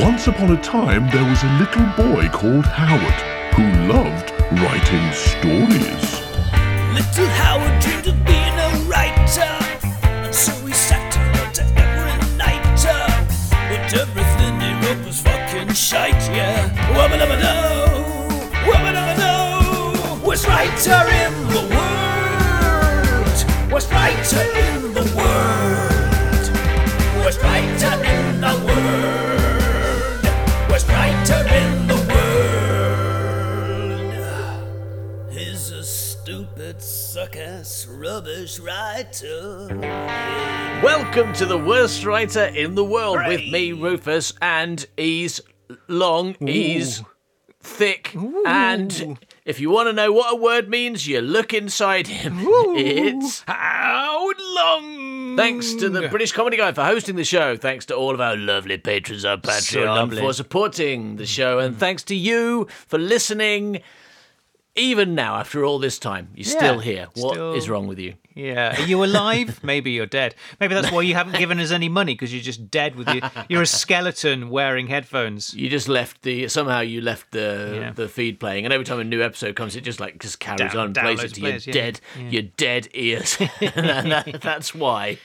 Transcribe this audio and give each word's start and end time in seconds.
Once 0.00 0.26
upon 0.26 0.50
a 0.50 0.56
time, 0.62 1.06
there 1.10 1.24
was 1.24 1.42
a 1.42 1.52
little 1.60 1.84
boy 1.96 2.26
called 2.30 2.64
Howard 2.64 3.20
who 3.52 3.62
loved 3.92 4.30
writing 4.62 5.12
stories. 5.12 6.20
Little 6.94 7.28
Howard 7.36 7.78
dreamed 7.82 8.06
of 8.06 8.24
being 8.24 8.56
a 8.56 8.70
writer, 8.88 9.52
and 10.24 10.34
so 10.34 10.52
he 10.66 10.72
sat 10.72 11.12
to 11.12 11.62
every 11.76 12.16
night. 12.38 12.62
But 13.68 13.92
everything 13.92 14.60
he 14.60 14.72
wrote 14.80 15.04
was 15.04 15.20
fucking 15.20 15.74
shite, 15.74 16.24
yeah. 16.32 16.70
Wubba 16.94 17.18
dubba 17.20 17.36
do, 17.44 17.52
wubba. 18.70 18.92
Worst 20.26 20.46
writer 20.48 21.04
in 21.20 21.32
the 21.48 21.64
world, 21.74 23.38
worst 23.70 23.90
writer 23.92 24.40
in 24.40 24.71
suck-ass, 37.22 37.86
rubbish 37.86 38.58
writer. 38.58 39.68
Welcome 40.82 41.32
to 41.34 41.46
the 41.46 41.56
worst 41.56 42.04
writer 42.04 42.46
in 42.46 42.74
the 42.74 42.84
world 42.84 43.20
with 43.28 43.48
me, 43.48 43.70
Rufus, 43.70 44.32
and 44.42 44.84
he's 44.96 45.40
long, 45.86 46.34
he's 46.40 47.00
thick, 47.62 48.16
and 48.44 49.20
if 49.44 49.60
you 49.60 49.70
want 49.70 49.88
to 49.88 49.92
know 49.92 50.12
what 50.12 50.32
a 50.32 50.36
word 50.36 50.68
means, 50.68 51.06
you 51.06 51.20
look 51.20 51.54
inside 51.54 52.08
him. 52.08 52.38
It's 52.40 53.44
Howard 53.46 54.40
Long. 54.40 55.36
thanks 55.36 55.74
to 55.74 55.88
the 55.88 56.08
British 56.08 56.32
Comedy 56.32 56.56
Guide 56.56 56.74
for 56.74 56.82
hosting 56.82 57.14
the 57.14 57.24
show. 57.24 57.56
Thanks 57.56 57.86
to 57.86 57.94
all 57.94 58.14
of 58.14 58.20
our 58.20 58.36
lovely 58.36 58.78
patrons 58.78 59.24
on 59.24 59.42
Patreon 59.42 59.86
lovely. 59.86 60.18
for 60.18 60.32
supporting 60.32 61.14
the 61.18 61.26
show, 61.26 61.60
and 61.60 61.78
thanks 61.78 62.02
to 62.04 62.16
you 62.16 62.66
for 62.88 62.98
listening. 62.98 63.80
Even 64.74 65.14
now, 65.14 65.36
after 65.36 65.64
all 65.66 65.78
this 65.78 65.98
time, 65.98 66.30
you're 66.34 66.44
still 66.44 66.78
here. 66.78 67.08
What 67.14 67.36
is 67.56 67.64
still- 67.64 67.74
wrong 67.74 67.86
with 67.86 67.98
you? 67.98 68.14
Yeah, 68.34 68.80
are 68.80 68.86
you 68.86 69.04
alive? 69.04 69.60
Maybe 69.62 69.90
you're 69.90 70.06
dead. 70.06 70.34
Maybe 70.58 70.72
that's 70.72 70.90
why 70.90 71.02
you 71.02 71.12
haven't 71.12 71.36
given 71.38 71.60
us 71.60 71.70
any 71.70 71.90
money 71.90 72.14
because 72.14 72.32
you're 72.32 72.42
just 72.42 72.70
dead 72.70 72.94
with 72.96 73.06
you. 73.10 73.20
You're 73.50 73.60
a 73.60 73.66
skeleton 73.66 74.48
wearing 74.48 74.86
headphones. 74.86 75.52
You 75.52 75.68
just 75.68 75.86
left 75.86 76.22
the 76.22 76.48
somehow 76.48 76.80
you 76.80 77.02
left 77.02 77.32
the 77.32 77.72
Yeah. 77.78 77.90
the 77.92 78.08
feed 78.08 78.40
playing, 78.40 78.64
and 78.64 78.72
every 78.72 78.86
time 78.86 79.00
a 79.00 79.04
new 79.04 79.22
episode 79.22 79.54
comes, 79.54 79.76
it 79.76 79.82
just 79.82 80.00
like 80.00 80.18
just 80.18 80.40
carries 80.40 80.60
Down- 80.72 80.76
on, 80.78 80.94
plays 80.94 81.20
downloads 81.20 81.24
it 81.24 81.34
to 81.34 81.40
your 81.42 81.50
yeah. 81.50 81.72
dead 81.72 82.00
Yeah. 82.18 82.28
your 82.30 82.42
dead 82.56 82.88
ears, 82.94 83.36
and 83.60 84.10
that, 84.10 84.40
that's 84.40 84.74
why 84.74 85.18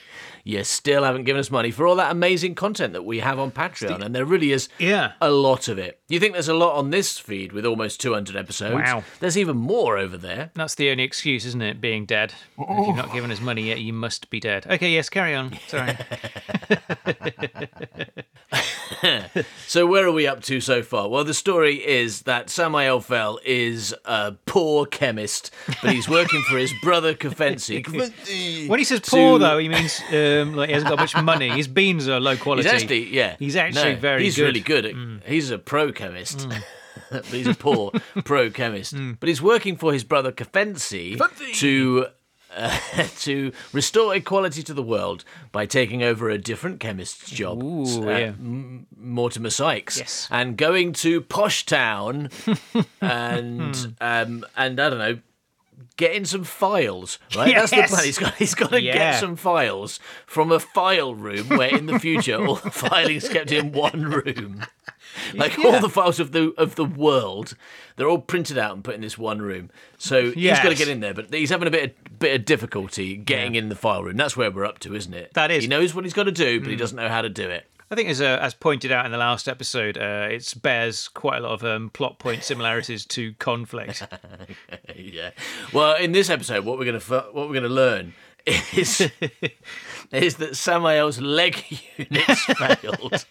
you 0.48 0.64
still 0.64 1.04
haven't 1.04 1.24
given 1.24 1.38
us 1.38 1.50
money 1.50 1.70
for 1.70 1.86
all 1.86 1.94
that 1.96 2.10
amazing 2.10 2.54
content 2.54 2.94
that 2.94 3.02
we 3.04 3.18
have 3.18 3.38
on 3.38 3.50
Patreon, 3.50 4.00
and 4.02 4.14
there 4.14 4.24
really 4.24 4.50
is 4.50 4.70
Yeah. 4.78 5.12
a 5.20 5.30
lot 5.30 5.68
of 5.68 5.78
it. 5.78 6.00
You 6.08 6.18
think 6.18 6.32
there's 6.32 6.48
a 6.48 6.54
lot 6.54 6.74
on 6.74 6.88
this 6.88 7.18
feed 7.18 7.52
with 7.52 7.66
almost 7.66 8.00
200 8.00 8.34
episodes? 8.34 8.74
Wow. 8.74 9.04
There's 9.20 9.36
even 9.36 9.58
more 9.58 9.98
over 9.98 10.16
there. 10.16 10.50
That's 10.54 10.74
the 10.74 10.90
only 10.90 11.02
excuse, 11.04 11.44
isn't 11.44 11.60
it? 11.60 11.82
Being 11.82 12.06
dead. 12.06 12.32
If 12.58 12.86
you've 12.86 12.96
not 12.96 13.12
given 13.12 13.30
us 13.30 13.42
money 13.42 13.64
yet, 13.68 13.80
you 13.80 13.92
must 13.92 14.30
be 14.30 14.40
dead. 14.40 14.66
Okay, 14.70 14.90
yes, 14.90 15.10
carry 15.10 15.34
on. 15.34 15.52
Sorry. 15.66 15.98
So 19.68 19.84
where 19.86 20.06
are 20.06 20.12
we 20.12 20.26
up 20.26 20.42
to 20.44 20.62
so 20.62 20.82
far? 20.82 21.10
Well, 21.10 21.24
the 21.24 21.34
story 21.34 21.86
is 21.86 22.22
that 22.22 22.48
Samuel 22.48 23.00
Fell 23.00 23.38
is 23.44 23.94
a 24.06 24.32
poor 24.46 24.86
chemist, 24.86 25.50
but 25.82 25.92
he's 25.92 26.08
working 26.08 26.42
for 26.48 26.56
his 26.56 26.72
brother 26.82 27.14
Kafensi. 27.14 27.86
When 28.68 28.78
he 28.78 28.84
says 28.86 29.00
poor, 29.00 29.38
To- 29.38 29.44
though, 29.44 29.58
he 29.58 29.68
means 29.68 30.00
um, 30.10 30.54
like 30.54 30.68
he 30.70 30.72
hasn't 30.72 30.88
got 30.88 30.98
much 30.98 31.14
money. 31.22 31.50
His 31.50 31.68
beans 31.68 32.08
are 32.08 32.18
low 32.18 32.38
quality. 32.38 32.66
He's 32.66 32.82
actually, 32.82 33.14
yeah. 33.14 33.36
He's 33.38 33.56
actually 33.56 33.94
No, 33.94 34.00
very 34.00 34.24
He's 34.24 34.36
good. 34.36 34.42
Mm. 34.42 34.46
really 34.46 34.60
good. 34.60 34.86
At, 34.86 35.28
He's 35.28 35.50
a 35.50 35.58
pro 35.58 35.92
chemist. 35.92 36.48
but 37.10 37.26
he's 37.26 37.46
a 37.46 37.54
poor 37.54 37.92
pro 38.24 38.50
chemist. 38.50 38.94
Mm. 38.94 39.18
But 39.20 39.28
he's 39.28 39.42
working 39.42 39.76
for 39.76 39.92
his 39.92 40.02
brother 40.02 40.32
Kafensi 40.32 41.18
to. 41.58 42.06
Uh, 42.54 42.78
to 43.18 43.52
restore 43.72 44.14
equality 44.14 44.62
to 44.62 44.72
the 44.72 44.82
world 44.82 45.22
by 45.52 45.66
taking 45.66 46.02
over 46.02 46.30
a 46.30 46.38
different 46.38 46.80
chemist's 46.80 47.30
job, 47.30 47.62
Ooh, 47.62 48.08
uh, 48.08 48.18
yeah. 48.18 48.26
M- 48.28 48.86
Mortimer 48.96 49.50
Sykes, 49.50 49.98
Yes. 49.98 50.28
and 50.30 50.56
going 50.56 50.92
to 50.94 51.20
Posh 51.20 51.66
Town 51.66 52.30
and 53.00 53.94
um, 54.00 54.44
and 54.56 54.80
I 54.80 54.88
don't 54.90 54.98
know, 54.98 55.18
getting 55.96 56.24
some 56.24 56.44
files. 56.44 57.18
Right, 57.36 57.54
that's 57.54 57.70
the 57.70 57.82
plan. 57.82 58.04
He's 58.04 58.18
got 58.18 58.34
he's 58.36 58.54
got 58.54 58.70
to 58.70 58.80
Yeah. 58.80 58.94
get 58.94 59.20
some 59.20 59.36
files 59.36 60.00
from 60.26 60.50
a 60.50 60.58
file 60.58 61.14
room 61.14 61.48
where 61.48 61.74
in 61.76 61.86
the 61.86 61.98
future 61.98 62.36
all 62.44 62.56
the 62.56 62.70
filing's 62.70 63.28
kept 63.28 63.52
in 63.52 63.72
one 63.72 64.02
room. 64.02 64.62
Like 65.34 65.58
all 65.58 65.80
the 65.80 65.88
files 65.88 66.20
of 66.20 66.32
the 66.32 66.52
of 66.56 66.76
the 66.76 66.84
world, 66.84 67.56
they're 67.96 68.08
all 68.08 68.20
printed 68.20 68.56
out 68.56 68.74
and 68.74 68.82
put 68.82 68.94
in 68.94 69.00
this 69.00 69.18
one 69.18 69.42
room. 69.42 69.70
So 69.98 70.30
he's 70.30 70.58
got 70.58 70.70
to 70.70 70.74
get 70.74 70.88
in 70.88 71.00
there, 71.00 71.14
but 71.14 71.32
he's 71.32 71.50
having 71.50 71.68
a 71.68 71.70
bit 71.70 71.84
of, 71.84 72.18
bit 72.18 72.40
of 72.40 72.44
difficulty 72.46 73.16
getting 73.16 73.54
in 73.54 73.68
the 73.68 73.76
file 73.76 74.02
room. 74.02 74.16
That's 74.16 74.36
where 74.36 74.50
we're 74.50 74.64
up 74.64 74.78
to, 74.80 74.94
isn't 74.94 75.12
it? 75.12 75.34
That 75.34 75.50
is. 75.50 75.58
Mm. 75.58 75.62
He 75.62 75.68
knows 75.68 75.94
what 75.94 76.04
he's 76.04 76.14
got 76.14 76.24
to 76.24 76.32
do, 76.32 76.60
but 76.60 76.70
he 76.70 76.76
doesn't 76.76 76.96
know 76.96 77.08
how 77.08 77.22
to 77.22 77.28
do 77.28 77.48
it. 77.48 77.68
I 77.90 77.94
think, 77.94 78.10
as 78.10 78.20
uh, 78.20 78.38
as 78.40 78.52
pointed 78.52 78.92
out 78.92 79.06
in 79.06 79.12
the 79.12 79.18
last 79.18 79.48
episode, 79.48 79.96
uh, 79.96 80.28
it 80.30 80.54
bears 80.60 81.08
quite 81.08 81.38
a 81.38 81.40
lot 81.40 81.52
of 81.52 81.64
um, 81.64 81.88
plot 81.90 82.18
point 82.18 82.44
similarities 82.44 83.06
to 83.06 83.32
conflict. 83.34 84.06
yeah. 84.94 85.30
Well, 85.72 85.96
in 85.96 86.12
this 86.12 86.28
episode, 86.28 86.66
what 86.66 86.78
we're 86.78 86.84
gonna 86.84 86.98
f- 86.98 87.32
what 87.32 87.48
we're 87.48 87.54
gonna 87.54 87.68
learn 87.68 88.12
is 88.46 89.10
is 90.12 90.36
that 90.36 90.56
Samael's 90.56 91.20
leg 91.20 91.64
units 91.96 92.44
failed, 92.58 93.26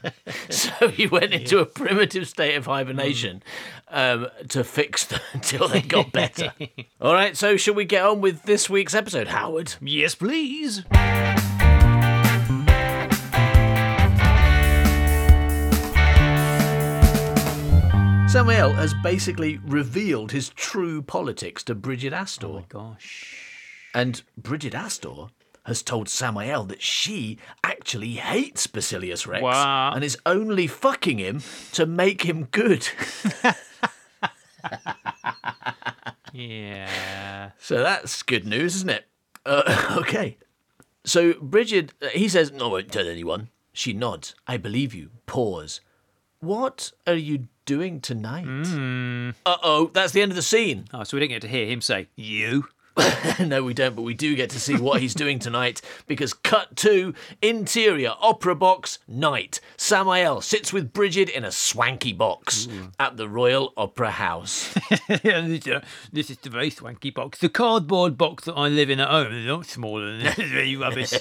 so 0.49 0.89
he 0.89 1.07
went 1.07 1.33
into 1.33 1.59
a 1.59 1.65
primitive 1.65 2.27
state 2.27 2.55
of 2.55 2.65
hibernation 2.65 3.41
um, 3.89 4.27
to 4.49 4.63
fix 4.63 5.05
them 5.07 5.21
until 5.33 5.67
they 5.67 5.81
got 5.81 6.11
better. 6.11 6.53
All 7.01 7.13
right. 7.13 7.35
So, 7.35 7.57
shall 7.57 7.73
we 7.73 7.85
get 7.85 8.05
on 8.05 8.21
with 8.21 8.43
this 8.43 8.69
week's 8.69 8.93
episode, 8.93 9.27
Howard? 9.27 9.75
yes, 9.81 10.15
please. 10.15 10.83
Samuel 18.29 18.73
has 18.73 18.94
basically 18.94 19.57
revealed 19.65 20.31
his 20.31 20.49
true 20.49 21.01
politics 21.01 21.63
to 21.63 21.73
Bridget 21.73 22.13
Astor. 22.13 22.65
Gosh. 22.69 23.47
And 23.95 24.21
Bridget 24.38 24.75
Astor 24.75 25.29
has 25.67 25.83
told 25.83 26.09
Samael 26.09 26.63
that 26.63 26.81
she 26.81 27.38
actually 27.63 28.13
hates 28.13 28.66
Basilius 28.67 29.28
Rex 29.28 29.44
Wow. 29.44 29.91
and 29.94 30.03
is 30.03 30.17
only 30.25 30.66
fucking 30.66 31.19
him 31.19 31.41
to 31.73 31.85
make 31.85 32.23
him 32.23 32.45
good. 32.51 32.88
Yeah. 36.33 37.51
so 37.57 37.77
that's 37.81 38.22
good 38.23 38.45
news, 38.45 38.75
isn't 38.75 38.89
it? 38.89 39.06
Uh, 39.45 39.95
okay. 40.00 40.38
So 41.06 41.33
Bridget, 41.41 41.94
uh, 42.01 42.07
he 42.09 42.27
says, 42.29 42.51
No, 42.51 42.67
I 42.67 42.72
won't 42.72 42.91
tell 42.91 43.07
anyone. 43.07 43.50
She 43.73 43.94
nods. 43.94 44.35
I 44.47 44.57
believe 44.57 44.94
you. 44.94 45.09
Pause. 45.25 45.81
What 46.39 46.91
are 47.07 47.13
you 47.16 47.47
doing 47.66 48.00
tonight? 48.01 49.33
Uh 49.45 49.57
oh, 49.63 49.89
that's 49.94 50.11
the 50.13 50.22
end 50.22 50.31
of 50.31 50.35
the 50.35 50.41
scene. 50.41 50.85
Oh, 50.94 51.03
so 51.03 51.17
we 51.17 51.22
didn't 51.22 51.31
get 51.31 51.41
to 51.44 51.47
hear 51.47 51.66
him 51.66 51.81
say 51.81 52.07
"you." 52.16 52.67
no, 53.39 53.63
we 53.63 53.73
don't, 53.73 53.95
but 53.95 54.01
we 54.01 54.13
do 54.13 54.35
get 54.35 54.49
to 54.51 54.59
see 54.59 54.75
what 54.75 55.01
he's 55.01 55.13
doing 55.13 55.39
tonight 55.39 55.81
because 56.07 56.33
cut 56.33 56.75
to 56.77 57.13
interior 57.41 58.13
opera 58.19 58.55
box 58.55 58.99
night. 59.07 59.59
Samael 59.77 60.41
sits 60.41 60.73
with 60.73 60.93
Bridget 60.93 61.29
in 61.29 61.43
a 61.43 61.51
swanky 61.51 62.13
box 62.13 62.67
at 62.99 63.17
the 63.17 63.29
Royal 63.29 63.73
Opera 63.77 64.11
House. 64.11 64.73
this, 65.07 66.29
is 66.29 66.37
the 66.37 66.49
very 66.49 66.69
swanky 66.69 67.09
box. 67.09 67.39
The 67.39 67.49
cardboard 67.49 68.17
box 68.17 68.45
that 68.45 68.53
I 68.53 68.67
live 68.67 68.89
in 68.89 68.99
at 68.99 69.09
home 69.09 69.33
is 69.33 69.45
a 69.45 69.53
lot 69.53 69.65
smaller 69.65 70.11
than 70.11 70.19
this. 70.23 70.37
It's 70.47 70.51
very 70.51 70.75
rubbish. 70.77 71.13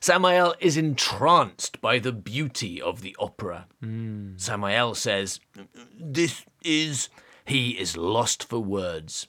Samael 0.00 0.54
is 0.60 0.76
entranced 0.76 1.80
by 1.80 1.98
the 1.98 2.12
beauty 2.12 2.80
of 2.80 3.00
the 3.00 3.16
opera. 3.18 3.66
Hmm. 3.80 4.36
Samael 4.36 4.94
says, 4.94 5.40
This 5.98 6.44
is. 6.62 7.08
He 7.46 7.70
is 7.70 7.96
lost 7.96 8.44
for 8.44 8.58
words. 8.58 9.26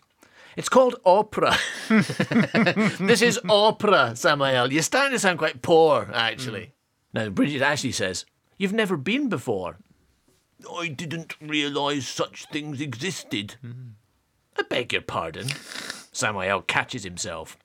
It's 0.56 0.70
called 0.70 0.96
opera. 1.06 1.56
this 1.90 3.22
is 3.22 3.40
opera, 3.50 4.16
Samuel. 4.16 4.72
You're 4.72 4.84
starting 4.84 5.12
to 5.14 5.20
sound 5.20 5.40
quite 5.40 5.62
poor, 5.62 6.10
actually. 6.14 6.74
Hmm. 7.12 7.18
Now, 7.18 7.30
Bridget 7.30 7.62
Ashley 7.62 7.92
says, 7.92 8.26
You've 8.58 8.74
never 8.74 8.96
been 8.98 9.28
before. 9.30 9.78
I 10.74 10.88
didn't 10.88 11.40
realise 11.42 12.08
such 12.08 12.46
things 12.52 12.80
existed. 12.80 13.56
Hmm. 13.62 13.90
I 14.58 14.64
beg 14.64 14.94
your 14.94 15.02
pardon. 15.02 15.50
Samuel 16.12 16.62
catches 16.62 17.04
himself. 17.04 17.58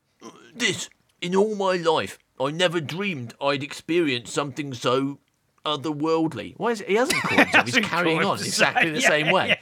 This, 0.54 0.90
in 1.20 1.36
all 1.36 1.54
my 1.54 1.76
life, 1.76 2.18
I 2.40 2.50
never 2.50 2.80
dreamed 2.80 3.34
I'd 3.40 3.62
experience 3.62 4.32
something 4.32 4.74
so 4.74 5.18
otherworldly. 5.64 6.54
Why 6.56 6.72
is 6.72 6.80
it? 6.80 6.88
He 6.88 6.94
hasn't 6.94 7.22
called 7.22 7.40
himself. 7.40 7.66
He's 7.74 7.86
carrying 7.86 8.24
on 8.24 8.38
exactly 8.38 8.90
the 8.90 9.00
Yeah, 9.02 9.08
same 9.08 9.30
way. 9.30 9.60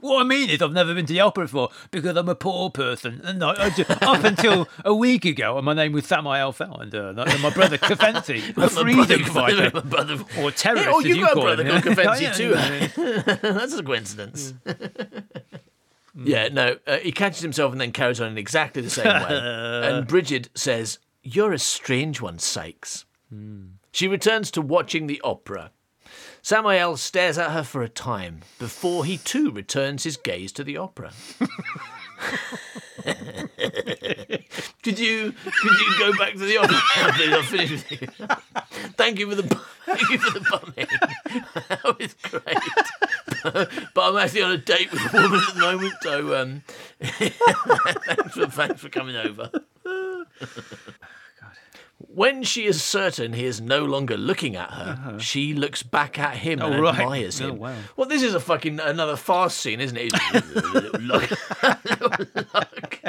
What 0.00 0.20
I 0.20 0.24
mean 0.24 0.50
is, 0.50 0.60
I've 0.60 0.72
never 0.72 0.94
been 0.94 1.06
to 1.06 1.12
the 1.12 1.20
opera 1.20 1.44
before 1.44 1.68
because 1.90 2.16
I'm 2.16 2.28
a 2.28 2.34
poor 2.34 2.70
person. 2.70 3.20
And 3.22 3.42
I, 3.44 3.66
I 3.66 3.70
ju- 3.70 3.84
up 3.88 4.24
until 4.24 4.68
a 4.84 4.94
week 4.94 5.24
ago, 5.24 5.56
and 5.56 5.64
my 5.64 5.74
name 5.74 5.92
was 5.92 6.06
Samael 6.06 6.52
Fell, 6.52 6.76
and 6.80 6.92
uh, 6.94 7.12
my 7.40 7.50
brother 7.50 7.78
Kafensi, 7.78 8.56
a 8.62 8.68
freedom 8.68 9.24
fighter. 9.24 9.70
My 9.72 9.80
brother, 9.80 10.18
Or 10.40 10.50
terrorist, 10.50 10.86
Hey, 10.86 10.92
oh, 10.92 11.00
you 11.00 11.14
you 11.16 11.24
got 11.26 11.36
a 11.36 11.40
brother 11.40 11.64
him. 11.64 11.80
called 11.82 11.96
Kafensi 11.96 12.20
Yeah, 12.22 12.32
too. 12.32 13.24
That's 13.58 13.74
a 13.74 13.82
coincidence. 13.82 14.54
yeah, 16.16 16.48
no, 16.48 16.76
uh, 16.86 16.98
he 16.98 17.12
catches 17.12 17.42
himself 17.42 17.72
and 17.72 17.80
then 17.80 17.92
carries 17.92 18.20
on 18.20 18.32
in 18.32 18.38
exactly 18.38 18.82
the 18.82 18.90
same 18.90 19.06
way. 19.06 19.28
and 19.88 20.06
Bridget 20.06 20.48
says, 20.54 20.98
You're 21.22 21.52
a 21.52 21.58
strange 21.58 22.20
one, 22.20 22.38
Sykes. 22.38 23.04
She 23.92 24.08
returns 24.08 24.50
to 24.52 24.62
watching 24.62 25.06
the 25.06 25.20
opera. 25.22 25.70
Samael 26.48 26.96
stares 26.96 27.36
at 27.36 27.50
her 27.50 27.62
for 27.62 27.82
a 27.82 27.90
time 27.90 28.40
before 28.58 29.04
he 29.04 29.18
too 29.18 29.50
returns 29.50 30.04
his 30.04 30.16
gaze 30.16 30.50
to 30.52 30.64
the 30.64 30.78
opera. 30.78 31.12
could 34.82 34.98
you 34.98 35.32
could 35.32 35.78
you 35.78 35.98
go 35.98 36.16
back 36.16 36.32
to 36.32 36.38
the 36.38 36.56
opera? 36.56 36.80
Please, 37.12 37.34
I'll 37.34 37.42
finish 37.42 37.70
with 37.70 37.92
you. 37.92 38.08
Thank 38.96 39.18
you 39.18 39.28
for 39.28 39.34
the 39.34 39.60
thank 39.84 40.08
you 40.08 40.16
for 40.16 40.38
the 40.38 40.40
bumming. 40.40 40.88
that 41.68 41.98
was 41.98 42.14
great. 42.22 42.56
but 43.92 44.02
I'm 44.02 44.16
actually 44.16 44.40
on 44.44 44.52
a 44.52 44.56
date 44.56 44.90
with 44.90 45.02
a 45.02 45.22
woman 45.22 45.40
at 45.46 45.54
the 45.54 45.60
moment, 45.60 45.94
so 46.00 46.34
um, 46.40 46.62
thanks 47.02 48.32
for 48.32 48.46
thanks 48.46 48.80
for 48.80 48.88
coming 48.88 49.16
over. 49.16 49.50
When 52.00 52.44
she 52.44 52.66
is 52.66 52.82
certain 52.82 53.32
he 53.32 53.44
is 53.44 53.60
no 53.60 53.84
longer 53.84 54.16
looking 54.16 54.54
at 54.56 54.70
her, 54.70 55.18
she 55.18 55.52
looks 55.52 55.82
back 55.82 56.18
at 56.18 56.36
him 56.36 56.60
and 56.60 56.74
Uh-huh. 56.74 56.78
Oh, 56.78 56.82
right. 56.82 57.00
admires 57.00 57.40
Oh, 57.40 57.52
wow. 57.52 57.74
Well, 57.96 58.08
this 58.08 58.22
is 58.22 58.34
a 58.34 58.40
fucking 58.40 58.78
another 58.78 59.16
fast 59.16 59.58
scene, 59.58 59.80
isn't 59.80 59.96
it? 60.00 60.12
Look. 61.00 61.30
Look. 61.60 63.02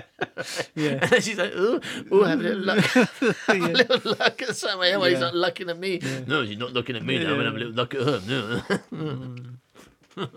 Yeah. 0.76 0.90
And 0.92 1.02
then 1.12 1.22
she's 1.22 1.38
like, 1.38 1.52
oh, 1.56 1.80
oh, 2.12 2.24
have 2.24 2.40
a 2.40 2.44
little 2.44 2.60
look. 2.60 2.84
have 2.86 3.22
a 3.50 3.54
little 3.54 4.00
look 4.04 4.42
at 4.42 4.56
somebody 4.56 4.92
else. 4.92 5.08
He's 5.10 5.20
not 5.20 5.36
looking 5.36 5.70
at 5.70 5.78
me. 5.78 6.00
No, 6.28 6.46
she's 6.46 6.58
not 6.58 6.74
looking 6.74 6.96
at 6.96 7.04
me. 7.06 7.20
now. 7.24 7.32
I'm 7.34 7.38
going 7.38 7.40
to 7.40 7.46
have 7.46 7.56
a 7.56 7.58
little 7.58 7.74
look 7.74 7.94
at 7.94 8.02
her. 8.02 8.22
No. 10.18 10.28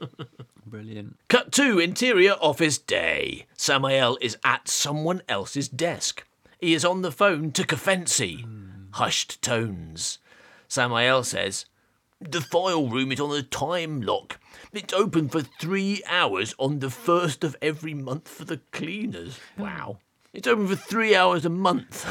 Brilliant. 0.66 1.16
Cut 1.28 1.52
to, 1.52 1.78
interior 1.78 2.32
office 2.40 2.78
day. 2.78 3.46
Samael 3.56 4.18
is 4.20 4.36
at 4.44 4.68
someone 4.68 5.22
else's 5.28 5.68
desk. 5.68 6.24
He 6.62 6.74
is 6.74 6.84
on 6.84 7.02
the 7.02 7.10
phone 7.10 7.50
to 7.52 7.64
Kafensi. 7.64 8.46
Hushed 8.92 9.42
tones. 9.42 10.20
Samael 10.68 11.24
says, 11.24 11.66
The 12.20 12.40
file 12.40 12.88
room 12.88 13.10
is 13.10 13.18
on 13.18 13.36
a 13.36 13.42
time 13.42 14.00
lock. 14.00 14.38
It's 14.72 14.94
open 14.94 15.28
for 15.28 15.42
three 15.42 16.04
hours 16.06 16.54
on 16.60 16.78
the 16.78 16.88
first 16.88 17.42
of 17.42 17.56
every 17.60 17.94
month 17.94 18.28
for 18.28 18.44
the 18.44 18.60
cleaners. 18.70 19.40
Wow. 19.58 19.98
It's 20.32 20.48
open 20.48 20.66
for 20.66 20.76
three 20.76 21.14
hours 21.14 21.44
a 21.44 21.50
month, 21.50 22.06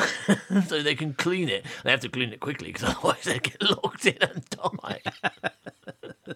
so 0.68 0.84
they 0.84 0.94
can 0.94 1.14
clean 1.14 1.50
it. 1.50 1.66
They 1.84 1.90
have 1.90 2.02
to 2.02 2.10
clean 2.10 2.32
it 2.32 2.40
quickly 2.40 2.72
because 2.72 2.84
otherwise 2.96 3.24
they 3.24 3.40
get 3.40 3.60
locked 3.64 4.06
in 4.06 4.18
and 4.22 4.46
die. 4.50 5.02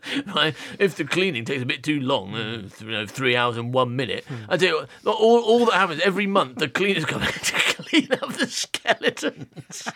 right? 0.35 0.55
If 0.79 0.95
the 0.95 1.05
cleaning 1.05 1.45
takes 1.45 1.61
a 1.61 1.65
bit 1.65 1.83
too 1.83 1.99
long, 1.99 2.33
uh, 2.33 2.61
th- 2.61 2.81
you 2.81 2.91
know, 2.91 3.05
three 3.05 3.35
hours 3.35 3.57
and 3.57 3.71
one 3.71 3.95
minute, 3.95 4.25
I 4.49 4.57
tell 4.57 4.69
you 4.69 4.87
what, 5.03 5.15
all, 5.15 5.43
all 5.43 5.65
that 5.67 5.75
happens 5.75 6.01
every 6.03 6.25
month, 6.25 6.57
the 6.57 6.67
cleaners 6.67 7.05
come 7.05 7.21
to 7.21 7.53
clean 7.75 8.11
up 8.13 8.33
the 8.33 8.47
skeletons 8.47 9.88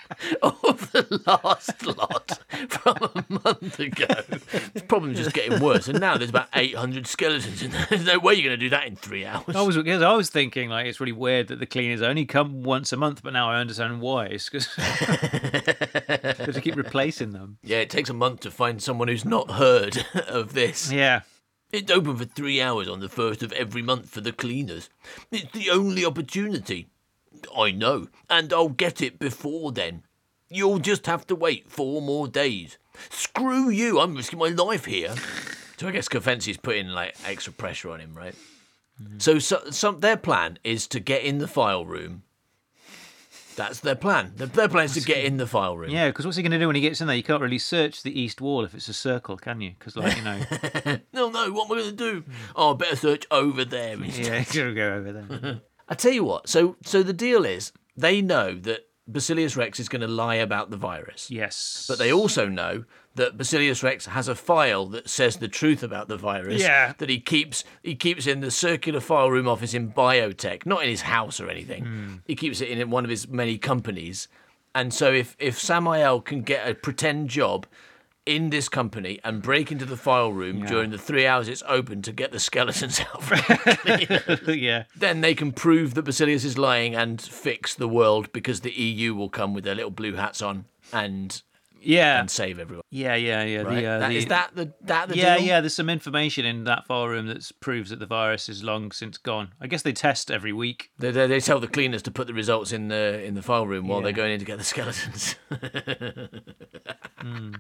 of 0.41 0.91
the 0.91 1.21
last 1.25 1.85
lot 1.85 2.39
from 2.69 2.97
a 3.15 3.25
month 3.29 3.79
ago. 3.79 4.05
The 4.73 4.83
problem's 4.87 5.17
just 5.17 5.33
getting 5.33 5.59
worse, 5.59 5.87
and 5.87 5.99
now 5.99 6.17
there's 6.17 6.29
about 6.29 6.49
800 6.53 7.07
skeletons 7.07 7.63
in 7.63 7.71
there. 7.71 7.87
There's 7.89 8.05
no 8.05 8.19
way 8.19 8.35
you're 8.35 8.47
going 8.47 8.59
to 8.59 8.65
do 8.65 8.69
that 8.69 8.85
in 8.85 8.95
three 8.95 9.25
hours. 9.25 9.55
I 9.55 9.61
was 9.61 9.77
I 9.77 10.13
was 10.13 10.29
thinking 10.29 10.69
like 10.69 10.85
it's 10.85 10.99
really 10.99 11.11
weird 11.11 11.47
that 11.47 11.59
the 11.59 11.65
cleaners 11.79 12.01
only 12.01 12.25
come 12.25 12.61
once 12.61 12.91
a 12.91 12.97
month, 12.97 13.23
but 13.23 13.31
now 13.31 13.49
I 13.49 13.61
understand 13.61 14.01
why. 14.01 14.25
It's 14.25 14.49
because 14.49 14.67
to 14.75 16.59
keep 16.61 16.75
replacing 16.77 17.31
them. 17.31 17.57
Yeah, 17.63 17.77
it 17.77 17.89
takes 17.89 18.09
a 18.09 18.13
month 18.13 18.41
to 18.41 18.51
find 18.51 18.83
someone 18.83 19.07
who's 19.07 19.23
not 19.23 19.51
heard 19.51 20.05
of 20.27 20.51
this. 20.53 20.91
Yeah. 20.91 21.21
It's 21.71 21.89
open 21.89 22.17
for 22.17 22.25
three 22.25 22.61
hours 22.61 22.89
on 22.89 22.99
the 22.99 23.07
first 23.07 23.43
of 23.43 23.53
every 23.53 23.81
month 23.81 24.09
for 24.09 24.19
the 24.19 24.33
cleaners. 24.33 24.89
It's 25.31 25.53
the 25.53 25.69
only 25.69 26.03
opportunity. 26.03 26.87
I 27.55 27.71
know, 27.71 28.09
and 28.29 28.51
I'll 28.51 28.67
get 28.67 29.01
it 29.01 29.17
before 29.17 29.71
then. 29.71 30.03
You'll 30.49 30.79
just 30.79 31.05
have 31.05 31.25
to 31.27 31.35
wait 31.35 31.71
four 31.71 32.01
more 32.01 32.27
days. 32.27 32.77
Screw 33.09 33.69
you, 33.69 34.01
I'm 34.01 34.15
risking 34.15 34.39
my 34.39 34.49
life 34.49 34.83
here. 34.83 35.15
So 35.77 35.87
I 35.87 35.91
guess 35.91 36.09
Kafensi's 36.09 36.57
putting 36.57 36.89
like 36.89 37.15
extra 37.25 37.53
pressure 37.53 37.91
on 37.91 38.01
him, 38.01 38.13
right? 38.13 38.35
Mm-hmm. 39.01 39.19
So, 39.19 39.39
so 39.39 39.61
some 39.71 39.99
their 39.99 40.17
plan 40.17 40.59
is 40.63 40.87
to 40.87 40.99
get 40.99 41.23
in 41.23 41.37
the 41.37 41.47
file 41.47 41.85
room. 41.85 42.23
That's 43.55 43.81
their 43.81 43.95
plan. 43.95 44.33
Their, 44.37 44.47
their 44.47 44.69
plan 44.69 44.85
is 44.85 44.93
to 44.93 45.01
get 45.01 45.25
in 45.25 45.35
the 45.35 45.45
file 45.45 45.77
room. 45.77 45.89
Yeah, 45.89 46.07
because 46.07 46.25
what's 46.25 46.37
he 46.37 46.43
going 46.43 46.53
to 46.53 46.59
do 46.59 46.67
when 46.67 46.77
he 46.77 46.81
gets 46.81 47.01
in 47.01 47.07
there? 47.07 47.15
You 47.15 47.23
can't 47.23 47.41
really 47.41 47.59
search 47.59 48.03
the 48.03 48.17
east 48.17 48.39
wall 48.39 48.63
if 48.63 48.73
it's 48.73 48.87
a 48.87 48.93
circle, 48.93 49.35
can 49.35 49.59
you? 49.59 49.71
Because, 49.77 49.97
like, 49.97 50.15
you 50.15 50.23
know, 50.23 50.39
No, 51.13 51.29
no, 51.29 51.51
what 51.51 51.65
am 51.65 51.77
I 51.77 51.81
going 51.81 51.89
to 51.89 51.91
do? 51.91 52.21
Hmm. 52.21 52.31
Oh, 52.55 52.73
I 52.73 52.77
better 52.77 52.95
search 52.95 53.25
over 53.31 53.65
there 53.65 53.93
instead. 54.01 54.25
yeah, 54.25 54.43
to 54.43 54.73
go 54.73 54.93
over 54.93 55.11
there. 55.11 55.61
I 55.89 55.95
tell 55.95 56.13
you 56.13 56.23
what. 56.23 56.47
So, 56.47 56.77
so 56.85 57.03
the 57.03 57.11
deal 57.11 57.43
is 57.43 57.73
they 57.97 58.21
know 58.21 58.55
that 58.59 58.87
Basilius 59.09 59.57
Rex 59.57 59.79
is 59.79 59.89
going 59.89 60.01
to 60.01 60.07
lie 60.07 60.35
about 60.35 60.69
the 60.69 60.77
virus, 60.77 61.29
Yes, 61.29 61.85
but 61.89 61.97
they 61.97 62.13
also 62.13 62.47
know 62.47 62.85
that 63.19 63.37
Basilius 63.37 63.83
Rex 63.83 64.05
has 64.05 64.29
a 64.29 64.33
file 64.33 64.85
that 64.87 65.09
says 65.09 65.37
the 65.37 65.49
truth 65.49 65.83
about 65.83 66.07
the 66.07 66.15
virus. 66.15 66.61
Yeah. 66.61 66.93
That 66.97 67.09
he 67.09 67.19
keeps 67.19 67.65
he 67.83 67.93
keeps 67.93 68.25
in 68.25 68.39
the 68.39 68.49
circular 68.49 69.01
file 69.01 69.29
room 69.29 69.47
office 69.47 69.73
in 69.73 69.91
biotech, 69.91 70.65
not 70.65 70.83
in 70.83 70.89
his 70.89 71.01
house 71.01 71.39
or 71.39 71.49
anything. 71.49 71.83
Hmm. 71.83 72.15
He 72.25 72.35
keeps 72.35 72.61
it 72.61 72.69
in 72.69 72.89
one 72.89 73.03
of 73.03 73.09
his 73.09 73.27
many 73.27 73.57
companies. 73.57 74.29
And 74.73 74.93
so, 74.93 75.11
if 75.11 75.35
if 75.37 75.59
Samael 75.59 76.21
can 76.21 76.43
get 76.43 76.67
a 76.67 76.73
pretend 76.73 77.29
job 77.29 77.67
in 78.25 78.51
this 78.51 78.69
company 78.69 79.19
and 79.23 79.41
break 79.41 79.69
into 79.71 79.85
the 79.85 79.97
file 79.97 80.31
room 80.31 80.63
during 80.65 80.91
the 80.91 80.99
three 80.99 81.25
hours 81.25 81.47
it's 81.47 81.63
open 81.67 82.01
to 82.03 82.11
get 82.11 82.31
the 82.31 82.39
skeletons 82.39 82.99
out 83.13 83.23
from 83.23 83.37
the 83.47 83.77
cleaners, 83.81 84.55
yeah, 84.55 84.83
then 84.95 85.21
they 85.21 85.33
can 85.33 85.51
prove 85.51 85.95
that 85.95 86.03
Basilius 86.03 86.45
is 86.45 86.57
lying 86.57 86.95
and 86.95 87.21
fix 87.21 87.73
the 87.73 87.87
world 87.87 88.31
because 88.31 88.61
the 88.61 88.71
EU 88.71 89.13
will 89.15 89.29
come 89.29 89.53
with 89.53 89.63
their 89.63 89.75
little 89.75 89.91
blue 89.91 90.13
hats 90.13 90.41
on 90.41 90.65
and 90.93 91.41
yeah, 91.81 92.19
and 92.19 92.29
save 92.29 92.59
everyone. 92.59 92.83
yeah, 92.89 93.15
yeah, 93.15 93.43
yeah. 93.43 93.61
Right? 93.61 93.75
The, 93.81 93.85
uh, 93.85 93.99
That- 93.99 94.09
the, 94.09 94.15
is 94.17 94.25
that 94.27 94.51
the 94.55 94.73
that 94.81 95.09
the 95.09 95.17
yeah, 95.17 95.37
deal? 95.37 95.45
yeah. 95.47 95.61
There's 95.61 95.73
some 95.75 95.89
information 95.89 96.45
in 96.45 96.63
that 96.65 96.85
file 96.87 97.07
room 97.07 97.27
that 97.27 97.49
proves 97.59 97.89
that 97.89 97.99
the 97.99 98.05
virus 98.05 98.49
is 98.49 98.63
long 98.63 98.91
since 98.91 99.17
gone. 99.17 99.53
I 99.61 99.67
guess 99.67 99.81
they 99.81 99.93
test 99.93 100.29
every 100.31 100.53
week. 100.53 100.91
They, 100.99 101.11
they, 101.11 101.27
they 101.27 101.39
tell 101.39 101.59
the 101.59 101.67
cleaners 101.67 102.01
to 102.03 102.11
put 102.11 102.27
the 102.27 102.33
results 102.33 102.71
in 102.71 102.87
the 102.89 103.23
in 103.23 103.33
the 103.35 103.41
file 103.41 103.67
room 103.67 103.87
while 103.87 104.01
they're 104.01 104.11
going 104.11 104.31
in 104.33 104.39
to 104.39 104.45
get 104.45 104.57
the 104.57 104.63
skeletons. 104.73 105.35
Hmm. 107.17 107.53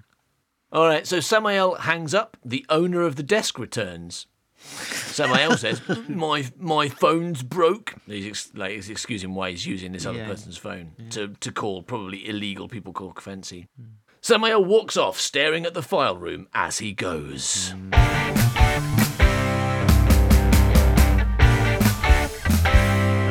All 0.71 0.85
right, 0.87 1.07
so 1.07 1.19
Samael 1.19 1.75
hangs 1.75 2.13
up. 2.13 2.37
The 2.45 2.65
owner 2.69 3.01
of 3.01 3.15
the 3.15 3.23
desk 3.23 3.57
returns. 3.57 4.27
Samael 4.61 5.57
says, 5.57 5.81
"My 6.09 6.45
my 6.57 6.89
phone's 6.89 7.43
broke." 7.43 7.95
He's 8.05 8.27
ex- 8.27 8.51
like 8.53 8.71
he's 8.73 8.89
excusing 8.89 9.33
why 9.33 9.51
he's 9.51 9.65
using 9.65 9.93
this 9.93 10.05
other 10.05 10.19
Yeah. 10.19 10.27
person's 10.27 10.57
phone 10.57 10.91
to 11.11 11.29
to 11.39 11.51
call 11.51 11.81
probably 11.81 12.27
illegal 12.27 12.67
people 12.67 12.93
call 12.93 13.13
Fancy. 13.19 13.67
Samael 14.21 14.63
walks 14.63 14.97
off, 14.97 15.19
staring 15.19 15.65
at 15.65 15.73
the 15.73 15.81
file 15.81 16.17
room 16.17 16.47
as 16.53 16.79
he 16.79 16.91
goes. 16.91 17.73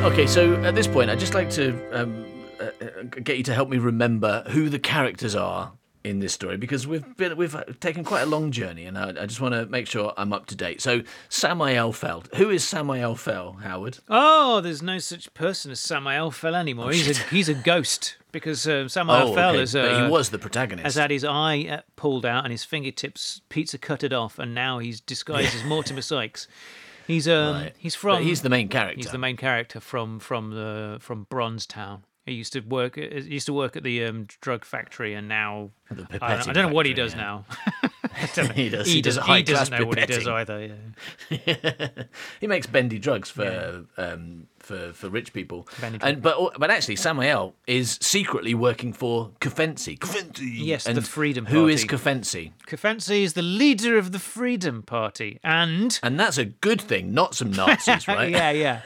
Okay, 0.03 0.25
so 0.25 0.55
at 0.63 0.73
this 0.73 0.87
point, 0.87 1.11
I'd 1.11 1.19
just 1.19 1.35
like 1.35 1.49
to 1.51 1.77
um, 1.91 2.25
uh, 2.59 2.63
uh, 2.81 3.03
get 3.23 3.37
you 3.37 3.43
to 3.43 3.53
help 3.53 3.69
me 3.69 3.77
remember 3.77 4.43
who 4.47 4.69
the 4.69 4.79
characters 4.79 5.35
are 5.35 5.73
in 6.03 6.19
this 6.19 6.33
story 6.33 6.55
because 6.55 6.87
we've 6.87 7.17
been 7.17 7.35
we've 7.35 7.55
taken 7.81 8.03
quite 8.03 8.21
a 8.21 8.25
long 8.25 8.49
journey, 8.49 8.85
and 8.85 8.97
I, 8.97 9.09
I 9.09 9.25
just 9.27 9.41
want 9.41 9.53
to 9.53 9.67
make 9.67 9.85
sure 9.85 10.13
I'm 10.17 10.33
up 10.33 10.47
to 10.47 10.55
date. 10.55 10.81
So, 10.81 11.03
Samael 11.27 11.91
Feld, 11.91 12.29
who 12.35 12.49
is 12.49 12.63
Samael 12.63 13.15
Fell, 13.15 13.53
Howard? 13.61 13.99
Oh, 14.09 14.61
there's 14.61 14.81
no 14.81 14.97
such 14.97 15.31
person 15.35 15.69
as 15.69 15.79
Samael 15.79 16.31
Fell 16.31 16.55
anymore. 16.55 16.91
he's 16.91 17.19
a 17.19 17.23
he's 17.25 17.49
a 17.49 17.53
ghost 17.53 18.15
because 18.31 18.67
uh, 18.67 18.87
Samael 18.87 19.33
Fell 19.33 19.55
is 19.55 19.75
Oh, 19.75 19.81
but 19.81 19.91
uh, 19.91 20.05
he 20.05 20.11
was 20.11 20.29
the 20.29 20.39
protagonist. 20.39 20.83
has 20.83 20.95
had 20.95 21.11
his 21.11 21.23
eye 21.23 21.67
uh, 21.69 21.81
pulled 21.95 22.25
out 22.25 22.43
and 22.45 22.51
his 22.51 22.63
fingertips 22.63 23.41
pizza 23.49 23.77
cutted 23.77 24.13
off, 24.13 24.39
and 24.39 24.53
now 24.53 24.79
he's 24.79 25.01
disguised 25.01 25.55
as 25.55 25.63
Mortimer 25.63 26.01
Sykes. 26.01 26.47
He's 27.07 27.27
um 27.27 27.55
Right. 27.55 27.75
he's 27.77 27.95
But 27.95 27.99
from 28.01 28.23
he's 28.23 28.41
the 28.41 28.49
main 28.49 28.67
character. 28.67 28.97
He's 28.97 29.11
the 29.11 29.17
main 29.17 29.37
character 29.37 29.79
from 29.79 30.19
from 30.19 30.51
the 30.51 30.97
from 30.99 31.25
Bronze 31.29 31.65
Town. 31.65 32.03
He 32.25 32.35
used 32.35 32.53
to 32.53 32.59
work. 32.59 32.95
He 32.95 33.21
used 33.21 33.47
to 33.47 33.53
work 33.53 33.75
at 33.75 33.81
the 33.81 34.05
um, 34.05 34.27
drug 34.41 34.63
factory, 34.63 35.15
and 35.15 35.27
now 35.27 35.71
I 35.89 35.95
don't, 35.95 36.23
I 36.49 36.53
don't 36.53 36.69
know 36.69 36.73
what 36.73 36.85
he 36.85 36.93
does 36.93 37.13
yeah. 37.13 37.21
now. 37.21 37.45
he 38.53 38.69
does. 38.69 38.85
He, 38.87 38.93
He, 38.95 39.01
does 39.01 39.15
doesn't, 39.15 39.23
high 39.23 39.37
he 39.37 39.43
doesn't 39.43 39.79
know 39.79 39.85
what 39.85 39.97
he 39.97 40.05
does 40.05 40.27
either. 40.27 40.69
Yeah. 41.29 41.89
he 42.39 42.47
makes 42.47 42.67
bendy 42.67 42.99
drugs 42.99 43.29
for 43.29 43.85
um, 43.97 44.47
for 44.59 44.93
for 44.93 45.09
rich 45.09 45.33
people. 45.33 45.67
And 46.01 46.21
but 46.21 46.59
but 46.59 46.69
actually, 46.71 46.95
Samael 46.97 47.55
is 47.67 47.97
secretly 48.01 48.53
working 48.53 48.93
for 48.93 49.31
Kafensi. 49.41 49.97
Kafensi. 49.99 50.49
Yes, 50.53 50.83
the 50.85 51.01
Freedom 51.01 51.45
Party. 51.45 51.57
Who 51.57 51.67
is 51.67 51.85
Party. 51.85 51.95
Kafensi? 51.97 52.51
Kafensi 52.67 53.23
is 53.23 53.33
the 53.33 53.41
leader 53.41 53.97
of 53.97 54.11
the 54.11 54.19
Freedom 54.19 54.83
Party, 54.83 55.39
and 55.43 55.99
And 56.03 56.19
that's 56.19 56.37
a 56.37 56.45
good 56.45 56.81
thing, 56.81 57.13
not 57.13 57.35
some 57.35 57.51
Nazis, 57.61 58.07
right? 58.07 58.29
yeah, 58.29 58.51
yeah, 58.51 58.81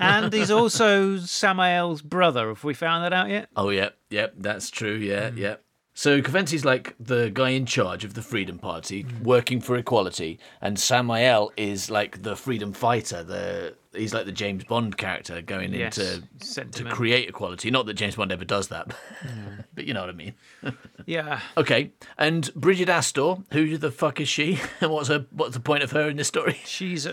and 0.00 0.32
he's 0.32 0.50
also 0.60 1.18
Samael's 1.18 2.02
brother. 2.02 2.48
Have 2.48 2.64
we 2.64 2.74
found 2.74 3.04
that 3.04 3.12
out 3.12 3.28
yet? 3.30 3.48
Oh, 3.56 3.70
yep, 3.70 3.96
yep, 4.10 4.34
that's 4.36 4.70
true. 4.70 4.94
Yeah, 4.96 5.30
Hmm. 5.30 5.38
yep. 5.38 5.60
So 5.96 6.20
Kafensi's 6.20 6.64
like 6.64 6.96
the 6.98 7.30
guy 7.30 7.50
in 7.50 7.66
charge 7.66 8.04
of 8.04 8.14
the 8.14 8.22
Freedom 8.22 8.58
Party, 8.58 9.02
Hmm. 9.02 9.22
working 9.22 9.60
for 9.60 9.76
equality, 9.76 10.38
and 10.60 10.78
Samael 10.78 11.52
is 11.56 11.88
like 11.88 12.22
the 12.22 12.34
freedom 12.36 12.72
fighter. 12.72 13.22
The 13.22 13.74
he's 13.94 14.12
like 14.14 14.26
the 14.26 14.32
James 14.32 14.64
Bond 14.64 14.96
character 14.96 15.40
going 15.42 15.72
Yes, 15.72 15.98
into 15.98 16.64
to 16.72 16.84
create 16.84 17.28
equality. 17.28 17.70
Not 17.70 17.86
that 17.86 17.94
James 17.94 18.16
Bond 18.16 18.32
ever 18.32 18.44
does 18.44 18.68
that, 18.68 18.94
but 19.74 19.84
you 19.86 19.94
know 19.94 20.00
what 20.00 20.10
I 20.10 20.12
mean. 20.12 20.34
Yeah, 21.06 21.40
Okay, 21.58 21.92
and 22.16 22.50
Bridget 22.54 22.88
Astor, 22.88 23.36
who 23.52 23.76
the 23.76 23.90
fuck 23.90 24.22
is 24.22 24.28
she? 24.28 24.58
And 24.80 24.90
what's 24.90 25.08
her 25.08 25.26
what's 25.32 25.52
the 25.52 25.60
point 25.60 25.82
of 25.82 25.90
her 25.90 26.08
in 26.08 26.16
this 26.16 26.28
story? 26.28 26.58
she's 26.64 27.06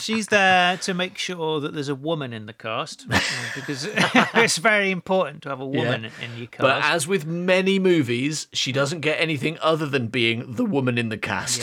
she's 0.00 0.26
there 0.26 0.76
to 0.78 0.92
make 0.92 1.16
sure 1.18 1.60
that 1.60 1.72
there's 1.72 1.88
a 1.88 1.94
woman 1.94 2.32
in 2.32 2.46
the 2.46 2.52
cast 2.52 3.06
because 3.54 3.86
it's 4.34 4.56
very 4.58 4.90
important 4.90 5.42
to 5.42 5.50
have 5.50 5.60
a 5.60 5.66
woman 5.66 6.06
in 6.06 6.36
your 6.36 6.48
cast. 6.48 6.62
But 6.62 6.82
as 6.82 7.06
with 7.06 7.24
many 7.24 7.78
movies, 7.78 8.48
she 8.52 8.72
doesn't 8.72 9.02
get 9.02 9.20
anything 9.20 9.56
other 9.62 9.86
than 9.86 10.08
being 10.08 10.54
the 10.54 10.64
woman 10.64 10.98
in 10.98 11.08
the 11.08 11.18
cast. 11.18 11.62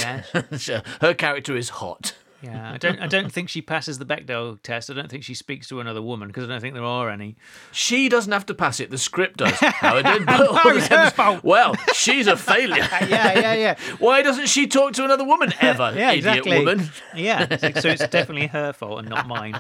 So 0.56 0.82
her 1.02 1.14
character 1.14 1.58
is 1.58 1.70
hot. 1.70 2.14
Yeah, 2.42 2.72
I 2.74 2.78
don't. 2.86 3.00
I 3.00 3.08
don't 3.08 3.32
think 3.32 3.50
she 3.50 3.62
passes 3.62 4.00
the 4.00 4.06
Bechdel 4.06 4.62
test. 4.64 4.90
I 4.90 4.94
don't 4.94 5.10
think 5.10 5.24
she 5.24 5.34
speaks 5.34 5.68
to 5.70 5.80
another 5.80 6.02
woman 6.02 6.28
because 6.30 6.46
I 6.46 6.48
don't 6.48 6.62
think 6.62 6.74
there 6.74 6.84
are 6.84 7.10
any. 7.10 7.36
She 7.72 8.08
doesn't 8.10 8.32
have 8.32 8.46
to 8.48 8.54
pass 8.54 8.80
it. 8.80 8.90
The 8.90 8.98
script 8.98 9.38
does. 9.38 9.52
Howard 9.60 10.06
did. 10.06 10.26
But 10.26 10.42
oh, 10.50 10.58
all 10.64 10.78
it's 10.78 10.88
her 10.88 11.10
fault. 11.12 11.44
Well, 11.44 11.76
she's 11.94 12.28
a 12.28 12.38
failure. 12.38 12.88
Yeah, 13.08 13.40
yeah, 13.40 13.54
yeah, 13.54 13.76
Why 14.00 14.22
doesn't 14.22 14.48
she 14.48 14.68
talk 14.68 14.94
to 14.94 15.04
another 15.04 15.26
woman 15.26 15.54
ever? 15.60 15.94
yeah. 15.96 16.12
idiot 16.12 16.18
Exactly. 16.38 16.60
woman. 16.60 16.90
Yeah, 17.16 17.58
so 17.80 17.90
it's 17.90 18.08
definitely 18.08 18.48
her 18.48 18.74
fault 18.74 19.00
and 19.00 19.10
not 19.10 19.28
mine. 19.28 19.60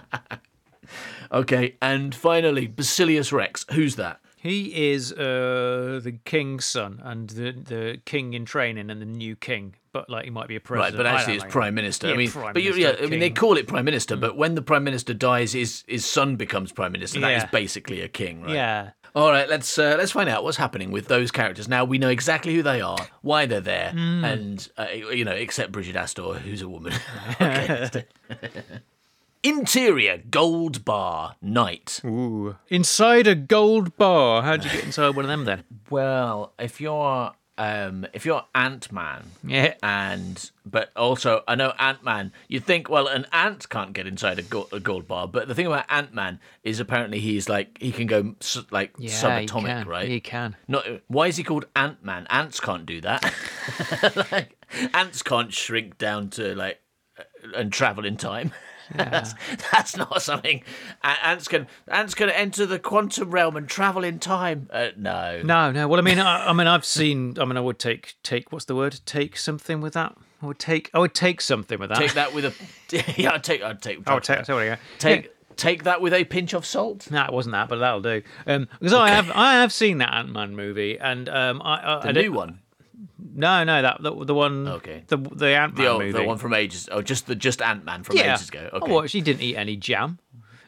Okay, 1.32 1.76
and 1.82 2.16
finally, 2.16 2.66
Basilius 2.68 3.32
Rex. 3.32 3.66
Who's 3.74 3.96
that? 3.98 4.20
He 4.42 4.92
is 4.94 5.12
uh, 5.12 6.00
the 6.02 6.14
king's 6.24 6.66
son 6.66 7.02
and 7.04 7.30
the 7.30 7.52
the 7.52 8.02
king 8.06 8.34
in 8.34 8.46
training 8.46 8.90
and 8.90 9.02
the 9.02 9.06
new 9.06 9.36
king. 9.36 9.76
But 9.92 10.10
like 10.10 10.24
he 10.24 10.30
might 10.32 10.48
be 10.48 10.56
a 10.56 10.60
president. 10.62 10.94
Right, 10.94 10.98
but 10.98 11.06
actually, 11.08 11.36
it's 11.36 11.44
know. 11.44 11.50
prime 11.50 11.76
minister. 11.76 12.08
I 12.08 12.12
Yeah, 12.12 12.18
mean, 12.18 12.30
prime 12.32 12.54
but 12.54 12.64
minister, 12.64 12.80
yeah, 12.82 12.96
I 13.06 13.08
mean, 13.08 13.20
they. 13.20 13.32
Mm. 13.32 13.36
call 13.36 13.58
it 13.58 13.68
prime 13.68 13.84
minister, 13.84 14.16
but 14.16 14.38
when 14.38 14.56
the 14.56 14.62
prime 14.62 14.84
minister 14.86 15.14
dies, 15.14 15.52
his 15.52 15.84
his 15.88 16.06
son 16.06 16.38
becomes 16.38 16.72
prime 16.72 16.94
minister. 16.94 17.20
That 17.20 17.32
is 17.34 17.44
Yeah. 17.44 17.50
basically 17.50 18.02
a 18.02 18.08
king, 18.08 18.44
right? 18.44 18.54
Yeah. 18.54 18.92
All 19.16 19.32
right, 19.32 19.50
let's 19.50 19.78
uh, 19.78 19.96
let's 19.98 20.12
find 20.12 20.30
out 20.30 20.44
what's 20.46 20.58
happening 20.58 20.92
with 20.92 21.08
those 21.10 21.32
characters. 21.32 21.68
Now 21.68 21.84
we 21.84 21.98
know 21.98 22.10
exactly 22.10 22.54
who 22.56 22.62
they 22.64 22.80
are, 22.80 23.08
why 23.22 23.46
they're 23.46 23.60
there, 23.60 23.92
Hmm. 23.92 24.24
and 24.24 24.70
uh, 24.78 24.88
you 24.94 25.26
know, 25.26 25.32
except 25.34 25.72
Bridget 25.74 25.96
Astor, 25.98 26.36
who's 26.36 26.62
a 26.62 26.70
woman. 26.70 26.94
okay. 27.42 28.06
let's 29.44 29.56
do- 29.56 29.60
Interior 29.60 30.22
gold 30.30 30.86
bar 30.86 31.36
night. 31.42 32.02
Ooh. 32.06 32.56
Inside 32.70 33.28
a 33.28 33.36
gold 33.36 33.96
bar. 33.98 34.42
How'd 34.44 34.64
you 34.66 34.72
get 34.72 34.84
inside 34.86 35.16
one 35.16 35.26
of 35.26 35.30
them 35.30 35.46
then? 35.46 35.64
Well, 35.90 36.54
if 36.60 36.80
you're 36.82 37.32
um, 37.58 38.08
if 38.14 38.26
you're 38.26 38.46
Ant 38.56 38.90
Man, 38.90 39.32
Yeah. 39.44 39.74
and 39.84 40.50
but 40.66 40.92
also 40.96 41.44
I 41.46 41.56
know 41.56 41.74
Ant 41.78 42.04
Man. 42.06 42.32
You 42.48 42.62
think 42.62 42.90
well, 42.90 43.08
an 43.08 43.26
ant 43.34 43.68
can't 43.70 43.92
get 43.92 44.08
inside 44.08 44.40
a, 44.40 44.44
go- 44.44 44.70
a 44.72 44.80
gold 44.80 45.10
bar, 45.10 45.28
but 45.28 45.50
the 45.50 45.56
thing 45.56 45.68
about 45.68 45.86
Ant 45.90 46.14
Man 46.14 46.40
is 46.64 46.80
apparently 46.80 47.20
he's 47.20 47.50
like 47.50 47.78
he 47.82 47.92
can 47.92 48.08
go 48.08 48.34
like 48.72 48.94
Yeah, 48.98 49.12
subatomic, 49.12 49.84
he 49.84 49.90
right? 49.90 50.08
He 50.08 50.20
can. 50.22 50.56
Not 50.70 50.86
why 51.08 51.28
is 51.28 51.36
he 51.36 51.44
called 51.44 51.66
Ant 51.76 52.02
Man? 52.04 52.28
Ants 52.30 52.62
can't 52.62 52.86
do 52.86 53.02
that. 53.02 53.24
like, 54.32 54.56
ants 54.94 55.22
can't 55.22 55.52
shrink 55.54 55.98
down 55.98 56.30
to 56.32 56.56
like 56.56 56.80
uh, 57.20 57.24
and 57.58 57.74
travel 57.74 58.06
in 58.06 58.16
time. 58.18 58.52
that's, 58.96 59.34
that's 59.72 59.98
not 59.98 60.22
something 60.22 60.64
A- 61.04 61.28
ants 61.28 61.48
can. 61.48 61.68
Ants 61.88 62.14
can 62.14 62.30
enter 62.30 62.66
the 62.66 62.80
quantum 62.80 63.32
realm 63.32 63.56
and 63.56 63.68
travel 63.68 64.04
in 64.04 64.20
time. 64.20 64.70
Uh, 64.72 64.90
no, 64.98 65.42
No, 65.44 65.72
no. 65.72 65.88
Well, 65.88 66.00
I 66.00 66.04
mean, 66.04 66.20
I, 66.20 66.48
I 66.50 66.54
mean, 66.54 66.68
I've 66.68 66.86
seen. 66.86 67.38
I 67.40 67.46
mean, 67.46 67.58
I 67.58 67.62
would 67.62 67.80
take 67.80 68.16
take. 68.24 68.52
What's 68.52 68.66
the 68.66 68.76
word? 68.76 69.00
Take 69.06 69.38
something 69.38 69.82
with 69.82 69.94
that. 69.94 70.16
I 70.42 70.46
would 70.46 70.60
take. 70.60 70.90
I 70.94 71.00
would 71.00 71.14
take 71.14 71.42
something 71.42 71.80
with 71.80 71.90
that. 71.90 71.98
take 71.98 72.14
that 72.14 72.34
with 72.34 72.46
a. 72.46 73.14
yeah, 73.22 73.34
I'd 73.34 73.44
take. 73.44 73.62
I'd 73.62 73.82
take. 73.82 74.08
I 74.08 74.14
would 74.14 74.24
take. 74.24 74.46
Sorry, 74.46 74.68
yeah. 74.68 74.78
take 74.98 75.32
take 75.58 75.84
that 75.84 76.02
with 76.02 76.14
a 76.14 76.24
pinch 76.24 76.54
of 76.54 76.66
salt. 76.66 77.12
No, 77.12 77.24
it 77.26 77.34
wasn't 77.34 77.54
that, 77.54 77.70
but 77.70 77.78
that'll 77.80 78.02
do. 78.02 78.22
Um, 78.48 78.68
because 78.80 78.94
I 78.94 79.10
have 79.10 79.30
I 79.32 79.56
have 79.56 79.72
seen 79.72 80.00
that 80.00 80.14
Ant 80.14 80.32
Man 80.32 80.56
movie, 80.56 80.98
and 80.98 81.30
um, 81.30 81.62
I, 81.64 81.98
I 81.98 82.02
The 82.02 82.10
I 82.10 82.24
new 82.24 82.32
one. 82.32 82.60
No, 83.34 83.64
no, 83.64 83.82
that 83.82 84.02
the, 84.02 84.26
the 84.26 84.34
one. 84.34 84.68
Okay. 84.68 85.04
The 85.08 85.18
the 85.18 85.48
Ant 85.56 85.76
The, 85.76 85.82
Man 85.84 85.92
old, 85.92 86.02
movie. 86.02 86.12
the 86.14 86.24
one 86.24 86.38
from 86.38 86.54
ages. 86.54 86.90
Oh, 86.92 87.02
just 87.02 87.28
the 87.28 87.36
just 87.36 87.62
Ant 87.62 87.86
Man 87.86 88.04
from 88.04 88.18
yeah. 88.18 88.34
ages 88.36 88.50
ago. 88.50 88.70
Okay. 88.74 88.92
I 88.92 88.94
watched. 88.94 89.14
He 89.14 89.22
didn't 89.22 89.42
eat 89.42 89.56
any 89.56 89.76
jam. 89.76 90.20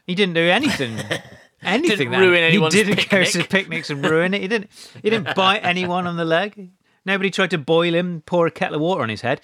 He 0.06 0.14
didn't 0.14 0.34
do 0.34 0.40
anything. 0.42 0.98
Anything 1.64 1.96
Didn't 1.98 2.10
that- 2.14 2.18
ruin 2.18 2.42
anyone's 2.42 2.74
He 2.74 2.82
didn't 2.82 3.08
go 3.08 3.18
picnic. 3.22 3.30
to 3.44 3.48
picnics 3.48 3.88
and 3.88 4.04
ruin 4.04 4.34
it. 4.34 4.40
He 4.42 4.48
didn't. 4.48 4.68
He 5.00 5.10
didn't 5.10 5.32
bite 5.36 5.60
anyone 5.64 6.08
on 6.08 6.16
the 6.16 6.24
leg. 6.24 6.72
Nobody 7.06 7.30
tried 7.30 7.50
to 7.50 7.58
boil 7.58 7.94
him, 7.94 8.20
pour 8.26 8.48
a 8.48 8.50
kettle 8.50 8.74
of 8.74 8.80
water 8.80 9.00
on 9.02 9.08
his 9.08 9.20
head. 9.20 9.40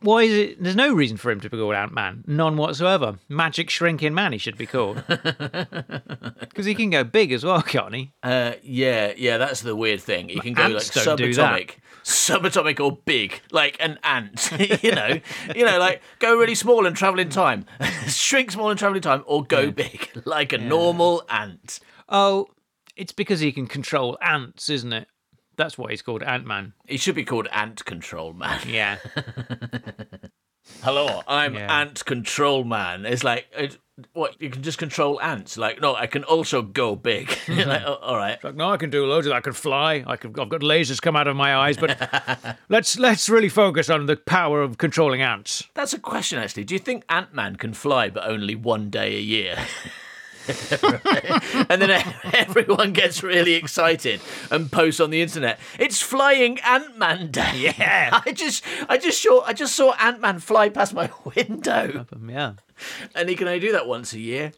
Why 0.00 0.22
is 0.22 0.32
it? 0.32 0.62
There's 0.62 0.76
no 0.76 0.94
reason 0.94 1.16
for 1.16 1.32
him 1.32 1.40
to 1.40 1.50
be 1.50 1.56
called 1.56 1.74
Ant 1.74 1.92
Man. 1.92 2.22
None 2.28 2.56
whatsoever. 2.56 3.16
Magic 3.28 3.68
shrinking 3.68 4.14
man, 4.14 4.30
he 4.30 4.38
should 4.38 4.56
be 4.56 4.66
called. 4.66 5.02
Because 6.38 6.66
he 6.66 6.74
can 6.76 6.90
go 6.90 7.02
big 7.02 7.32
as 7.32 7.44
well, 7.44 7.62
can't 7.62 7.94
he? 7.94 8.12
Uh, 8.22 8.52
yeah, 8.62 9.12
yeah, 9.16 9.38
that's 9.38 9.60
the 9.62 9.74
weird 9.74 10.00
thing. 10.00 10.28
He 10.28 10.38
can 10.38 10.52
go 10.54 10.62
like 10.64 10.74
Ants 10.74 10.94
don't 10.94 11.18
that. 11.18 11.28
subatomic, 11.30 11.70
subatomic 12.04 12.78
or 12.78 12.98
big, 13.04 13.40
like 13.50 13.76
an 13.80 13.98
ant. 14.04 14.50
you 14.82 14.92
know, 14.92 15.20
you 15.54 15.64
know, 15.64 15.78
like 15.78 16.02
go 16.18 16.36
really 16.36 16.54
small 16.54 16.86
and 16.86 16.96
travel 16.96 17.18
in 17.18 17.30
time, 17.30 17.66
shrink 18.06 18.52
small 18.52 18.70
and 18.70 18.78
travel 18.78 18.96
in 18.96 19.02
time, 19.02 19.24
or 19.26 19.42
go 19.42 19.70
big, 19.70 20.10
like 20.24 20.52
a 20.52 20.58
normal 20.58 21.24
ant. 21.28 21.80
Oh, 22.08 22.46
it's 22.96 23.12
because 23.12 23.40
he 23.40 23.50
can 23.50 23.66
control 23.66 24.16
ants, 24.22 24.68
isn't 24.68 24.92
it? 24.92 25.08
That's 25.56 25.78
why 25.78 25.90
he's 25.90 26.02
called 26.02 26.22
Ant 26.22 26.46
Man. 26.46 26.72
He 26.86 26.96
should 26.96 27.14
be 27.14 27.24
called 27.24 27.46
Ant 27.52 27.84
Control 27.84 28.32
Man. 28.32 28.60
Yeah. 28.66 28.98
Hello, 30.82 31.22
I'm 31.26 31.54
Yeah. 31.54 31.80
Ant 31.80 32.04
Control 32.04 32.64
Man. 32.64 33.04
It's 33.06 33.22
like, 33.22 33.46
it, 33.56 33.78
what? 34.12 34.40
You 34.40 34.50
can 34.50 34.62
just 34.62 34.78
control 34.78 35.20
ants? 35.20 35.56
Like, 35.56 35.80
no, 35.80 35.94
I 35.94 36.06
can 36.06 36.24
also 36.24 36.62
go 36.62 36.96
big. 36.96 37.36
Like, 37.48 37.82
oh, 37.86 37.94
all 38.02 38.16
right. 38.16 38.42
Like, 38.42 38.54
no, 38.54 38.70
I 38.70 38.76
can 38.76 38.90
do 38.90 39.06
loads 39.06 39.26
of 39.26 39.30
that. 39.30 39.36
I 39.36 39.40
can 39.40 39.52
fly. 39.52 40.04
I 40.06 40.16
can, 40.16 40.38
I've 40.38 40.48
got 40.48 40.60
lasers 40.62 41.00
come 41.00 41.16
out 41.16 41.28
of 41.28 41.36
my 41.36 41.54
eyes. 41.54 41.76
But 41.76 42.58
let's 42.68 42.98
let's 42.98 43.28
really 43.28 43.48
focus 43.48 43.88
on 43.90 44.06
the 44.06 44.16
power 44.16 44.62
of 44.62 44.78
controlling 44.78 45.22
ants. 45.22 45.64
That's 45.74 45.92
a 45.92 45.98
question, 45.98 46.38
actually. 46.38 46.64
Do 46.64 46.74
you 46.74 46.80
think 46.80 47.04
Ant 47.08 47.32
Man 47.34 47.56
can 47.56 47.72
fly, 47.74 48.10
but 48.10 48.26
only 48.28 48.54
one 48.54 48.90
day 48.90 49.16
a 49.16 49.20
year? 49.20 49.56
and 51.70 51.80
then 51.80 51.90
everyone 52.34 52.92
gets 52.92 53.22
really 53.22 53.54
excited 53.54 54.20
and 54.50 54.70
posts 54.70 55.00
on 55.00 55.10
the 55.10 55.22
internet. 55.22 55.58
It's 55.78 56.02
Flying 56.02 56.58
Ant 56.60 56.98
Man 56.98 57.30
Day. 57.30 57.72
Yeah. 57.78 58.20
I 58.26 58.32
just, 58.32 58.64
I 58.88 58.98
just 58.98 59.22
saw, 59.22 59.42
I 59.42 59.52
just 59.54 59.74
saw 59.74 59.94
Ant 59.98 60.20
Man 60.20 60.38
fly 60.38 60.68
past 60.68 60.92
my 60.92 61.10
window, 61.34 62.06
yeah. 62.28 62.52
and 63.14 63.28
he 63.28 63.36
can 63.36 63.48
only 63.48 63.60
do 63.60 63.72
that 63.72 63.86
once 63.86 64.12
a 64.12 64.20
year. 64.20 64.52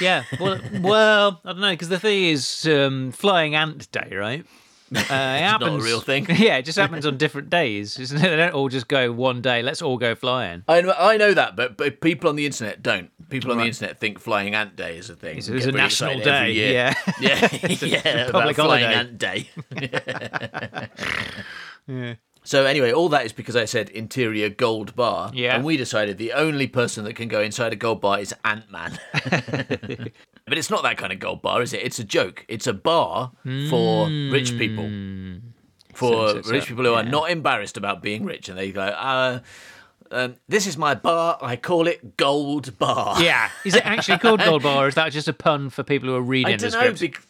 Yeah. 0.00 0.24
Well, 0.40 0.60
well, 0.80 1.40
I 1.44 1.52
don't 1.52 1.60
know 1.60 1.70
because 1.70 1.88
the 1.88 1.98
thing 1.98 2.24
is, 2.24 2.66
um, 2.66 3.12
flying 3.12 3.54
ant 3.54 3.90
day, 3.90 4.14
right? 4.14 4.46
Uh, 4.94 4.98
it 5.00 5.06
happens. 5.08 5.70
not 5.72 5.80
a 5.80 5.82
real 5.84 6.00
thing. 6.00 6.26
Yeah, 6.30 6.56
it 6.58 6.64
just 6.64 6.78
happens 6.78 7.06
on 7.06 7.16
different 7.16 7.48
days. 7.50 7.98
Isn't 7.98 8.18
it? 8.24 8.28
They 8.28 8.36
don't 8.36 8.52
all 8.54 8.68
just 8.68 8.88
go 8.88 9.10
one 9.12 9.40
day. 9.40 9.62
Let's 9.62 9.80
all 9.82 9.96
go 9.98 10.14
flying. 10.14 10.64
I 10.68 10.80
know, 10.82 10.94
I 10.98 11.16
know 11.16 11.34
that, 11.34 11.56
but, 11.56 11.76
but 11.76 12.00
people 12.00 12.28
on 12.28 12.36
the 12.36 12.46
internet 12.46 12.82
don't. 12.82 13.10
People 13.30 13.52
on 13.52 13.58
the 13.58 13.64
internet 13.64 13.98
think 13.98 14.18
Flying 14.18 14.54
Ant 14.54 14.76
Day 14.76 14.98
is 14.98 15.08
a 15.08 15.14
thing. 15.16 15.38
It's- 15.38 15.48
it's 15.48 15.64
a 15.66 15.72
national 15.72 16.18
day. 16.20 16.30
every 16.30 16.52
day, 16.52 16.52
year. 16.52 16.72
yeah. 16.72 16.94
yeah, 17.20 17.48
yeah, 17.80 18.08
about 18.28 18.32
public 18.32 18.56
Flying. 18.56 18.84
Ant 18.84 19.16
Day. 19.18 19.48
Yeah. 21.88 22.14
So 22.44 22.64
anyway, 22.66 22.92
all 22.92 23.08
that 23.10 23.24
is 23.24 23.32
because 23.32 23.54
I 23.56 23.64
said 23.66 23.88
interior 23.90 24.48
gold 24.48 24.96
bar, 24.96 25.30
Yeah. 25.32 25.54
and 25.54 25.64
we 25.64 25.76
decided 25.76 26.18
the 26.18 26.32
only 26.32 26.66
person 26.66 27.04
that 27.04 27.14
can 27.14 27.28
go 27.28 27.40
inside 27.40 27.72
a 27.72 27.76
gold 27.76 28.00
bar 28.00 28.18
is 28.18 28.34
Ant 28.44 28.68
Man. 28.70 28.98
But 30.52 30.58
it's 30.58 30.68
not 30.68 30.82
that 30.82 30.98
kind 30.98 31.14
of 31.14 31.18
gold 31.18 31.40
bar, 31.40 31.62
is 31.62 31.72
it? 31.72 31.80
It's 31.82 31.98
a 31.98 32.04
joke. 32.04 32.44
It's 32.46 32.66
a 32.66 32.74
bar 32.74 33.32
for 33.70 34.06
rich 34.30 34.50
people, 34.58 34.84
for 35.94 36.10
So- 36.12 36.34
so- 36.34 36.42
so- 36.42 36.50
rich 36.50 36.66
people 36.66 36.84
who 36.84 36.92
are 36.92 37.02
not 37.02 37.30
embarrassed 37.30 37.78
about 37.78 38.02
being 38.02 38.26
rich, 38.26 38.50
and 38.50 38.58
they 38.58 38.70
go, 38.70 38.82
uh, 38.82 39.40
um, 40.10 40.34
"This 40.48 40.66
is 40.66 40.76
my 40.76 40.94
bar. 40.94 41.38
I 41.40 41.56
call 41.56 41.86
it 41.86 42.18
Gold 42.18 42.78
Bar." 42.78 43.22
Yeah. 43.22 43.48
Is 43.64 43.74
it 43.74 43.86
actually 43.86 44.18
called 44.18 44.40
gold 44.44 44.62
bar, 44.62 44.84
or 44.84 44.88
is 44.88 44.94
that 44.96 45.10
just 45.12 45.26
a 45.26 45.32
pun 45.32 45.70
for 45.70 45.82
people 45.82 46.10
who 46.10 46.14
are 46.16 46.20
reading 46.20 46.52
I 46.52 46.56
don't 46.56 46.72
know. 46.72 46.92
Bec- 46.92 47.22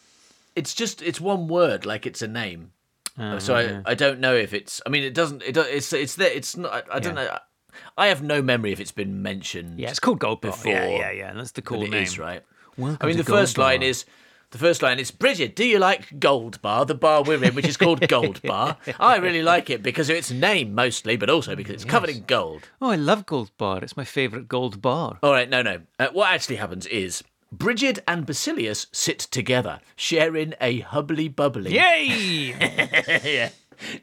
it's 0.55 0.73
just 0.73 1.01
it's 1.01 1.21
one 1.21 1.47
word, 1.47 1.85
like 1.85 2.05
it's 2.05 2.21
a 2.21 2.27
name. 2.27 2.71
so 3.39 3.55
I, 3.55 3.91
I 3.91 3.93
don't 3.95 4.19
know 4.19 4.35
if 4.35 4.53
it's. 4.53 4.81
I 4.85 4.89
mean, 4.89 5.03
it 5.03 5.13
doesn't. 5.13 5.43
It 5.43 5.55
it's 5.55 5.93
it's 5.93 6.15
there. 6.15 6.31
It's 6.31 6.57
not. 6.57 6.73
I, 6.91 6.95
I 6.97 6.99
don't 6.99 7.15
know. 7.15 7.37
I 7.97 8.07
have 8.07 8.21
no 8.21 8.41
memory 8.41 8.71
if 8.71 8.79
it's 8.79 8.91
been 8.91 9.21
mentioned. 9.21 9.79
Yeah, 9.79 9.89
it's 9.91 9.99
called 9.99 10.19
Gold 10.19 10.41
Bar. 10.41 10.51
Before, 10.51 10.71
yeah, 10.73 10.87
yeah, 10.89 11.11
yeah. 11.11 11.33
That's 11.33 11.51
the 11.51 11.61
cool 11.61 11.81
name. 11.87 12.03
is, 12.03 12.19
right. 12.19 12.43
Welcome 12.77 12.97
I 13.01 13.07
mean, 13.07 13.17
the 13.17 13.23
first 13.23 13.57
line 13.57 13.79
Bar. 13.81 13.89
is. 13.89 14.05
The 14.51 14.59
first 14.59 14.83
line 14.83 14.99
is 14.99 15.09
Bridget, 15.09 15.55
do 15.55 15.65
you 15.65 15.79
like 15.79 16.19
Gold 16.19 16.61
Bar, 16.61 16.85
the 16.85 16.93
bar 16.93 17.23
we're 17.23 17.43
in, 17.43 17.55
which 17.55 17.67
is 17.67 17.75
called 17.75 18.07
Gold 18.07 18.39
Bar? 18.43 18.77
I 18.99 19.15
really 19.17 19.41
like 19.41 19.71
it 19.71 19.81
because 19.81 20.11
of 20.11 20.15
its 20.15 20.29
name 20.29 20.75
mostly, 20.75 21.17
but 21.17 21.27
also 21.27 21.55
because 21.55 21.73
it's 21.73 21.85
covered 21.85 22.11
in 22.11 22.25
gold. 22.25 22.69
Oh, 22.79 22.91
I 22.91 22.95
love 22.95 23.25
Gold 23.25 23.49
Bar. 23.57 23.79
It's 23.81 23.97
my 23.97 24.03
favourite 24.03 24.47
Gold 24.47 24.79
Bar. 24.79 25.17
All 25.23 25.31
right, 25.31 25.49
no, 25.49 25.63
no. 25.63 25.81
Uh, 25.97 26.09
what 26.11 26.29
actually 26.31 26.57
happens 26.57 26.85
is 26.85 27.23
Bridget 27.51 27.97
and 28.07 28.27
Basilius 28.27 28.85
sit 28.91 29.17
together, 29.17 29.79
sharing 29.95 30.53
a 30.61 30.81
hubbly 30.81 31.29
bubbly 31.29 31.73
Yay! 31.73 32.55
yeah, 33.23 33.49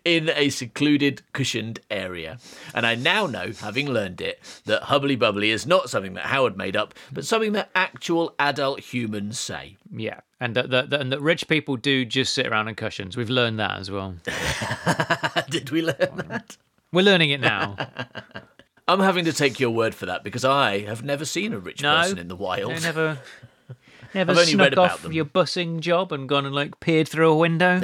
in 0.04 0.28
a 0.30 0.48
secluded, 0.50 1.22
cushioned 1.32 1.80
area. 1.90 2.38
And 2.74 2.86
I 2.86 2.94
now 2.94 3.26
know, 3.26 3.52
having 3.60 3.88
learned 3.88 4.20
it, 4.20 4.40
that 4.66 4.84
hubbly 4.84 5.16
bubbly 5.16 5.50
is 5.50 5.66
not 5.66 5.90
something 5.90 6.14
that 6.14 6.26
Howard 6.26 6.56
made 6.56 6.76
up, 6.76 6.94
but 7.12 7.24
something 7.24 7.52
that 7.52 7.70
actual 7.74 8.34
adult 8.38 8.80
humans 8.80 9.38
say. 9.38 9.76
yeah, 9.94 10.20
and 10.40 10.54
that, 10.56 10.70
that, 10.70 10.90
that- 10.90 11.00
and 11.00 11.12
that 11.12 11.20
rich 11.20 11.48
people 11.48 11.76
do 11.76 12.04
just 12.04 12.32
sit 12.34 12.46
around 12.46 12.68
on 12.68 12.74
cushions. 12.74 13.16
We've 13.16 13.30
learned 13.30 13.58
that 13.60 13.78
as 13.78 13.90
well. 13.90 14.16
Did 15.50 15.70
we 15.70 15.82
learn 15.82 16.24
that? 16.28 16.56
We're 16.92 17.02
learning 17.04 17.30
it 17.30 17.40
now. 17.40 17.76
I'm 18.88 19.00
having 19.00 19.24
to 19.26 19.32
take 19.32 19.60
your 19.60 19.70
word 19.70 19.94
for 19.94 20.06
that 20.06 20.24
because 20.24 20.44
I 20.44 20.80
have 20.80 21.04
never 21.04 21.24
seen 21.24 21.52
a 21.52 21.58
rich 21.60 21.82
No, 21.82 21.96
person 22.02 22.18
in 22.18 22.26
the 22.28 22.34
wild. 22.34 22.72
I 22.72 22.78
never, 22.80 23.18
never 24.14 24.32
I've 24.32 24.38
only 24.38 24.52
snuck 24.52 24.64
read 24.64 24.72
about 24.72 24.90
off 24.90 25.02
them. 25.02 25.12
your 25.12 25.24
bussing 25.26 25.78
job 25.78 26.10
and 26.10 26.28
gone 26.28 26.44
and 26.46 26.52
like 26.54 26.80
peered 26.80 27.06
through 27.06 27.30
a 27.30 27.36
window. 27.36 27.80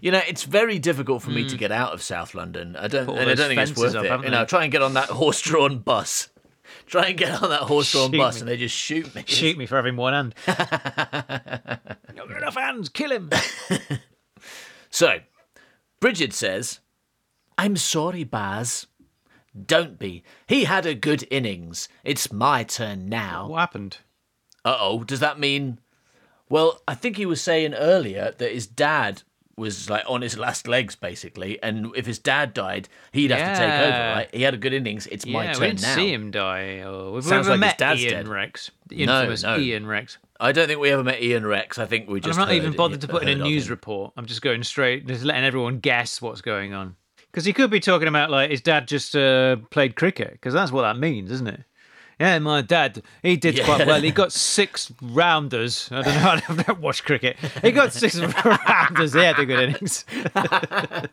You 0.00 0.10
know, 0.12 0.20
it's 0.26 0.44
very 0.44 0.78
difficult 0.78 1.22
for 1.22 1.30
me 1.30 1.48
to 1.48 1.56
get 1.56 1.70
out 1.72 1.92
of 1.92 2.02
South 2.02 2.34
London. 2.34 2.76
I 2.76 2.88
don't, 2.88 3.04
Hmm. 3.04 3.10
Put 3.10 3.12
all 3.12 3.18
and 3.18 3.22
I 3.30 3.34
those 3.34 3.38
don't 3.38 3.48
think 3.48 3.60
it's 3.60 3.70
fences 3.70 3.94
worth 3.94 3.96
up, 3.96 4.04
it. 4.04 4.10
haven't 4.10 4.24
You 4.26 4.30
know, 4.32 4.40
they? 4.40 4.46
try 4.46 4.62
and 4.64 4.72
get 4.72 4.82
on 4.82 4.94
that 4.94 5.08
horse-drawn 5.10 5.78
bus. 5.80 6.28
Try 6.86 7.06
and 7.08 7.18
get 7.18 7.42
on 7.42 7.50
that 7.50 7.62
horse-drawn 7.62 8.10
Shoot 8.12 8.18
bus, 8.18 8.34
me. 8.36 8.40
and 8.40 8.48
they 8.48 8.56
just 8.56 8.76
shoot 8.76 9.14
me. 9.14 9.24
Shoot 9.26 9.58
me 9.58 9.66
for 9.66 9.76
having 9.76 9.96
one 9.96 10.12
hand. 10.12 10.34
Not 12.16 12.28
got 12.28 12.36
enough 12.36 12.54
hands. 12.56 12.88
Kill 12.88 13.12
him. 13.12 13.30
So, 14.92 15.18
Bridget 16.00 16.32
says, 16.32 16.80
"I'm 17.56 17.76
sorry, 17.76 18.24
Baz. 18.24 18.88
Don't 19.66 19.98
be. 20.00 20.24
He 20.48 20.64
had 20.64 20.84
a 20.84 20.94
good 20.94 21.26
innings. 21.30 21.88
It's 22.02 22.32
my 22.32 22.64
turn 22.64 23.08
now." 23.08 23.46
What 23.48 23.60
happened? 23.60 23.98
Uh 24.64 24.76
oh. 24.80 25.04
Does 25.04 25.20
that 25.20 25.38
mean? 25.38 25.78
Well, 26.48 26.80
I 26.88 26.94
think 26.94 27.16
he 27.16 27.26
was 27.26 27.40
saying 27.40 27.74
earlier 27.74 28.34
that 28.38 28.50
his 28.52 28.66
dad 28.66 29.22
was 29.60 29.88
like 29.88 30.02
on 30.08 30.22
his 30.22 30.36
last 30.36 30.66
legs, 30.66 30.96
basically, 30.96 31.62
and 31.62 31.92
if 31.94 32.06
his 32.06 32.18
dad 32.18 32.52
died, 32.52 32.88
he'd 33.12 33.30
have 33.30 33.56
to 33.56 33.60
take 33.60 33.70
over, 33.80 33.98
right? 34.16 34.28
He 34.34 34.42
had 34.42 34.54
a 34.54 34.56
good 34.56 34.72
innings. 34.72 35.06
It's 35.06 35.24
my 35.24 35.44
yeah, 35.44 35.52
turn 35.52 35.60
we 35.60 35.66
didn't 35.68 35.82
now. 35.82 35.94
see 35.94 36.12
him 36.12 36.30
die. 36.32 36.80
Or 36.80 37.12
we've 37.12 37.22
Sounds 37.22 37.46
never 37.46 37.50
like 37.50 37.52
his 37.56 37.60
met 37.60 37.78
dad's 37.78 38.00
Ian 38.02 38.12
dead. 38.14 38.28
Rex. 38.28 38.70
The 38.88 39.06
No, 39.06 39.20
infamous 39.20 39.42
no. 39.44 39.58
Ian 39.58 39.86
Rex. 39.86 40.18
I 40.40 40.50
don't 40.52 40.66
think 40.66 40.80
we 40.80 40.90
ever 40.90 41.04
met 41.04 41.22
Ian 41.22 41.46
Rex. 41.46 41.78
I 41.78 41.86
think 41.86 42.08
we 42.08 42.14
And 42.14 42.24
just. 42.24 42.38
I'm 42.38 42.46
not 42.48 42.54
even 42.54 42.70
heard- 42.70 42.76
bothered 42.78 43.00
to 43.02 43.08
put 43.08 43.22
in 43.22 43.28
a 43.28 43.44
news 43.44 43.66
him. 43.66 43.70
report. 43.70 44.12
I'm 44.16 44.26
just 44.26 44.42
going 44.42 44.64
straight, 44.64 45.06
just 45.06 45.22
letting 45.22 45.44
everyone 45.44 45.78
guess 45.78 46.20
what's 46.20 46.40
going 46.40 46.72
on. 46.74 46.96
Because 47.30 47.44
he 47.44 47.52
could 47.52 47.70
be 47.70 47.78
talking 47.78 48.08
about 48.08 48.30
like 48.30 48.50
his 48.50 48.60
dad 48.60 48.88
just 48.88 49.14
uh, 49.14 49.56
played 49.70 49.94
cricket, 49.94 50.32
because 50.32 50.52
that's 50.54 50.72
what 50.72 50.82
that 50.82 50.98
means, 50.98 51.30
isn't 51.30 51.46
it? 51.46 51.62
Yeah, 52.20 52.38
my 52.38 52.60
dad, 52.60 53.02
he 53.22 53.36
did 53.36 53.56
Yeah. 53.56 53.64
quite 53.64 53.86
well. 53.86 54.00
He 54.00 54.10
got 54.10 54.30
six 54.30 54.92
rounders. 55.00 55.88
I 55.90 56.02
don't 56.02 56.14
know, 56.14 56.28
I've 56.48 56.56
never 56.58 56.74
watched 56.74 57.04
cricket. 57.06 57.38
He 57.62 57.72
got 57.72 57.92
six 57.94 58.16
rounders. 58.44 59.14
He 59.14 59.20
had 59.20 59.38
a 59.38 59.46
good 59.46 59.60
innings. 59.70 60.04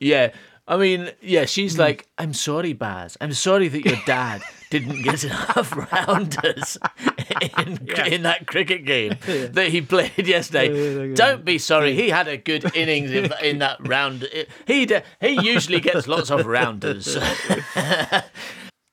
Yeah. 0.00 0.32
I 0.68 0.76
mean, 0.76 1.10
yeah, 1.22 1.42
Hmm. 1.42 1.46
she's 1.46 1.78
like, 1.78 2.08
I'm 2.18 2.34
sorry, 2.34 2.72
Baz. 2.72 3.16
I'm 3.20 3.32
sorry 3.32 3.68
that 3.68 3.84
your 3.84 3.96
dad 4.04 4.42
didn't 4.70 5.02
get 5.02 5.22
enough 5.30 5.74
rounders 5.92 6.76
in, 7.58 7.88
in 8.06 8.22
that 8.24 8.46
cricket 8.46 8.84
game 8.84 9.16
that 9.26 9.68
he 9.70 9.80
played 9.80 10.26
yesterday. 10.26 11.14
Don't 11.14 11.44
be 11.44 11.58
sorry. 11.58 11.94
He 11.94 12.08
had 12.10 12.26
a 12.28 12.36
good 12.36 12.74
innings 12.76 13.12
in, 13.12 13.32
in 13.42 13.58
that 13.60 13.78
round. 13.86 14.28
He, 14.66 14.86
he 15.20 15.40
usually 15.40 15.80
gets 15.80 16.08
lots 16.08 16.30
of 16.30 16.44
rounders. 16.46 17.16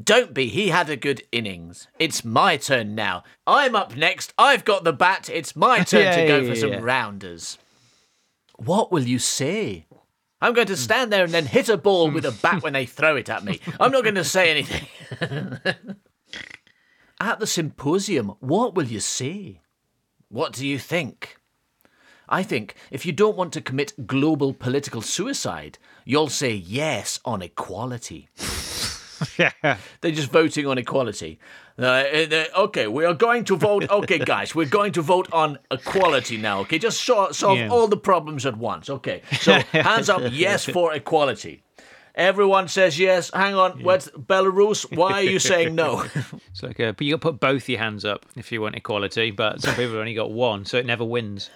Don't 0.03 0.33
be. 0.33 0.47
He 0.47 0.69
had 0.69 0.89
a 0.89 0.95
good 0.95 1.23
innings. 1.31 1.87
It's 1.99 2.25
my 2.25 2.57
turn 2.57 2.95
now. 2.95 3.23
I'm 3.45 3.75
up 3.75 3.95
next. 3.95 4.33
I've 4.37 4.65
got 4.65 4.83
the 4.83 4.93
bat. 4.93 5.29
It's 5.29 5.55
my 5.55 5.79
turn 5.83 6.03
Yeah, 6.03 6.15
to 6.15 6.27
go 6.27 6.39
yeah, 6.39 6.49
for 6.49 6.55
some 6.55 6.71
yeah. 6.71 6.79
rounders. 6.81 7.57
What 8.57 8.91
will 8.91 9.03
you 9.03 9.19
say? 9.19 9.85
I'm 10.41 10.53
going 10.53 10.67
to 10.67 10.73
hmm. 10.73 10.77
stand 10.77 11.13
there 11.13 11.23
and 11.23 11.33
then 11.33 11.45
hit 11.45 11.69
a 11.69 11.77
ball 11.77 12.11
with 12.11 12.25
a 12.25 12.31
hmm. 12.31 12.41
bat 12.41 12.63
when 12.63 12.73
they 12.73 12.85
throw 12.85 13.15
it 13.15 13.29
at 13.29 13.43
me. 13.43 13.59
I'm 13.79 13.91
not 13.91 14.03
going 14.03 14.15
to 14.15 14.23
say 14.23 14.51
anything. 14.51 14.87
at 17.19 17.39
the 17.39 17.47
symposium, 17.47 18.33
what 18.39 18.75
will 18.75 18.87
you 18.87 18.99
say? 18.99 19.61
What 20.27 20.53
do 20.53 20.67
you 20.67 20.79
think? 20.79 21.37
I 22.27 22.41
think 22.41 22.75
if 22.89 23.05
you 23.05 23.11
don't 23.11 23.37
want 23.37 23.53
to 23.53 23.61
commit 23.61 24.07
global 24.07 24.53
political 24.53 25.01
suicide, 25.01 25.77
you'll 26.03 26.29
say 26.29 26.51
yes 26.53 27.19
on 27.23 27.41
equality. 27.41 28.29
Yeah. 29.37 29.77
They're 30.01 30.11
just 30.11 30.31
voting 30.31 30.65
on 30.67 30.77
equality. 30.77 31.39
Uh, 31.79 31.83
uh, 31.85 32.43
okay, 32.57 32.87
we 32.87 33.03
are 33.05 33.15
going 33.15 33.43
to 33.45 33.55
vote. 33.55 33.89
Okay, 33.89 34.19
guys, 34.33 34.53
we're 34.53 34.67
going 34.69 34.91
to 34.93 35.01
vote 35.01 35.27
on 35.33 35.57
equality 35.71 36.37
now. 36.37 36.59
Okay, 36.61 36.77
just 36.79 37.01
so- 37.01 37.31
solve 37.31 37.57
Yeah. 37.57 37.69
all 37.69 37.87
the 37.87 37.97
problems 37.97 38.45
at 38.45 38.57
once. 38.57 38.89
Okay, 38.89 39.21
so 39.39 39.53
hands 39.71 40.09
up, 40.09 40.21
yes 40.31 40.65
for 40.65 40.93
equality. 40.93 41.63
Everyone 42.15 42.67
says 42.67 42.99
yes. 42.99 43.31
Hang 43.33 43.55
on, 43.55 43.81
where's 43.83 44.07
Belarus? 44.09 44.85
Why 44.95 45.13
are 45.13 45.23
you 45.23 45.39
saying 45.39 45.73
no? 45.73 46.03
It's 46.51 46.61
like, 46.61 46.77
but 46.77 47.01
you 47.01 47.13
got 47.17 47.21
to 47.21 47.31
put 47.31 47.39
both 47.39 47.67
your 47.67 47.79
hands 47.79 48.05
up 48.05 48.27
if 48.35 48.51
you 48.51 48.61
want 48.61 48.75
equality, 48.75 49.31
but 49.31 49.61
some 49.63 49.73
people 49.73 49.93
have 49.93 49.99
only 49.99 50.13
got 50.13 50.29
one, 50.31 50.63
so 50.65 50.77
it 50.77 50.85
never 50.85 51.03
wins. 51.03 51.49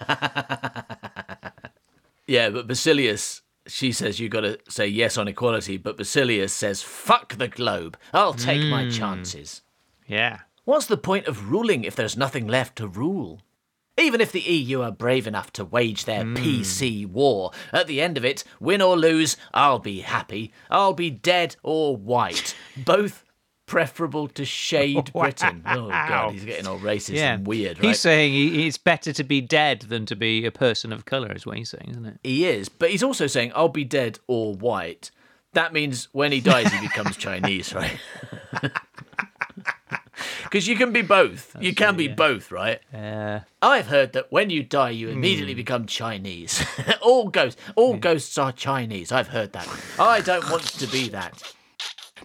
yeah, 2.26 2.50
but 2.50 2.66
Basilius, 2.66 3.42
she 3.68 3.92
says 3.92 4.18
you've 4.18 4.32
got 4.32 4.40
to 4.40 4.58
say 4.68 4.86
yes 4.86 5.16
on 5.16 5.28
equality, 5.28 5.76
but 5.76 5.96
Basilius 5.96 6.52
says 6.52 6.82
fuck 6.82 7.36
the 7.36 7.48
globe. 7.48 7.96
I'll 8.12 8.34
take 8.34 8.62
my 8.68 8.84
hmm. 8.84 8.90
chances. 8.90 9.62
Yeah. 10.06 10.40
What's 10.64 10.86
the 10.86 10.96
point 10.96 11.26
of 11.26 11.50
ruling 11.50 11.84
if 11.84 11.94
there's 11.94 12.16
nothing 12.16 12.46
left 12.46 12.76
to 12.76 12.88
rule? 12.88 13.42
Even 13.98 14.20
if 14.20 14.30
the 14.30 14.40
EU 14.40 14.82
are 14.82 14.92
brave 14.92 15.26
enough 15.26 15.52
to 15.54 15.64
wage 15.64 16.04
their 16.04 16.22
hmm. 16.22 16.34
PC 16.34 17.06
war, 17.06 17.50
at 17.72 17.86
the 17.86 18.00
end 18.00 18.16
of 18.16 18.24
it, 18.24 18.44
win 18.60 18.80
or 18.80 18.96
lose, 18.96 19.36
I'll 19.52 19.80
be 19.80 20.00
happy. 20.00 20.52
I'll 20.70 20.94
be 20.94 21.10
dead 21.10 21.56
or 21.62 21.96
white. 21.96 22.54
Both 22.76 23.24
preferable 23.68 24.26
to 24.26 24.44
shade 24.44 25.12
Britain. 25.14 25.62
Oh, 25.64 25.88
God, 25.88 26.32
he's 26.32 26.44
getting 26.44 26.66
all 26.66 26.78
racist 26.80 27.14
Yeah. 27.14 27.34
and 27.34 27.46
weird, 27.46 27.78
right? 27.78 27.86
He's 27.88 28.00
saying 28.00 28.32
he, 28.32 28.66
it's 28.66 28.78
better 28.78 29.12
to 29.12 29.22
be 29.22 29.40
dead 29.40 29.82
than 29.82 30.06
to 30.06 30.16
be 30.16 30.44
a 30.44 30.50
person 30.50 30.92
of 30.92 31.04
colour, 31.04 31.30
is 31.32 31.46
what 31.46 31.56
he's 31.58 31.70
saying, 31.70 31.86
isn't 31.90 32.06
it? 32.06 32.18
He 32.24 32.46
is, 32.46 32.68
but 32.68 32.90
he's 32.90 33.02
also 33.04 33.28
saying, 33.28 33.52
I'll 33.54 33.68
be 33.68 33.84
dead 33.84 34.18
or 34.26 34.54
white. 34.54 35.12
That 35.52 35.72
means 35.72 36.08
when 36.12 36.32
he 36.32 36.40
dies, 36.40 36.72
he 36.72 36.80
becomes 36.80 37.16
Chinese, 37.26 37.72
right? 37.72 37.98
Because 40.44 40.66
you 40.66 40.76
can 40.76 40.92
be 40.92 41.02
both. 41.02 41.54
you 41.60 41.74
can 41.74 41.94
be 41.94 42.08
both, 42.08 42.50
right? 42.50 42.80
Uh, 42.92 43.40
I've 43.60 43.86
heard 43.88 44.14
that 44.14 44.32
when 44.32 44.48
you 44.50 44.62
die, 44.62 44.90
you 44.90 45.10
immediately 45.10 45.52
become 45.54 45.84
Chinese. 45.86 46.64
all 47.02 47.28
ghosts, 47.28 47.60
all 47.76 47.96
ghosts 47.98 48.36
are 48.38 48.50
Chinese. 48.50 49.12
I've 49.12 49.28
heard 49.28 49.52
that. 49.52 49.68
I 49.98 50.22
don't 50.22 50.50
want 50.50 50.64
to 50.64 50.86
be 50.86 51.08
that. 51.10 51.54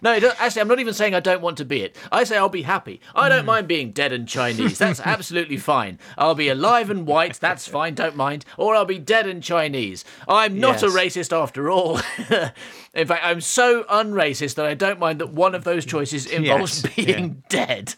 No, 0.02 0.12
actually, 0.12 0.62
I'm 0.62 0.68
not 0.68 0.80
even 0.80 0.94
saying 0.94 1.14
I 1.14 1.20
don't 1.20 1.42
want 1.42 1.58
to 1.58 1.64
be 1.64 1.82
it. 1.82 1.96
I 2.10 2.24
say 2.24 2.36
I'll 2.36 2.48
be 2.48 2.62
happy. 2.62 3.00
I 3.14 3.28
don't 3.28 3.40
hmm. 3.40 3.46
mind 3.46 3.68
being 3.68 3.92
dead 3.92 4.12
and 4.12 4.28
Chinese. 4.28 4.78
That's 4.78 5.00
absolutely 5.04 5.56
fine. 5.56 5.98
I'll 6.16 6.34
be 6.34 6.48
alive 6.48 6.90
and 6.90 7.06
white. 7.06 7.38
That's 7.40 7.66
fine. 7.66 7.94
Don't 7.94 8.16
mind. 8.16 8.44
Or 8.56 8.74
I'll 8.74 8.84
be 8.84 8.98
dead 8.98 9.26
and 9.26 9.42
Chinese. 9.42 10.04
I'm 10.28 10.58
not 10.58 10.82
a 10.82 10.86
racist 10.86 11.36
after 11.36 11.70
all. 11.70 12.00
In 12.94 13.06
fact, 13.06 13.24
I'm 13.24 13.40
so 13.40 13.84
unracist 13.84 14.54
that 14.54 14.66
I 14.66 14.74
don't 14.74 14.98
mind 14.98 15.20
that 15.20 15.30
one 15.30 15.54
of 15.54 15.64
those 15.64 15.84
choices 15.84 16.26
involves 16.26 16.84
Yes, 16.84 16.94
being 16.94 17.42
dead. 17.48 17.94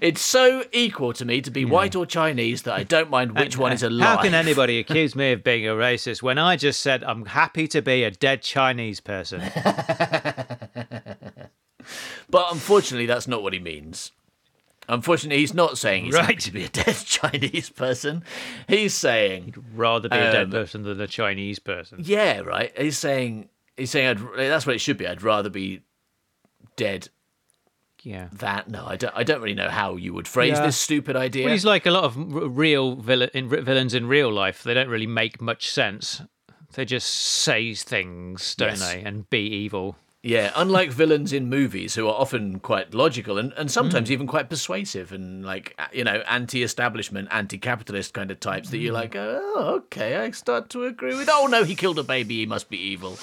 It's 0.00 0.20
so 0.20 0.64
equal 0.72 1.12
to 1.14 1.24
me 1.24 1.40
to 1.40 1.50
be 1.50 1.64
white 1.64 1.96
or 1.96 2.06
Chinese 2.06 2.62
that 2.62 2.74
I 2.74 2.84
don't 2.84 3.10
mind 3.10 3.36
which 3.36 3.58
one 3.58 3.72
uh, 3.72 3.74
is 3.74 3.82
a 3.82 3.90
lie. 3.90 4.04
How 4.04 4.22
can 4.22 4.34
anybody 4.34 4.78
accuse 4.80 5.16
me 5.16 5.32
of 5.32 5.42
being 5.42 5.66
a 5.66 5.72
racist 5.72 6.22
when 6.22 6.38
I 6.38 6.56
just 6.56 6.80
said 6.80 7.02
I'm 7.02 7.26
happy 7.26 7.66
to 7.68 7.82
be 7.82 8.04
a 8.04 8.10
dead 8.10 8.42
Chinese 8.42 9.00
person? 9.00 9.42
But 12.30 12.52
unfortunately, 12.52 13.06
that's 13.06 13.26
not 13.28 13.42
what 13.42 13.52
he 13.52 13.58
means. 13.58 14.12
Unfortunately, 14.90 15.38
he's 15.40 15.52
not 15.54 15.76
saying 15.76 16.06
he's 16.06 16.14
Right. 16.14 16.38
to 16.40 16.50
be 16.50 16.64
a 16.64 16.68
dead 16.68 16.96
Chinese 17.04 17.68
person. 17.70 18.24
He's 18.68 18.94
saying, 18.94 19.44
he'd 19.44 19.56
Rather 19.74 20.08
be 20.08 20.16
a 20.16 20.32
dead 20.32 20.44
Um, 20.44 20.50
person 20.50 20.82
than 20.82 21.00
a 21.00 21.06
Chinese 21.06 21.58
person. 21.58 21.98
yeah, 22.02 22.40
right. 22.40 22.72
He's 22.78 22.96
saying, 22.98 23.48
he's 23.76 23.90
saying, 23.90 24.08
I'd, 24.08 24.18
that's 24.36 24.66
what 24.66 24.74
it 24.76 24.80
should 24.80 24.96
be. 24.96 25.06
I'd 25.06 25.22
rather 25.22 25.50
be 25.50 25.82
dead 26.76 27.08
Yeah. 28.02 28.28
that. 28.34 28.68
No, 28.70 28.86
I 28.86 28.96
don't. 28.96 29.12
I 29.14 29.24
don't 29.24 29.42
really 29.42 29.54
know 29.54 29.68
how 29.68 29.96
you 29.96 30.14
would 30.14 30.26
phrase 30.28 30.52
Yeah. 30.56 30.66
this 30.66 30.76
stupid 30.78 31.16
idea. 31.16 31.44
Well, 31.44 31.52
he's 31.52 31.64
like 31.66 31.84
a 31.84 31.90
lot 31.90 32.04
of 32.04 32.14
real 32.16 32.94
villain, 32.96 33.30
in, 33.34 33.48
villains 33.48 33.92
in 33.94 34.06
real 34.06 34.32
life. 34.32 34.62
They 34.62 34.72
don't 34.74 34.88
really 34.88 35.06
make 35.06 35.40
much 35.42 35.70
sense. 35.70 36.22
They 36.74 36.84
just 36.84 37.08
say 37.10 37.74
things, 37.74 38.54
don't 38.54 38.70
Yes. 38.70 38.92
they, 38.92 39.02
and 39.02 39.28
be 39.28 39.40
evil. 39.40 39.96
Yeah, 40.28 40.52
unlike 40.56 40.90
villains 41.02 41.32
in 41.32 41.48
movies 41.48 41.94
who 41.94 42.06
are 42.06 42.14
often 42.14 42.60
quite 42.60 42.92
logical 42.92 43.38
and, 43.38 43.52
and 43.56 43.68
Mm. 43.70 43.72
sometimes 43.72 44.10
even 44.10 44.26
quite 44.26 44.50
persuasive 44.50 45.10
and 45.10 45.44
like, 45.44 45.74
uh, 45.78 45.86
you 45.92 46.04
know, 46.04 46.22
anti 46.28 46.62
establishment, 46.62 47.28
anti 47.30 47.56
capitalist 47.56 48.12
kind 48.12 48.30
of 48.30 48.38
types 48.38 48.68
that 48.70 48.76
you're 48.78 48.92
Mm. 48.92 49.02
like, 49.02 49.16
oh, 49.16 49.74
okay, 49.84 50.16
I 50.16 50.30
start 50.32 50.68
to 50.70 50.84
agree 50.84 51.14
with. 51.16 51.28
Oh, 51.32 51.46
no, 51.46 51.64
he 51.64 51.74
killed 51.74 51.98
a 51.98 52.02
baby, 52.02 52.40
he 52.40 52.46
must 52.46 52.68
be 52.68 52.76
evil. 52.76 53.18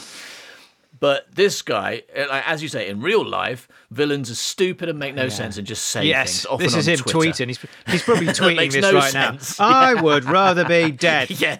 But 1.00 1.28
this 1.36 1.62
guy, 1.62 2.04
uh, 2.18 2.42
as 2.48 2.64
you 2.64 2.70
say, 2.70 2.88
in 2.88 3.02
real 3.02 3.24
life, 3.28 3.68
villains 3.92 4.32
are 4.32 4.36
stupid 4.36 4.88
and 4.90 4.98
make 4.98 5.14
no 5.14 5.28
sense 5.30 5.58
and 5.58 5.68
just 5.68 5.84
say 5.90 6.06
yes, 6.06 6.32
things. 6.32 6.46
Often 6.48 6.66
this 6.66 6.76
is 6.76 6.88
on 6.88 6.94
him 6.94 7.00
Twitter. 7.02 7.18
tweeting. 7.44 7.48
He's, 7.50 7.60
he's 7.88 8.04
probably 8.04 8.28
tweeting 8.42 8.72
this 8.72 8.82
no 8.82 8.94
right 8.94 9.12
sense. 9.12 9.60
now. 9.60 9.68
I 9.68 9.94
would 9.94 10.24
rather 10.24 10.64
be 10.66 10.92
dead. 11.08 11.30
Yeah. 11.32 11.60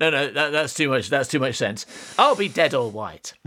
No, 0.00 0.10
no, 0.10 0.30
that, 0.32 0.50
that's 0.52 0.74
too 0.74 0.88
much. 0.88 1.08
That's 1.10 1.28
too 1.28 1.38
much 1.38 1.56
sense. 1.56 1.86
I'll 2.18 2.34
be 2.36 2.48
dead 2.48 2.74
or 2.74 2.90
white. 2.90 3.34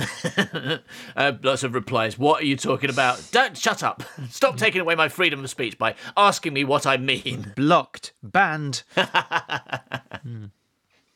uh, 1.16 1.34
lots 1.44 1.64
of 1.64 1.74
replies. 1.74 2.18
What 2.18 2.42
are 2.42 2.46
you 2.46 2.56
talking 2.58 2.90
about? 2.90 3.22
Don't 3.32 3.58
shut 3.58 3.84
up. 3.84 4.04
Stop 4.30 4.58
taking 4.58 4.82
away 4.82 4.96
my 4.96 5.10
freedom 5.10 5.44
of 5.44 5.50
speech 5.50 5.78
by 5.78 5.96
asking 6.18 6.54
me 6.54 6.64
what 6.64 6.86
I 6.86 6.98
mean. 6.98 7.54
Blocked, 7.56 8.14
banned. 8.22 8.84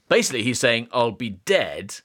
Basically, 0.08 0.44
he's 0.44 0.60
saying 0.60 0.88
I'll 0.92 1.12
be 1.12 1.30
dead, 1.32 1.96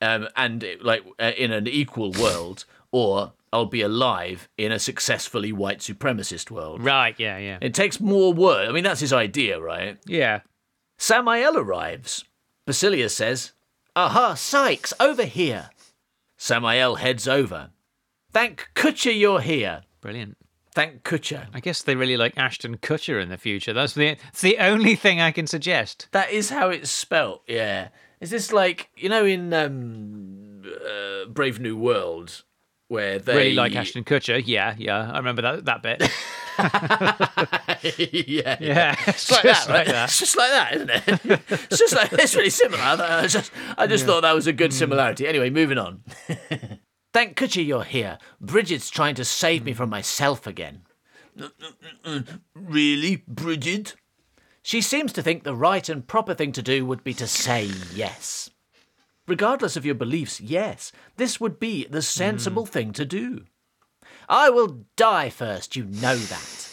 um, 0.00 0.28
and 0.36 0.62
it- 0.62 0.82
like 0.84 1.04
uh, 1.18 1.32
in 1.36 1.52
an 1.52 1.66
equal 1.68 2.12
world, 2.12 2.64
or 2.90 3.32
I'll 3.52 3.66
be 3.66 3.82
alive 3.82 4.48
in 4.56 4.72
a 4.72 4.78
successfully 4.78 5.52
white 5.52 5.80
supremacist 5.80 6.50
world. 6.50 6.82
Right, 6.82 7.14
yeah, 7.18 7.36
yeah. 7.38 7.58
It 7.60 7.74
takes 7.74 8.00
more 8.00 8.32
work. 8.32 8.68
I 8.68 8.72
mean, 8.72 8.84
that's 8.84 9.00
his 9.00 9.12
idea, 9.12 9.60
right? 9.60 9.98
Yeah. 10.06 10.40
Samael 10.98 11.56
arrives. 11.58 12.24
Basilius 12.68 13.16
says, 13.16 13.52
Aha, 13.96 14.34
Sykes, 14.34 14.92
over 15.00 15.24
here. 15.24 15.70
Samael 16.36 16.96
heads 16.96 17.26
over. 17.26 17.70
Thank 18.30 18.68
Kutcher 18.74 19.18
you're 19.18 19.40
here. 19.40 19.84
Brilliant. 20.02 20.36
Thank 20.74 21.02
Kutcher. 21.02 21.46
I 21.54 21.60
guess 21.60 21.80
they 21.82 21.96
really 21.96 22.18
like 22.18 22.36
Ashton 22.36 22.76
Kutcher 22.76 23.22
in 23.22 23.30
the 23.30 23.38
future. 23.38 23.72
That's 23.72 23.94
the 23.94 24.18
it's 24.28 24.42
the 24.42 24.58
only 24.58 24.96
thing 24.96 25.18
I 25.18 25.30
can 25.30 25.46
suggest. 25.46 26.08
That 26.12 26.30
is 26.30 26.50
how 26.50 26.68
it's 26.68 26.90
spelt, 26.90 27.42
yeah. 27.48 27.88
Is 28.20 28.28
this 28.28 28.52
like, 28.52 28.90
you 28.98 29.08
know, 29.08 29.24
in 29.24 29.54
um, 29.54 30.62
uh, 30.66 31.24
Brave 31.30 31.60
New 31.60 31.78
World, 31.78 32.44
where 32.88 33.18
they. 33.18 33.36
Really 33.36 33.54
like 33.54 33.76
Ashton 33.76 34.04
Kutcher. 34.04 34.42
Yeah, 34.44 34.74
yeah. 34.76 35.10
I 35.12 35.18
remember 35.18 35.42
that 35.42 35.64
that 35.66 35.82
bit. 35.82 36.02
yeah. 38.28 38.56
yeah, 38.60 38.96
It's 39.06 39.30
like 39.30 39.42
that, 39.44 39.68
right? 39.68 39.88
It's 39.88 40.18
just 40.18 40.36
like 40.36 40.50
that, 40.50 40.74
isn't 40.74 40.90
it? 40.90 41.40
it's 41.48 41.78
just 41.78 41.94
like 41.94 42.12
it's 42.14 42.34
really 42.34 42.50
similar. 42.50 42.82
I 42.82 43.26
just, 43.28 43.52
I 43.76 43.86
just 43.86 44.04
thought 44.06 44.22
that 44.22 44.34
was 44.34 44.46
a 44.48 44.52
good 44.52 44.72
hmm. 44.72 44.78
similarity. 44.78 45.28
Anyway, 45.28 45.50
moving 45.50 45.78
on. 45.78 46.02
Thank 47.12 47.36
Kutcher 47.36 47.64
you're 47.64 47.84
here. 47.84 48.18
Bridget's 48.40 48.90
trying 48.90 49.14
to 49.16 49.24
save 49.24 49.64
me 49.64 49.72
hmm. 49.72 49.76
from 49.76 49.90
myself 49.90 50.46
again. 50.46 50.82
Really, 52.54 53.22
Bridget? 53.28 53.94
She 54.62 54.80
seems 54.80 55.12
to 55.12 55.22
think 55.22 55.44
the 55.44 55.54
right 55.54 55.88
and 55.88 56.06
proper 56.06 56.34
thing 56.34 56.52
to 56.52 56.62
do 56.62 56.84
would 56.84 57.04
be 57.04 57.14
to 57.14 57.26
say 57.28 57.70
yes. 57.94 58.50
Regardless 59.28 59.76
of 59.76 59.84
your 59.84 59.94
beliefs, 59.94 60.40
yes, 60.40 60.90
this 61.16 61.38
would 61.38 61.60
be 61.60 61.84
the 61.84 62.00
sensible 62.00 62.64
hmm. 62.64 62.70
thing 62.70 62.92
to 62.94 63.04
do. 63.04 63.44
I 64.26 64.48
will 64.48 64.86
die 64.96 65.28
first, 65.28 65.76
you 65.76 65.84
know 65.84 66.16
that. 66.16 66.64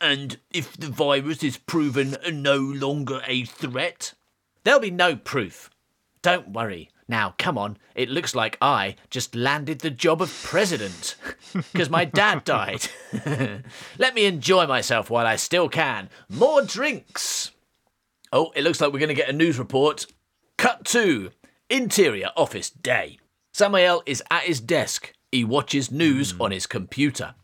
And 0.00 0.38
if 0.52 0.76
the 0.76 0.86
virus 0.86 1.42
is 1.42 1.56
proven 1.56 2.16
no 2.32 2.58
longer 2.58 3.22
a 3.26 3.44
threat? 3.44 4.14
There'll 4.62 4.80
be 4.80 4.90
no 4.92 5.16
proof. 5.16 5.68
Don't 6.22 6.50
worry. 6.50 6.90
Now, 7.08 7.34
come 7.38 7.58
on, 7.58 7.78
it 7.94 8.08
looks 8.08 8.34
like 8.34 8.58
I 8.60 8.94
just 9.10 9.34
landed 9.34 9.80
the 9.80 9.90
job 9.90 10.22
of 10.22 10.42
president. 10.44 11.16
Because 11.72 11.88
my 11.88 12.04
dad 12.04 12.44
died. 12.44 12.86
Let 13.98 14.14
me 14.14 14.26
enjoy 14.26 14.66
myself 14.66 15.08
while 15.08 15.26
I 15.26 15.36
still 15.36 15.70
can. 15.70 16.10
More 16.28 16.60
drinks! 16.60 17.52
Oh, 18.30 18.52
it 18.54 18.62
looks 18.62 18.78
like 18.78 18.92
we're 18.92 18.98
going 18.98 19.08
to 19.08 19.14
get 19.14 19.30
a 19.30 19.32
news 19.32 19.58
report. 19.58 20.04
Cut 20.58 20.84
to 20.86 21.30
Interior 21.68 22.30
Office 22.36 22.70
Day. 22.70 23.18
Samuel 23.52 24.02
is 24.06 24.22
at 24.30 24.42
his 24.44 24.60
desk. 24.60 25.12
He 25.32 25.44
watches 25.44 25.90
news 25.90 26.34
on 26.40 26.50
his 26.50 26.66
computer. 26.66 27.34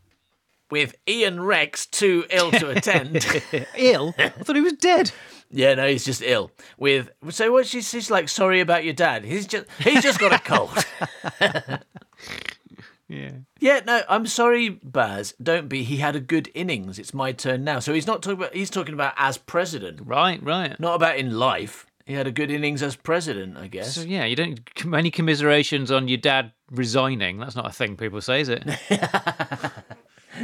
With 0.71 0.95
Ian 1.07 1.41
Rex 1.43 1.85
too 1.87 2.25
ill 2.31 2.51
to 2.53 2.71
attend. 2.77 3.27
Ill? 3.77 4.15
I 4.19 4.31
thought 4.31 4.57
he 4.57 4.63
was 4.63 4.73
dead. 4.75 5.13
Yeah, 5.51 5.75
no, 5.75 5.87
he's 5.87 6.05
just 6.05 6.23
ill. 6.23 6.51
With 6.79 7.11
so 7.29 7.53
what? 7.53 7.67
She's, 7.67 7.89
she's 7.91 8.11
like 8.11 8.31
sorry 8.31 8.61
about 8.61 8.85
your 8.85 8.95
dad. 8.95 9.25
He's 9.25 9.47
just 9.47 9.67
he's 9.81 10.03
just 10.03 10.19
got 10.19 10.33
a 10.33 10.39
cold. 10.39 10.87
Yeah. 13.09 13.33
yeah, 13.61 13.81
no, 13.87 14.01
I'm 14.09 14.25
sorry, 14.27 14.71
Baz. 14.71 15.35
Don't 15.43 15.69
be. 15.69 15.83
He 15.83 15.99
had 15.99 16.17
a 16.17 16.21
good 16.21 16.51
innings. 16.55 16.99
It's 16.99 17.13
my 17.13 17.33
turn 17.33 17.63
now. 17.63 17.79
So 17.79 17.93
he's 17.93 18.07
not 18.07 18.23
talking 18.23 18.39
about. 18.39 18.55
He's 18.55 18.71
talking 18.71 18.95
about 18.95 19.13
as 19.19 19.37
president, 19.37 20.01
Right, 20.07 20.43
right. 20.43 20.81
not 20.81 20.95
about 20.95 21.19
in 21.19 21.39
life. 21.39 21.85
He 22.07 22.15
had 22.15 22.27
a 22.27 22.33
good 22.33 22.51
innings 22.51 22.83
as 22.83 22.97
president, 22.97 23.57
I 23.57 23.69
guess. 23.69 23.95
So 23.95 24.03
yeah, 24.03 24.25
you 24.25 24.37
don't 24.37 24.61
any 24.93 25.11
commiserations 25.11 25.91
on 25.91 26.09
your 26.09 26.19
dad 26.19 26.53
resigning. 26.71 27.39
That's 27.39 27.57
not 27.57 27.67
a 27.67 27.73
thing 27.73 27.97
people 27.97 28.21
say, 28.21 28.41
is 28.41 28.49
it? 28.49 28.65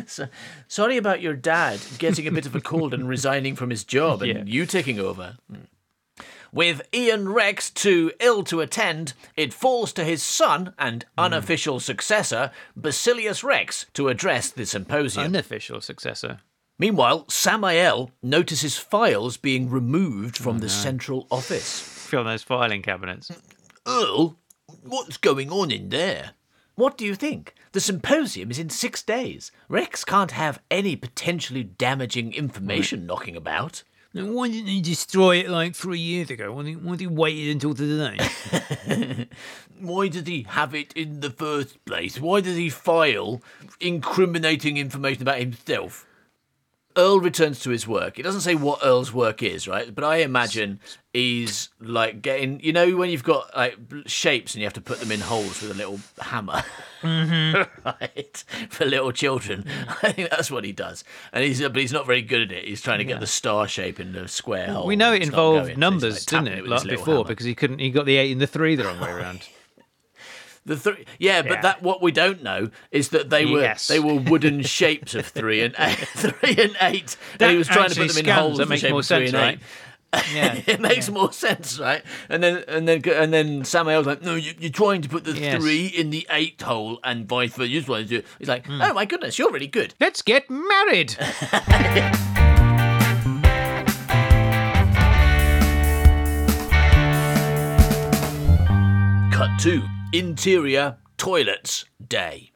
So, 0.06 0.28
sorry 0.66 0.96
about 0.96 1.22
your 1.22 1.34
dad 1.34 1.80
getting 1.98 2.26
a 2.26 2.30
bit 2.30 2.46
of 2.46 2.54
a 2.54 2.60
cold 2.60 2.92
and 2.94 3.08
resigning 3.08 3.56
from 3.56 3.70
his 3.70 3.84
job 3.84 4.22
and 4.22 4.30
Yeah. 4.36 4.44
you 4.44 4.66
taking 4.66 5.00
over. 5.00 5.36
With 6.52 6.82
Ian 6.94 7.28
Rex 7.30 7.70
too 7.70 8.12
ill 8.20 8.42
to 8.44 8.60
attend, 8.60 9.12
it 9.36 9.52
falls 9.52 9.92
to 9.94 10.04
his 10.04 10.22
son 10.22 10.74
and 10.78 11.04
hmm. 11.04 11.24
unofficial 11.24 11.80
successor, 11.80 12.50
Basilius 12.76 13.44
Rex, 13.44 13.86
to 13.94 14.08
address 14.08 14.50
the 14.50 14.66
symposium. 14.66 15.26
Unofficial 15.26 15.80
successor. 15.80 16.40
Meanwhile, 16.78 17.24
Samael 17.28 18.12
notices 18.22 18.78
files 18.78 19.36
being 19.36 19.68
removed 19.68 20.36
from 20.36 20.56
oh, 20.56 20.60
the 20.60 20.68
central 20.68 21.26
office. 21.30 21.80
Fill 21.80 22.24
those 22.24 22.44
filing 22.44 22.82
cabinets. 22.82 23.32
Earl, 23.86 24.38
what's 24.82 25.16
going 25.16 25.50
on 25.50 25.72
in 25.72 25.88
there? 25.88 26.32
What 26.76 26.96
do 26.96 27.04
you 27.04 27.16
think? 27.16 27.54
The 27.72 27.80
symposium 27.80 28.52
is 28.52 28.60
in 28.60 28.70
six 28.70 29.02
days. 29.02 29.50
Rex 29.68 30.04
can't 30.04 30.30
have 30.30 30.60
any 30.70 30.94
potentially 30.94 31.64
damaging 31.64 32.32
information 32.32 33.06
knocking 33.06 33.36
about. 33.36 33.82
Why 34.12 34.48
didn't 34.48 34.68
he 34.68 34.80
destroy 34.80 35.36
it 35.36 35.50
like 35.50 35.74
three 35.74 35.98
years 35.98 36.30
ago? 36.30 36.52
Why 36.52 36.62
did, 36.62 36.84
why 36.84 36.92
did 36.92 37.00
he 37.00 37.06
wait 37.08 37.50
until 37.50 37.74
today? 37.74 38.18
Why 39.80 40.08
did 40.08 40.26
he 40.26 40.44
have 40.48 40.74
it 40.74 40.92
in 40.94 41.20
the 41.20 41.30
first 41.30 41.84
place? 41.84 42.18
Why 42.18 42.40
did 42.40 42.56
he 42.56 42.68
file 42.68 43.40
incriminating 43.80 44.76
information 44.76 45.22
about 45.22 45.38
himself? 45.38 46.04
Earl 46.98 47.20
returns 47.20 47.60
to 47.60 47.70
his 47.70 47.86
work. 47.86 48.18
It 48.18 48.24
doesn't 48.24 48.40
say 48.40 48.56
what 48.56 48.80
Earl's 48.82 49.12
work 49.12 49.42
is, 49.42 49.68
right? 49.68 49.94
But 49.94 50.02
I 50.02 50.16
imagine 50.16 50.80
he's 51.12 51.70
like 51.80 52.20
getting, 52.20 52.58
you 52.60 52.72
know, 52.72 52.96
when 52.96 53.08
you've 53.08 53.22
got 53.22 53.56
like 53.56 53.78
shapes 54.06 54.54
and 54.54 54.60
you 54.60 54.66
have 54.66 54.74
to 54.74 54.80
put 54.80 54.98
them 54.98 55.12
in 55.12 55.20
holes 55.20 55.62
with 55.62 55.70
a 55.70 55.74
little 55.74 56.00
hammer, 56.20 56.64
mm-hmm. 57.00 57.62
right? 57.86 58.44
For 58.68 58.84
little 58.84 59.12
children, 59.12 59.64
I 60.02 60.10
think 60.10 60.30
that's 60.30 60.50
what 60.50 60.64
he 60.64 60.72
does. 60.72 61.04
And 61.32 61.44
he's, 61.44 61.60
but 61.60 61.76
he's 61.76 61.92
not 61.92 62.04
very 62.04 62.22
good 62.22 62.42
at 62.42 62.52
it. 62.52 62.64
He's 62.64 62.82
trying 62.82 62.98
to 62.98 63.04
get 63.04 63.20
the 63.20 63.26
star 63.28 63.68
shape 63.68 64.00
in 64.00 64.12
the 64.12 64.26
square 64.26 64.72
hole. 64.72 64.86
we 64.86 64.96
know 64.96 65.12
it 65.12 65.22
involved 65.22 65.66
going, 65.66 65.76
so 65.76 65.80
numbers, 65.80 66.14
like, 66.14 66.44
didn't 66.44 66.58
it? 66.58 66.62
with 66.62 66.70
Like 66.72 66.88
before, 66.88 67.14
hammer. 67.14 67.28
because 67.28 67.46
he 67.46 67.54
couldn't. 67.54 67.78
He 67.78 67.90
got 67.90 68.06
the 68.06 68.16
eight 68.16 68.32
and 68.32 68.40
the 68.40 68.46
three 68.46 68.74
the 68.74 68.84
wrong 68.84 69.00
way 69.00 69.10
around. 69.10 69.48
The 70.68 70.76
three, 70.76 71.04
yeah, 71.18 71.40
but 71.42 71.50
Yeah. 71.50 71.60
that 71.62 71.82
what 71.82 72.02
we 72.02 72.12
don't 72.12 72.42
know 72.42 72.70
is 72.92 73.08
that 73.08 73.30
they 73.30 73.44
were 73.46 73.60
Yes. 73.62 73.88
they 73.88 73.98
were 73.98 74.14
wooden 74.14 74.62
shapes 74.78 75.14
of 75.14 75.26
three 75.26 75.62
and 75.62 75.74
eight, 75.78 75.96
three 76.14 76.56
and 76.62 76.76
eight, 76.82 77.16
That 77.38 77.46
and 77.46 77.52
he 77.52 77.58
was 77.58 77.68
trying 77.68 77.88
to 77.90 77.96
put 77.96 78.08
them 78.12 78.24
in 78.26 78.30
holes. 78.32 78.58
That 78.58 78.68
makes 78.68 78.82
shape 78.82 78.90
more 78.90 79.00
of 79.00 79.06
three 79.06 79.28
sense, 79.28 79.32
and 79.34 79.42
right? 79.42 79.58
Yeah. 80.34 80.60
it 80.66 80.80
makes 80.80 81.08
more 81.10 81.32
sense, 81.32 81.78
right? 81.78 82.02
And 82.28 82.42
then 82.42 82.64
and 82.68 82.86
then 82.86 83.02
and 83.08 83.32
then 83.32 83.64
Samuel's 83.64 84.06
like, 84.06 84.20
no, 84.22 84.34
you, 84.34 84.52
you're 84.58 84.70
trying 84.70 85.00
to 85.02 85.08
put 85.08 85.24
the 85.24 85.32
Yes. 85.32 85.60
three 85.60 85.86
in 85.86 86.10
the 86.10 86.26
eight 86.30 86.60
hole, 86.60 87.00
and 87.02 87.26
vice 87.26 87.52
versa. 87.54 87.68
You 87.68 87.80
just 87.80 87.88
want 87.88 88.02
to 88.04 88.08
do. 88.08 88.16
it. 88.18 88.26
He's 88.38 88.48
like, 88.48 88.66
Hmm. 88.66 88.80
oh 88.82 88.92
my 88.92 89.06
goodness, 89.06 89.38
you're 89.38 89.50
really 89.50 89.66
good. 89.66 89.94
Let's 90.00 90.20
get 90.22 90.50
married. 90.50 91.16
Cut 99.30 99.50
to 99.60 99.82
interior 100.12 100.96
toilets 101.16 101.84
day. 102.06 102.52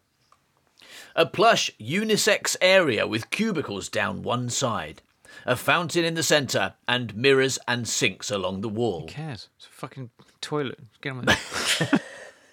A 1.15 1.27
plush 1.27 1.71
unisex 1.79 2.57
area 2.61 3.07
with 3.07 3.31
cubicles 3.31 3.89
down 3.89 4.23
one 4.23 4.49
side, 4.49 5.03
a 5.45 5.57
fountain 5.57 6.05
in 6.05 6.15
the 6.15 6.23
centre, 6.23 6.75
and 6.89 7.15
mirrors 7.15 7.59
and 7.69 7.87
sinks 7.87 8.31
along 8.31 8.63
the 8.63 8.69
wall. 8.69 9.01
Who 9.03 9.07
cares? 9.09 9.49
It's 9.57 9.67
a 9.67 9.71
fucking 9.71 10.11
toilet. 10.41 10.79
Get 11.03 11.11
on 11.11 11.19
with 11.19 11.91
it. 11.91 12.03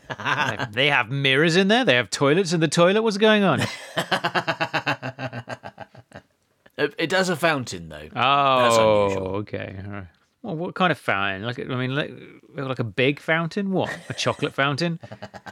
they 0.73 0.89
have 0.89 1.09
mirrors 1.09 1.55
in 1.55 1.67
there. 1.69 1.85
They 1.85 1.95
have 1.95 2.09
toilets 2.09 2.51
in 2.51 2.59
the 2.59 2.67
toilet. 2.67 3.01
What's 3.01 3.17
going 3.17 3.43
on? 3.43 3.61
It, 6.79 6.95
it 6.97 7.09
does 7.09 7.27
a 7.27 7.35
fountain 7.35 7.89
though. 7.89 8.07
Oh, 8.15 9.03
unusual. 9.03 9.27
okay. 9.39 9.81
All 9.85 9.91
right. 9.91 10.07
Well, 10.41 10.55
what 10.55 10.73
kind 10.75 10.89
of 10.91 10.97
fountain? 10.97 11.43
Like, 11.43 11.59
I 11.59 11.63
mean, 11.75 11.93
like, 11.95 12.11
like 12.55 12.79
a 12.79 12.83
big 12.85 13.19
fountain? 13.19 13.71
What? 13.71 13.89
A 14.07 14.13
chocolate 14.13 14.53
fountain? 14.53 14.99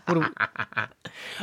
What 0.06 0.14
do 0.14 0.26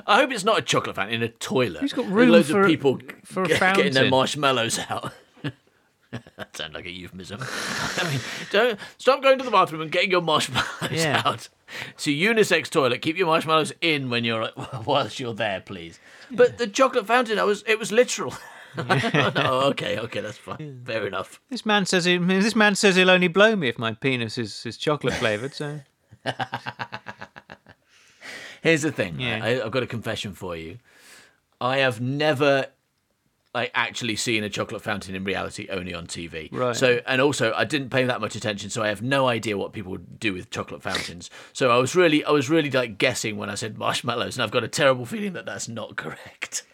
I 0.07 0.17
hope 0.21 0.33
it's 0.33 0.45
not 0.45 0.59
a 0.59 0.63
chocolate 0.63 0.97
fountain 0.97 1.17
in 1.17 1.23
a 1.23 1.29
toilet. 1.29 1.81
Who's 1.81 1.93
got 1.93 2.07
room 2.07 2.31
loads 2.31 2.51
for 2.51 2.61
of 2.61 2.67
a- 2.67 2.69
people 2.69 3.01
for 3.25 3.43
a 3.43 3.49
get- 3.49 3.77
getting 3.77 3.93
their 3.93 4.09
marshmallows 4.09 4.79
out. 4.89 5.13
that 6.11 6.57
sounds 6.57 6.73
like 6.75 6.87
a 6.87 6.91
euphemism. 6.91 7.39
I 7.99 8.09
mean, 8.11 8.21
don't 8.51 8.79
stop 8.97 9.23
going 9.23 9.37
to 9.39 9.45
the 9.45 9.51
bathroom 9.51 9.83
and 9.83 9.91
getting 9.93 10.11
your 10.11 10.23
marshmallows 10.23 10.91
Yeah. 10.91 11.21
out. 11.25 11.49
So 11.97 12.11
unisex 12.11 12.71
toilet. 12.71 13.03
Keep 13.03 13.19
your 13.19 13.27
marshmallows 13.27 13.73
in 13.83 14.09
when 14.09 14.25
you're 14.25 14.49
whilst 14.87 15.21
you're 15.21 15.35
there, 15.35 15.61
please. 15.61 15.99
But 16.31 16.57
the 16.59 16.67
chocolate 16.67 17.07
fountain, 17.07 17.39
I 17.39 17.45
was 17.45 17.63
it 17.67 17.79
was 17.79 17.93
literal. 17.93 18.33
No, 18.77 18.85
oh, 19.37 19.69
okay, 19.71 19.99
okay, 19.99 20.21
that's 20.21 20.39
fine. 20.39 20.83
Fair 20.85 21.07
enough. 21.07 21.41
this 21.51 21.65
man 21.67 21.87
says 21.87 22.05
he, 22.05 22.19
this 22.19 22.57
man 22.57 22.75
says 22.75 22.97
he'll 22.97 23.11
only 23.11 23.29
blow 23.29 23.57
me 23.57 23.69
if 23.69 23.79
my 23.79 23.93
penis 23.93 24.39
is, 24.39 24.65
is 24.67 24.77
chocolate 24.77 25.15
flavored. 25.15 25.55
So 25.55 25.81
Here's 28.63 28.83
the 28.83 28.93
thing. 28.93 29.21
Yeah. 29.21 29.41
right? 29.41 29.61
I, 29.61 29.65
I've 29.65 29.73
got 29.73 29.83
a 29.83 29.87
confession 29.87 30.33
for 30.33 30.57
you. 30.57 30.79
I 31.61 31.79
have 31.79 32.01
never 32.01 32.69
like 33.55 33.71
actually 33.75 34.17
seen 34.17 34.43
a 34.43 34.51
chocolate 34.51 34.83
fountain 34.83 35.15
in 35.15 35.23
reality, 35.23 35.69
only 35.71 35.95
on 35.95 36.07
TV. 36.07 36.49
Right. 36.53 36.75
So, 36.75 37.01
and 37.07 37.21
also, 37.21 37.53
I 37.55 37.65
didn't 37.65 37.91
pay 37.91 38.05
that 38.05 38.21
much 38.21 38.35
attention, 38.35 38.69
so 38.69 38.83
I 38.83 38.89
have 38.89 39.01
no 39.01 39.29
idea 39.29 39.57
what 39.57 39.73
people 39.73 39.97
do 39.97 40.33
with 40.33 40.51
chocolate 40.51 40.83
fountains. 40.83 41.31
So, 41.53 41.71
I 41.71 41.77
was 41.77 41.95
really, 41.95 42.25
I 42.25 42.33
was 42.33 42.51
really 42.51 42.71
like 42.71 42.99
guessing 42.99 43.37
when 43.37 43.49
I 43.49 43.55
said 43.55 43.79
marshmallows, 43.79 44.37
and 44.37 44.43
I've 44.43 44.51
got 44.51 44.65
a 44.65 44.69
terrible 44.69 45.07
feeling 45.07 45.35
that 45.35 45.47
that's 45.47 45.69
not 45.69 45.95
correct. 45.95 46.65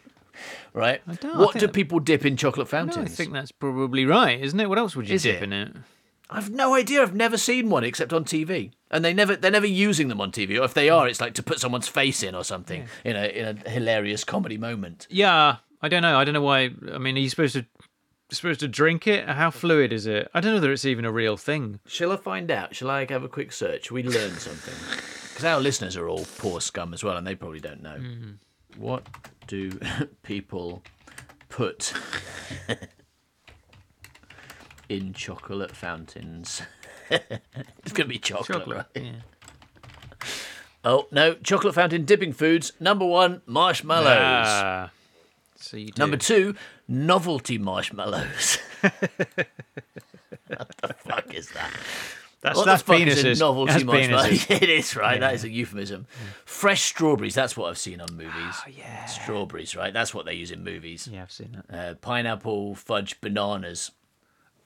Right? 0.73 1.01
don't- 1.21 1.39
what 1.39 1.53
think 1.53 1.61
do 1.61 1.67
that- 1.67 1.73
people 1.75 1.99
dip 2.01 2.25
in 2.25 2.37
chocolate 2.37 2.67
no, 2.67 2.71
fountains? 2.71 3.11
I 3.13 3.15
think 3.15 3.33
that's 3.33 3.53
probably 3.53 4.05
right, 4.07 4.41
isn't 4.41 4.59
it? 4.61 4.69
What 4.69 4.79
else 4.79 4.95
would 4.97 5.09
you 5.09 5.15
Is 5.17 5.23
dip 5.25 5.37
it? 5.37 5.45
in 5.45 5.53
it? 5.53 5.77
I've 6.33 6.49
no 6.51 6.75
idea. 6.75 7.03
I've 7.03 7.15
never 7.15 7.37
seen 7.37 7.71
one 7.71 7.83
except 7.83 8.13
on 8.13 8.25
TV, 8.25 8.71
and 8.91 9.05
they 9.05 9.13
never 9.13 9.35
they're 9.35 9.51
never 9.51 9.67
using 9.67 10.07
them 10.07 10.21
on 10.21 10.31
TV. 10.31 10.61
Or 10.61 10.65
if 10.65 10.75
they 10.75 10.89
are, 10.89 11.09
it's 11.09 11.21
like 11.21 11.35
to 11.35 11.43
put 11.43 11.59
someone's 11.59 11.89
face 11.89 12.23
in 12.23 12.37
or 12.37 12.45
something 12.45 12.87
in 13.05 13.17
a 13.17 13.27
in 13.27 13.59
a 13.67 13.69
hilarious 13.71 14.23
comedy 14.23 14.57
moment. 14.57 15.09
Yeah, 15.11 15.57
I 15.83 15.89
don't 15.89 16.03
know. 16.03 16.17
I 16.19 16.25
don't 16.25 16.35
know 16.35 16.41
why. 16.43 16.71
I 16.93 16.99
mean, 16.99 17.17
are 17.17 17.21
you 17.21 17.29
supposed 17.31 17.55
to 17.55 17.67
supposed 18.31 18.61
to 18.61 18.69
drink 18.69 19.09
it? 19.09 19.29
How 19.29 19.51
fluid 19.51 19.93
is 19.93 20.07
it? 20.07 20.31
I 20.33 20.41
don't 20.41 20.53
know 20.53 20.59
whether 20.59 20.71
it's 20.73 20.85
even 20.85 21.05
a 21.05 21.11
real 21.11 21.37
thing. 21.37 21.81
Shall 21.89 22.13
I 22.13 22.17
find 22.17 22.49
out? 22.53 22.77
Shall 22.77 22.91
I 22.91 23.05
have 23.11 23.25
a 23.25 23.29
quick 23.29 23.51
search? 23.51 23.91
We 23.91 24.05
learn 24.05 24.31
something 24.35 24.75
because 25.31 25.45
our 25.45 25.59
listeners 25.59 25.97
are 25.97 26.09
all 26.09 26.27
poor 26.39 26.61
scum 26.61 26.95
as 26.95 27.03
well, 27.03 27.17
and 27.17 27.27
they 27.27 27.35
probably 27.35 27.59
don't 27.59 27.83
know. 27.83 27.97
Mm. 27.99 28.35
What 28.77 29.07
do 29.47 29.79
people 30.23 30.83
put 31.49 31.93
in 34.89 35.13
chocolate 35.13 35.75
fountains? 35.77 36.63
it's 37.11 37.93
gonna 37.93 38.09
be 38.09 38.19
chocolate. 38.19 38.59
Chocolate. 38.61 38.87
right? 38.95 39.05
Yeah. 39.05 39.13
Oh 40.85 41.07
no, 41.11 41.35
chocolate 41.35 41.75
fountain 41.75 42.05
dipping 42.05 42.33
foods. 42.33 42.73
Number 42.81 43.05
one, 43.05 43.43
marshmallows. 43.47 44.07
Ah, 44.17 44.91
so 45.57 45.77
you 45.77 45.89
do. 45.89 46.01
Number 46.01 46.17
two, 46.17 46.55
novelty 46.89 47.59
marshmallows. 47.59 48.59
what 48.81 50.71
the 50.81 50.95
fuck 51.05 51.35
is 51.35 51.51
that? 51.51 51.71
That's 52.43 52.57
What 52.57 52.65
that's 52.67 52.83
the 52.83 52.93
fuck 52.93 53.01
is 53.03 53.23
a 53.23 53.27
penises. 53.29 53.41
novelty 53.41 53.73
That's 53.73 53.85
penises. 53.85 54.51
it 54.63 54.71
is 54.71 54.97
right. 54.97 55.21
That 55.21 55.35
is 55.35 55.45
a 55.45 55.51
euphemism. 55.51 56.07
Fresh 56.47 56.83
strawberries. 56.83 57.35
That's 57.35 57.55
what 57.57 57.69
I've 57.69 57.77
seen 57.79 58.01
on 58.01 58.09
movies. 58.17 58.33
Oh, 58.67 58.71
yeah. 58.71 59.05
Strawberries, 59.05 59.77
right? 59.77 59.93
That's 59.93 60.15
what 60.15 60.25
they 60.25 60.33
use 60.35 60.51
in 60.51 60.65
movies. 60.65 61.07
Yeah, 61.11 61.23
I've 61.23 61.33
seen 61.33 61.59
that. 61.69 61.79
Uh, 61.91 61.95
pineapple, 61.97 62.75
fudge, 62.77 63.21
bananas. 63.21 63.91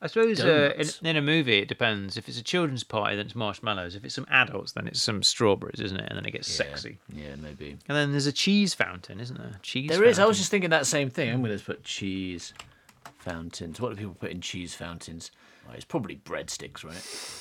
I 0.01 0.07
suppose 0.07 0.39
uh, 0.41 0.75
in, 0.77 1.07
in 1.09 1.17
a 1.17 1.23
movie 1.23 1.61
it 1.61 1.69
depends. 1.69 2.19
If 2.19 2.29
it's 2.29 2.39
a 2.39 2.43
children's 2.43 2.85
party, 2.85 3.17
then 3.17 3.25
it's 3.27 3.35
marshmallows. 3.35 3.97
If 3.97 4.05
it's 4.05 4.15
some 4.15 4.27
adults, 4.29 4.73
then 4.73 4.87
it's 4.87 5.01
some 5.01 5.23
strawberries, 5.23 5.81
isn't 5.81 5.99
it? 5.99 6.07
And 6.11 6.19
then 6.19 6.27
it 6.27 6.33
gets 6.33 6.47
sexy. 6.47 6.99
Yeah, 7.11 7.37
maybe. 7.37 7.71
And 7.89 7.97
then 7.97 8.11
there's 8.11 8.27
a 8.27 8.33
cheese 8.33 8.75
fountain, 8.75 9.19
isn't 9.19 9.37
there? 9.39 9.59
Cheese. 9.63 9.89
There 9.89 10.05
is. 10.05 10.19
I 10.19 10.27
was 10.27 10.37
just 10.37 10.51
thinking 10.51 10.71
that 10.71 10.87
same 10.87 11.09
thing. 11.09 11.31
I'm 11.31 11.43
going 11.43 11.59
to 11.59 11.65
put 11.65 11.85
cheese 11.85 12.53
fountains. 13.19 13.81
What 13.81 13.91
do 13.91 13.97
people 13.97 14.15
put 14.15 14.31
in 14.31 14.43
cheese 14.43 14.75
fountains? 14.75 15.31
It's 15.73 15.87
probably 15.87 16.17
breadsticks, 16.17 16.85
right? 16.85 17.41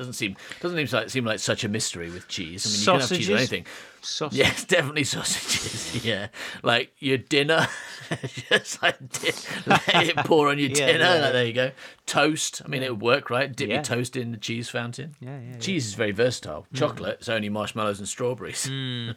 doesn't 0.00 0.14
seem 0.14 0.34
doesn't 0.60 0.76
seem 0.88 0.98
like 0.98 1.10
seem 1.10 1.24
like 1.26 1.38
such 1.38 1.62
a 1.62 1.68
mystery 1.68 2.10
with 2.10 2.26
cheese. 2.26 2.64
I 2.66 2.70
mean, 2.70 2.80
you 2.80 2.84
can 2.86 3.00
have 3.00 3.08
cheese 3.10 3.26
Sausages? 3.26 3.30
on 3.30 3.36
anything. 3.36 3.66
sausage. 4.00 4.38
Yes, 4.38 4.64
definitely 4.76 5.04
sausages. 5.04 6.04
Yeah, 6.04 6.28
like 6.62 6.92
your 7.00 7.18
dinner, 7.18 7.66
just 8.50 8.80
like 8.82 8.96
di- 9.10 9.32
let 9.66 10.06
it 10.08 10.16
pour 10.18 10.48
on 10.48 10.58
your 10.58 10.68
Yeah, 10.70 10.86
dinner. 10.86 10.98
yeah, 11.04 11.14
like, 11.20 11.32
there 11.32 11.44
you 11.46 11.52
go. 11.52 11.70
Toast. 12.06 12.62
I 12.64 12.68
mean, 12.68 12.82
it 12.82 12.90
would 12.92 13.02
work, 13.02 13.28
right? 13.28 13.54
Dip 13.54 13.68
your 13.68 13.82
toast 13.82 14.16
in 14.16 14.30
the 14.30 14.36
cheese 14.36 14.68
fountain. 14.70 15.14
Yeah, 15.20 15.38
yeah. 15.40 15.58
Cheese 15.58 15.86
is 15.86 15.94
very 15.94 16.12
versatile. 16.12 16.66
Hmm. 16.70 16.76
Chocolate, 16.76 17.16
it's 17.20 17.28
only 17.28 17.48
marshmallows 17.48 17.98
and 17.98 18.08
strawberries. 18.08 18.66
Hmm. 18.66 19.10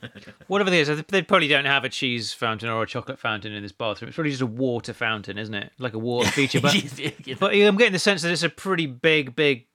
Whatever 0.47 0.71
it 0.73 0.87
is, 0.89 1.03
they 1.07 1.21
probably 1.21 1.47
don't 1.47 1.65
have 1.65 1.83
a 1.85 1.89
cheese 1.89 2.33
fountain 2.33 2.69
or 2.69 2.83
a 2.83 2.87
chocolate 2.87 3.19
fountain 3.19 3.53
in 3.53 3.61
this 3.63 3.71
bathroom. 3.71 4.09
It's 4.09 4.15
probably 4.15 4.31
just 4.31 4.41
a 4.41 4.47
water 4.47 4.93
fountain, 4.93 5.37
isn't 5.37 5.55
it? 5.55 5.71
Like 5.79 5.93
a 5.93 5.99
water 5.99 6.29
feature. 6.31 6.59
But, 6.59 6.75
but 7.39 7.53
I'm 7.53 7.77
getting 7.77 7.93
the 7.93 7.99
sense 7.99 8.21
that 8.23 8.31
it's 8.31 8.43
a 8.43 8.49
pretty 8.49 8.87
big, 8.87 9.35
big 9.35 9.67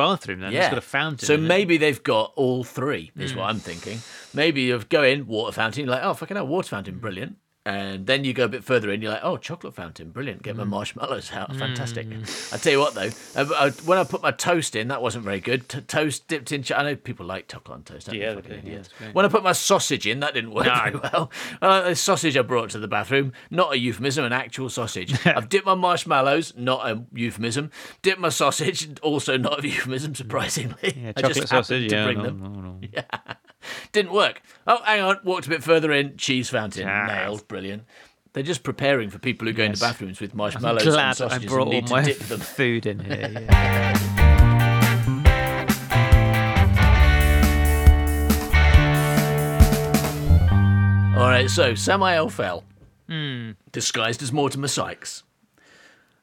bathroom. 0.00 0.40
Then 0.40 0.52
it's 0.54 0.68
got 0.68 0.78
a 0.78 0.80
fountain. 0.80 1.26
So 1.26 1.34
in 1.34 1.44
it. 1.44 1.48
maybe 1.48 1.76
they've 1.76 2.02
got 2.02 2.32
all 2.36 2.64
three, 2.64 3.10
is 3.16 3.32
Hmm. 3.32 3.38
what 3.38 3.44
I'm 3.50 3.58
thinking. 3.60 3.98
Maybe 4.32 4.62
you 4.62 4.78
go 4.88 5.02
in, 5.02 5.26
water 5.26 5.52
fountain, 5.52 5.84
you're 5.84 5.94
like, 5.94 6.04
oh, 6.04 6.14
fucking 6.14 6.36
hell, 6.36 6.46
water 6.46 6.68
fountain, 6.68 6.98
brilliant. 6.98 7.36
And 7.66 8.06
then 8.06 8.24
you 8.24 8.32
go 8.32 8.44
a 8.46 8.48
bit 8.48 8.64
further 8.64 8.90
in, 8.90 9.02
you're 9.02 9.12
like, 9.12 9.20
oh, 9.22 9.36
chocolate 9.36 9.74
fountain, 9.74 10.08
brilliant. 10.10 10.42
Get 10.42 10.56
my 10.56 10.62
Hmm. 10.64 10.70
marshmallows 10.70 11.30
out, 11.32 11.54
fantastic. 11.54 12.06
I 12.52 12.56
tell 12.56 12.72
you 12.72 12.78
what, 12.80 12.94
though, 12.94 13.10
uh, 13.36 13.44
uh, 13.54 13.70
when 13.84 13.98
I 13.98 14.04
put 14.04 14.22
my 14.22 14.30
toast 14.30 14.74
in, 14.74 14.88
that 14.88 15.02
wasn't 15.02 15.24
very 15.26 15.40
good. 15.40 15.68
T- 15.68 15.82
toast 15.82 16.26
dipped 16.26 16.52
in, 16.52 16.62
ch- 16.62 16.72
I 16.72 16.82
know 16.82 16.96
people 16.96 17.26
like 17.26 17.48
chocolate 17.48 17.74
on 17.76 17.82
toast. 17.82 18.06
don't? 18.06 18.14
Yeah, 18.16 18.32
they 18.32 18.40
do, 18.40 18.48
yeah, 18.52 18.58
idiots. 18.60 18.88
it's 18.88 18.98
great. 18.98 19.14
when 19.14 19.26
I 19.26 19.28
put 19.28 19.42
my 19.42 19.52
sausage 19.52 20.06
in, 20.06 20.20
that 20.20 20.32
didn't 20.32 20.52
work 20.52 20.64
No. 20.66 20.74
very 20.74 20.96
well. 20.96 21.30
Uh, 21.60 21.90
the 21.90 21.94
sausage 21.96 22.34
I 22.38 22.40
brought 22.42 22.70
to 22.70 22.78
the 22.78 22.88
bathroom, 22.88 23.34
not 23.50 23.74
a 23.74 23.78
euphemism, 23.78 24.24
an 24.24 24.32
actual 24.32 24.70
sausage. 24.70 25.14
I've 25.26 25.50
dipped 25.50 25.66
my 25.66 25.74
marshmallows, 25.74 26.54
not 26.56 26.88
a 26.88 27.04
euphemism. 27.12 27.70
Dipped 28.00 28.20
my 28.20 28.30
sausage, 28.30 28.88
also 29.02 29.36
not 29.36 29.62
a 29.62 29.68
euphemism, 29.68 30.14
surprisingly. 30.14 30.94
yeah, 30.96 31.12
I 31.14 31.20
chocolate 31.20 31.36
just 31.36 31.40
happened 31.52 31.66
sausage. 31.66 31.90
to 31.90 31.94
Yeah, 31.94 32.04
bring 32.06 32.18
no, 32.18 32.24
them. 32.24 32.38
no, 32.40 32.48
no. 32.80 32.80
Didn't 33.92 34.12
work. 34.12 34.42
Oh, 34.66 34.82
hang 34.84 35.00
on. 35.02 35.18
Walked 35.24 35.46
a 35.46 35.50
bit 35.50 35.62
further 35.62 35.92
in. 35.92 36.16
Cheese 36.16 36.48
fountain. 36.50 36.88
Ah. 36.88 37.06
Nailed. 37.06 37.46
Brilliant. 37.48 37.84
They're 38.32 38.42
just 38.44 38.62
preparing 38.62 39.10
for 39.10 39.18
people 39.18 39.46
who 39.48 39.52
go 39.52 39.64
into 39.64 39.80
bathrooms 39.80 40.20
with 40.20 40.34
marshmallows 40.34 40.84
Glad 40.84 40.92
and 40.94 41.00
I 41.00 41.12
sausages 41.12 41.50
brought 41.50 41.62
and 41.62 41.66
all 41.66 41.72
need 41.80 41.86
to 41.88 41.92
my 41.92 42.02
dip 42.04 42.18
them. 42.18 42.40
food 42.40 42.86
in 42.86 43.00
here. 43.00 43.46
Yeah. 43.50 44.76
All 51.16 51.26
right, 51.28 51.50
so 51.50 51.74
Samael 51.74 52.30
Fell, 52.30 52.64
Hmm. 53.08 53.50
disguised 53.72 54.22
as 54.22 54.32
Mortimer 54.32 54.68
Sykes, 54.68 55.22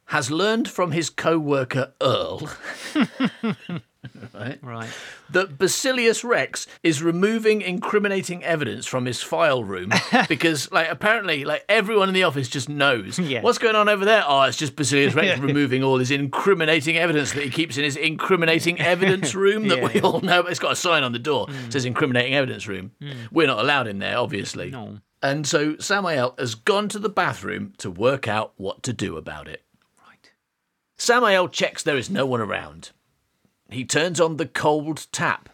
has 0.06 0.32
learned 0.32 0.68
from 0.70 0.92
his 0.92 1.10
co-worker 1.12 1.94
Earl 2.02 2.50
right, 4.34 4.60
right. 4.62 4.90
that 5.32 5.58
Basilius 5.58 6.24
Rex 6.24 6.68
is 6.84 7.02
removing 7.04 7.62
incriminating 7.62 8.44
evidence 8.44 8.86
from 8.86 9.06
his 9.06 9.22
file 9.22 9.64
room 9.64 9.92
because, 10.30 10.72
like, 10.72 10.90
apparently, 10.90 11.46
like 11.46 11.66
everyone 11.68 12.08
in 12.08 12.14
the 12.14 12.24
office 12.24 12.48
just 12.48 12.70
knows 12.70 13.20
Yeah. 13.28 13.42
what's 13.42 13.58
going 13.58 13.76
on 13.76 13.90
over 13.90 14.06
there. 14.06 14.24
Oh, 14.26 14.44
it's 14.44 14.58
just 14.58 14.76
Basilius 14.76 15.14
Rex 15.14 15.40
removing 15.40 15.84
all 15.84 15.98
his 15.98 16.12
incriminating 16.12 16.98
evidence 16.98 17.34
that 17.34 17.44
he 17.44 17.50
keeps 17.50 17.78
in 17.78 17.84
his 17.84 17.96
incriminating 17.96 18.80
evidence 18.80 19.34
room 19.36 19.68
that 19.68 19.80
Yeah, 19.80 19.88
we 19.88 19.94
yeah. 19.96 20.02
all 20.02 20.22
know. 20.22 20.42
It's 20.42 20.60
got 20.60 20.72
a 20.74 20.76
sign 20.76 21.04
on 21.04 21.12
the 21.12 21.20
door 21.20 21.48
hmm. 21.48 21.54
that 21.54 21.74
says 21.74 21.86
incriminating 21.86 22.34
evidence 22.34 22.68
room. 22.68 22.92
Hmm. 23.02 23.12
We're 23.32 23.48
not 23.48 23.60
allowed 23.60 23.88
in 23.88 24.00
there, 24.00 24.18
obviously. 24.18 24.70
No. 24.72 25.00
And 25.22 25.48
so 25.48 25.78
Samael 25.78 26.36
has 26.38 26.56
gone 26.56 26.90
to 26.90 27.00
the 27.00 27.10
bathroom 27.10 27.74
to 27.80 27.90
work 27.90 28.28
out 28.28 28.54
what 28.58 28.84
to 28.84 28.94
do 28.94 29.18
about 29.18 29.48
it. 29.48 29.64
Right. 30.08 30.32
Samael 30.98 31.48
checks 31.48 31.82
there 31.84 31.98
is 31.98 32.10
no 32.10 32.26
one 32.26 32.40
around. 32.40 32.92
He 33.70 33.86
turns 33.86 34.20
on 34.20 34.38
the 34.38 34.46
cold 34.46 35.08
tap. 35.12 35.50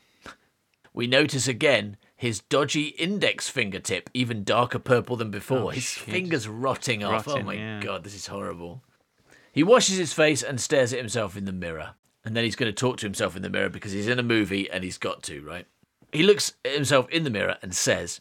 We 0.94 1.08
notice 1.08 1.48
again 1.48 1.98
his 2.16 2.40
dodgy 2.40 2.90
index 2.90 3.50
fingertip, 3.50 4.10
even 4.14 4.44
darker 4.44 4.80
purple 4.80 5.16
than 5.16 5.32
before. 5.32 5.58
Oh, 5.58 5.68
his 5.70 5.84
shit. 5.84 6.10
fingers 6.10 6.48
rotting 6.48 7.04
off. 7.04 7.28
oh 7.28 7.42
my 7.42 7.56
yeah. 7.56 7.82
god, 7.82 8.04
this 8.04 8.16
is 8.16 8.28
horrible. 8.28 8.84
He 9.52 9.64
washes 9.64 9.98
his 9.98 10.14
face 10.14 10.42
and 10.42 10.60
stares 10.60 10.94
at 10.94 11.00
himself 11.00 11.36
in 11.36 11.46
the 11.46 11.52
mirror. 11.52 11.96
And 12.26 12.36
then 12.36 12.44
he's 12.44 12.56
going 12.56 12.72
to 12.72 12.76
talk 12.76 12.98
to 12.98 13.06
himself 13.06 13.36
in 13.36 13.42
the 13.42 13.50
mirror 13.50 13.70
because 13.70 13.92
he's 13.92 14.08
in 14.08 14.20
a 14.20 14.24
movie 14.24 14.70
and 14.70 14.84
he's 14.84 14.98
got 14.98 15.22
to, 15.24 15.42
right? 15.42 15.68
He 16.12 16.24
looks 16.24 16.54
at 16.64 16.74
himself 16.74 17.10
in 17.10 17.24
the 17.24 17.30
mirror 17.30 17.58
and 17.62 17.76
says, 17.76 18.20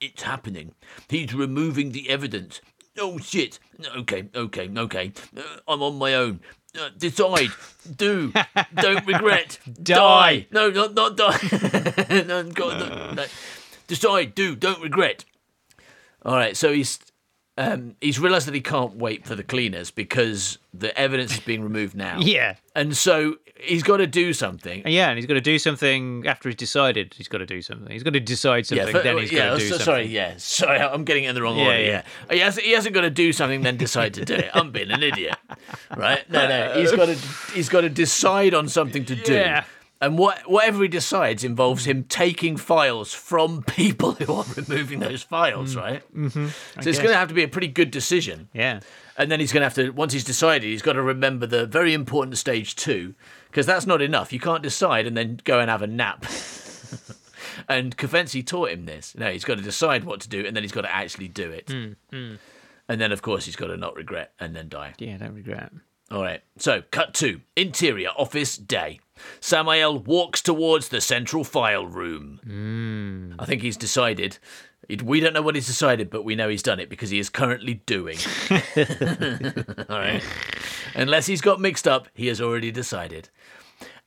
It's 0.00 0.22
happening. 0.22 0.74
He's 1.08 1.32
removing 1.32 1.92
the 1.92 2.10
evidence. 2.10 2.60
Oh 2.98 3.18
shit. 3.18 3.60
Okay, 3.96 4.28
okay, 4.34 4.68
okay. 4.76 5.12
Uh, 5.36 5.42
I'm 5.68 5.82
on 5.82 5.96
my 5.96 6.14
own. 6.14 6.40
Uh, 6.78 6.90
decide, 6.96 7.50
do, 7.96 8.32
don't 8.74 9.06
regret, 9.06 9.58
Die. 9.82 10.46
No, 10.50 10.70
not 10.70 10.94
not 10.94 11.16
die. 11.16 11.38
no, 12.26 12.42
God, 12.44 12.80
no, 12.80 13.12
no. 13.12 13.26
Decide, 13.86 14.34
do, 14.34 14.54
don't 14.56 14.82
regret. 14.82 15.24
All 16.24 16.34
right, 16.34 16.56
so 16.56 16.72
he's 16.72 16.98
um, 17.58 17.94
he's 18.00 18.18
realised 18.18 18.46
that 18.46 18.54
he 18.54 18.60
can't 18.62 18.94
wait 18.96 19.26
for 19.26 19.34
the 19.34 19.42
cleaners 19.42 19.90
because 19.90 20.58
the 20.72 20.96
evidence 20.98 21.34
is 21.34 21.40
being 21.40 21.62
removed 21.62 21.94
now. 21.94 22.18
Yeah. 22.20 22.54
and 22.74 22.96
so 22.96 23.36
he's 23.60 23.82
got 23.82 23.96
to 23.96 24.06
do 24.06 24.32
something. 24.32 24.82
Yeah, 24.86 25.08
and 25.08 25.18
he's 25.18 25.26
got 25.26 25.34
to 25.34 25.40
do 25.40 25.58
something 25.58 26.24
after 26.26 26.48
he's 26.48 26.54
decided 26.56 27.12
he's 27.18 27.26
got 27.28 27.38
to 27.38 27.46
do 27.46 27.60
something. 27.60 27.90
He's 27.92 28.04
got 28.04 28.12
to 28.12 28.20
decide 28.20 28.66
something, 28.66 28.86
fa- 28.92 29.00
then 29.02 29.18
he's 29.18 29.32
yeah, 29.32 29.48
got 29.48 29.54
to 29.54 29.58
do 29.58 29.64
so- 29.64 29.68
something. 29.72 29.84
sorry, 29.84 30.06
yeah, 30.06 30.34
sorry, 30.38 30.78
I'm 30.94 31.04
getting 31.04 31.24
it 31.24 31.30
in 31.30 31.34
the 31.34 31.42
wrong 31.42 31.56
Yeah, 31.58 31.64
order. 31.66 31.80
yeah. 31.82 32.02
Yeah, 32.30 32.34
He, 32.34 32.38
hasn't, 32.38 32.66
he 32.66 32.72
hasn't 32.72 32.94
got 32.94 33.00
to 33.02 33.10
do 33.10 33.32
something, 33.32 33.62
then 33.62 33.76
decide 33.76 34.14
to 34.14 34.24
do 34.24 34.34
it. 34.34 34.50
I'm 34.54 34.70
being 34.70 34.90
an 34.92 35.02
idiot, 35.02 35.36
right? 35.96 36.28
No, 36.30 36.46
no, 36.48 36.74
he's 36.80 36.92
got 37.00 37.06
to 37.06 37.16
he's 37.54 37.68
got 37.68 37.80
to 37.82 37.88
decide 37.90 38.54
on 38.54 38.68
something 38.68 39.04
to 39.06 39.16
do. 39.16 39.34
Yeah. 39.34 39.64
And 40.00 40.16
what, 40.16 40.48
whatever 40.48 40.82
he 40.82 40.88
decides 40.88 41.42
involves 41.42 41.84
him 41.84 42.04
taking 42.04 42.56
files 42.56 43.12
from 43.12 43.62
people 43.66 44.12
who 44.12 44.32
are 44.32 44.44
removing 44.56 45.00
those 45.00 45.22
files, 45.22 45.74
mm. 45.74 45.80
right? 45.80 46.14
Mm-hmm. 46.14 46.46
So 46.46 46.52
it's 46.76 46.84
guess. 46.84 46.98
going 46.98 47.10
to 47.10 47.16
have 47.16 47.28
to 47.28 47.34
be 47.34 47.42
a 47.42 47.48
pretty 47.48 47.68
good 47.68 47.90
decision. 47.90 48.48
Yeah. 48.52 48.80
And 49.16 49.30
then 49.30 49.40
he's 49.40 49.52
going 49.52 49.62
to 49.62 49.66
have 49.66 49.74
to, 49.74 49.90
once 49.90 50.12
he's 50.12 50.24
decided, 50.24 50.62
he's 50.68 50.82
got 50.82 50.92
to 50.92 51.02
remember 51.02 51.46
the 51.46 51.66
very 51.66 51.92
important 51.94 52.38
stage 52.38 52.76
two, 52.76 53.14
because 53.50 53.66
that's 53.66 53.86
not 53.86 54.00
enough. 54.00 54.32
You 54.32 54.38
can't 54.38 54.62
decide 54.62 55.06
and 55.06 55.16
then 55.16 55.40
go 55.42 55.58
and 55.58 55.68
have 55.68 55.82
a 55.82 55.88
nap. 55.88 56.24
and 57.68 57.96
Kafensi 57.96 58.46
taught 58.46 58.70
him 58.70 58.86
this. 58.86 59.16
No, 59.16 59.32
he's 59.32 59.44
got 59.44 59.58
to 59.58 59.64
decide 59.64 60.04
what 60.04 60.20
to 60.20 60.28
do, 60.28 60.46
and 60.46 60.54
then 60.54 60.62
he's 60.62 60.72
got 60.72 60.82
to 60.82 60.94
actually 60.94 61.28
do 61.28 61.50
it. 61.50 61.68
Hmm, 61.68 61.92
hmm. 62.10 62.34
And 62.88 63.00
then, 63.00 63.10
of 63.10 63.20
course, 63.20 63.44
he's 63.44 63.56
got 63.56 63.66
to 63.66 63.76
not 63.76 63.96
regret 63.96 64.32
and 64.38 64.54
then 64.54 64.68
die. 64.68 64.94
Yeah, 64.98 65.18
don't 65.18 65.34
regret. 65.34 65.72
All 66.10 66.22
right. 66.22 66.42
So, 66.56 66.82
cut 66.90 67.14
two. 67.14 67.42
Interior 67.56 68.10
office 68.16 68.56
day. 68.56 69.00
Samael 69.40 69.98
walks 69.98 70.40
towards 70.40 70.88
the 70.88 71.00
central 71.00 71.44
file 71.44 71.86
room. 71.86 72.40
Hmm. 72.44 73.32
I 73.38 73.44
think 73.44 73.62
he's 73.62 73.76
decided. 73.76 74.38
We 75.04 75.20
don't 75.20 75.34
know 75.34 75.42
what 75.42 75.54
he's 75.54 75.66
decided, 75.66 76.08
but 76.08 76.24
we 76.24 76.34
know 76.34 76.48
he's 76.48 76.62
done 76.62 76.80
it 76.80 76.88
because 76.88 77.10
he 77.10 77.18
is 77.18 77.28
currently 77.28 77.74
doing. 77.84 78.16
All 78.50 79.98
right. 79.98 80.22
Unless 80.94 81.26
he's 81.26 81.42
got 81.42 81.60
mixed 81.60 81.86
up, 81.86 82.08
he 82.14 82.28
has 82.28 82.40
already 82.40 82.70
decided. 82.70 83.28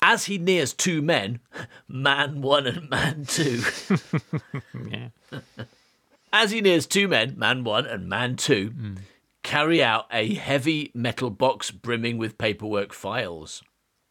As 0.01 0.25
he 0.25 0.39
nears 0.39 0.73
two 0.73 1.03
men, 1.03 1.39
man 1.87 2.41
one 2.41 2.65
and 2.65 2.89
man 2.89 3.25
two. 3.25 3.61
Yeah. 4.89 5.09
As 6.33 6.51
he 6.51 6.61
nears 6.61 6.87
two 6.87 7.07
men, 7.07 7.37
man 7.37 7.63
one 7.63 7.85
and 7.85 8.07
man 8.09 8.35
two, 8.37 8.69
hmm. 8.69 8.95
Carry 9.43 9.83
out 9.83 10.05
a 10.11 10.33
heavy 10.33 10.91
metal 10.93 11.29
box 11.29 11.71
brimming 11.71 12.17
with 12.17 12.37
paperwork 12.37 12.93
files. 12.93 13.63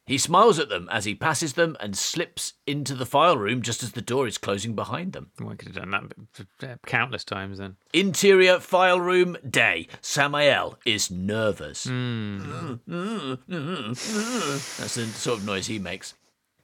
He 0.06 0.18
smiles 0.18 0.58
at 0.58 0.68
them 0.68 0.88
as 0.90 1.04
he 1.04 1.14
passes 1.14 1.52
them 1.52 1.76
and 1.78 1.96
slips 1.96 2.54
into 2.66 2.96
the 2.96 3.06
file 3.06 3.36
room 3.36 3.62
just 3.62 3.84
as 3.84 3.92
the 3.92 4.02
door 4.02 4.26
is 4.26 4.38
closing 4.38 4.74
behind 4.74 5.12
them. 5.12 5.30
Well, 5.38 5.50
I 5.50 5.54
could 5.54 5.68
have 5.68 5.76
done 5.76 6.10
that 6.58 6.80
countless 6.84 7.22
times 7.22 7.58
then. 7.58 7.76
Interior 7.92 8.58
file 8.58 9.00
room 9.00 9.36
day. 9.48 9.86
Samael 10.00 10.80
is 10.84 11.12
nervous. 11.12 11.84
Hmm. 11.84 12.38
That's 12.88 13.44
the 14.96 15.06
sort 15.14 15.38
of 15.38 15.46
noise 15.46 15.68
he 15.68 15.78
makes. 15.78 16.14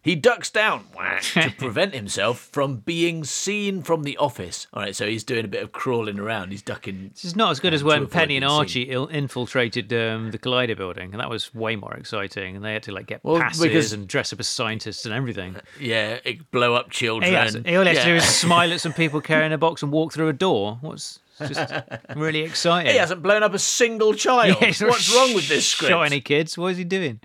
He 0.07 0.14
ducks 0.14 0.51
down 0.51 0.85
to 1.33 1.51
prevent 1.59 1.92
himself 1.92 2.38
from 2.53 2.77
being 2.77 3.25
seen 3.25 3.83
from 3.83 4.05
the 4.05 4.16
office. 4.19 4.69
All 4.73 4.83
right, 4.83 4.95
so 4.95 5.05
he's 5.05 5.25
doing 5.25 5.45
a 5.45 5.49
bit 5.49 5.64
of 5.64 5.73
crawling 5.73 6.21
around. 6.21 6.53
He's 6.53 6.62
ducking. 6.62 7.11
This 7.12 7.25
is 7.25 7.35
not 7.35 7.51
as 7.51 7.59
good 7.59 7.75
as 7.75 7.83
when 7.83 8.07
Penny 8.07 8.37
and. 8.37 8.45
Archie 8.45 8.88
il- 8.88 9.09
infiltrated 9.09 9.92
um, 9.92 10.31
the 10.31 10.38
Collider 10.38 10.77
building, 10.77 11.11
and 11.11 11.21
that 11.21 11.29
was 11.29 11.53
way 11.53 11.75
more 11.75 11.92
exciting. 11.95 12.55
And 12.55 12.64
they 12.64 12.73
had 12.73 12.85
to 12.85 12.92
like 12.92 13.07
get 13.09 13.19
Well, 13.25 13.40
passes 13.40 13.61
because- 13.61 13.92
and 13.92 14.07
dress 14.07 14.33
up 14.33 14.38
as 14.38 14.47
scientists 14.47 15.05
and 15.07 15.12
everything. 15.12 15.57
Yeah, 15.81 16.19
it 16.25 16.53
blow 16.53 16.75
up 16.75 16.90
children. 16.90 17.29
He, 17.29 17.37
has, 17.37 17.57
all 17.57 17.62
he 17.62 17.73
has 17.75 17.99
to 17.99 18.05
do 18.05 18.14
is 18.14 18.25
smile 18.45 18.73
at 18.73 18.81
some 18.81 18.92
people 18.92 19.21
carrying 19.21 19.53
a 19.53 19.59
box 19.59 19.83
and 19.83 19.90
walk 19.90 20.12
through 20.12 20.29
a 20.29 20.33
door. 20.33 20.79
What's 20.81 21.19
just 21.38 21.73
really 22.14 22.42
exciting? 22.42 22.92
He 22.92 22.99
hasn't 22.99 23.23
blown 23.23 23.42
up 23.42 23.55
a 23.55 23.59
single 23.59 24.14
child. 24.14 24.57
Yeah, 24.61 24.73
What's 24.87 25.12
wrong 25.12 25.35
with 25.35 25.49
this 25.49 25.66
script? 25.66 25.90
Shot 25.90 26.03
any 26.03 26.21
kids? 26.21 26.57
What 26.57 26.69
is 26.69 26.79
he 26.79 26.85
doing? 26.85 27.19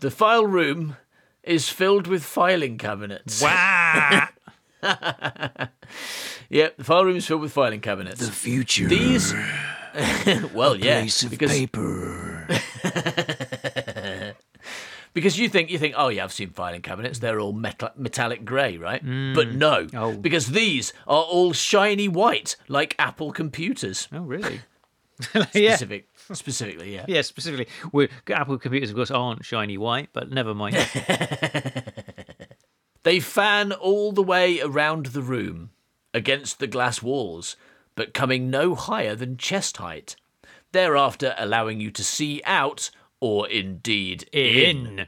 The 0.00 0.10
file 0.10 0.46
room 0.46 0.96
is 1.46 1.68
filled 1.68 2.06
with 2.06 2.24
filing 2.24 2.78
cabinets. 2.78 3.40
Wow! 3.42 4.28
Yep, 6.50 6.76
the 6.76 6.84
file 6.84 7.04
room 7.06 7.16
is 7.16 7.26
filled 7.26 7.40
with 7.40 7.52
filing 7.52 7.80
cabinets. 7.80 8.20
The 8.24 8.30
future. 8.30 8.86
These, 8.86 9.32
well, 10.54 10.76
yeah, 10.76 11.02
Piece 11.02 11.22
of 11.22 11.30
because 11.30 11.50
paper. 11.50 12.46
because 15.14 15.38
you 15.38 15.48
think 15.48 15.70
you 15.70 15.78
think, 15.78 15.94
oh 15.96 16.08
yeah, 16.08 16.22
I've 16.24 16.32
seen 16.32 16.50
filing 16.50 16.82
cabinets. 16.82 17.18
They're 17.18 17.40
all 17.40 17.52
metal, 17.54 17.90
metallic 17.96 18.44
grey, 18.44 18.76
right? 18.76 19.04
Mm. 19.04 19.34
But 19.34 19.52
no, 19.54 19.86
Oh. 19.94 20.12
because 20.12 20.48
these 20.48 20.92
are 21.06 21.22
all 21.22 21.52
shiny 21.52 22.08
white, 22.08 22.56
like 22.68 22.94
Apple 22.98 23.32
computers. 23.32 24.06
oh, 24.12 24.20
really? 24.20 24.60
yeah. 25.34 25.74
Specific, 25.76 26.08
specifically, 26.32 26.94
yeah. 26.94 27.04
Yeah, 27.08 27.22
specifically. 27.22 27.68
we 27.92 28.08
Apple 28.30 28.58
computers, 28.58 28.90
of 28.90 28.96
course, 28.96 29.10
aren't 29.10 29.44
shiny 29.44 29.76
white, 29.78 30.10
but 30.12 30.30
never 30.30 30.54
mind. 30.54 30.76
They 33.04 33.20
fan 33.20 33.70
all 33.72 34.12
the 34.12 34.22
way 34.22 34.60
around 34.60 35.06
the 35.06 35.20
room 35.22 35.70
against 36.14 36.58
the 36.58 36.66
glass 36.66 37.02
walls, 37.02 37.54
but 37.94 38.14
coming 38.14 38.50
no 38.50 38.74
higher 38.74 39.14
than 39.14 39.36
chest 39.36 39.76
height. 39.76 40.16
Thereafter, 40.72 41.34
allowing 41.38 41.80
you 41.80 41.90
to 41.92 42.02
see 42.02 42.40
out, 42.46 42.90
or 43.20 43.46
indeed 43.46 44.26
in. 44.32 44.98
In. 44.98 45.06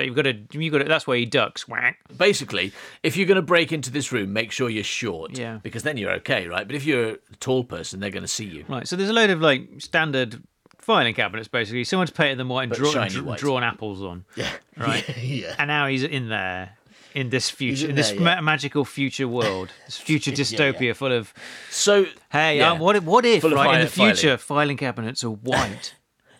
So 0.00 0.04
you've 0.04 0.16
got 0.16 0.22
to, 0.22 0.32
you've 0.58 0.72
got 0.72 0.78
to, 0.78 0.84
that's 0.84 1.06
where 1.06 1.18
he 1.18 1.26
ducks. 1.26 1.68
Whack. 1.68 1.98
Basically, 2.16 2.72
if 3.02 3.18
you're 3.18 3.26
going 3.26 3.36
to 3.36 3.42
break 3.42 3.70
into 3.70 3.90
this 3.90 4.12
room, 4.12 4.32
make 4.32 4.50
sure 4.50 4.70
you're 4.70 4.82
short. 4.82 5.36
Yeah. 5.36 5.58
Because 5.62 5.82
then 5.82 5.98
you're 5.98 6.12
okay, 6.12 6.46
right? 6.46 6.66
But 6.66 6.74
if 6.74 6.86
you're 6.86 7.10
a 7.10 7.16
tall 7.38 7.64
person, 7.64 8.00
they're 8.00 8.08
going 8.10 8.22
to 8.22 8.28
see 8.28 8.46
you. 8.46 8.64
Right, 8.66 8.88
so 8.88 8.96
there's 8.96 9.10
a 9.10 9.12
load 9.12 9.28
of 9.28 9.42
like 9.42 9.68
standard 9.78 10.42
filing 10.78 11.12
cabinets, 11.12 11.48
basically. 11.48 11.84
Someone's 11.84 12.10
painted 12.10 12.38
them 12.38 12.48
white 12.48 12.62
and 12.62 12.70
But 12.70 12.78
draw, 12.78 12.92
shiny 12.92 13.10
dr- 13.10 13.24
white. 13.26 13.38
drawn 13.38 13.62
apples 13.62 14.02
on. 14.02 14.24
Yeah. 14.36 14.48
Right. 14.78 15.04
yeah. 15.18 15.54
And 15.58 15.68
now 15.68 15.86
he's 15.88 16.02
in 16.02 16.30
there. 16.30 16.78
In 17.12 17.28
this 17.28 17.50
future, 17.50 17.84
in 17.84 17.90
in 17.90 17.96
this 17.96 18.10
there, 18.10 18.20
yeah. 18.20 18.36
ma- 18.36 18.40
magical 18.40 18.84
future 18.86 19.28
world, 19.28 19.72
this 19.84 19.98
future 20.08 20.30
dystopia 20.30 20.80
yeah. 20.80 20.92
full 20.94 21.12
of 21.12 21.34
So, 21.68 22.06
hey, 22.30 22.56
yeah. 22.58 22.70
um, 22.70 22.78
what 22.78 22.96
if, 22.96 23.04
what 23.04 23.26
if 23.26 23.44
right 23.44 23.74
in 23.74 23.84
the 23.84 23.90
future 23.90 24.38
filing 24.38 24.76
cabinets 24.78 25.22
are 25.24 25.30
white? 25.30 25.92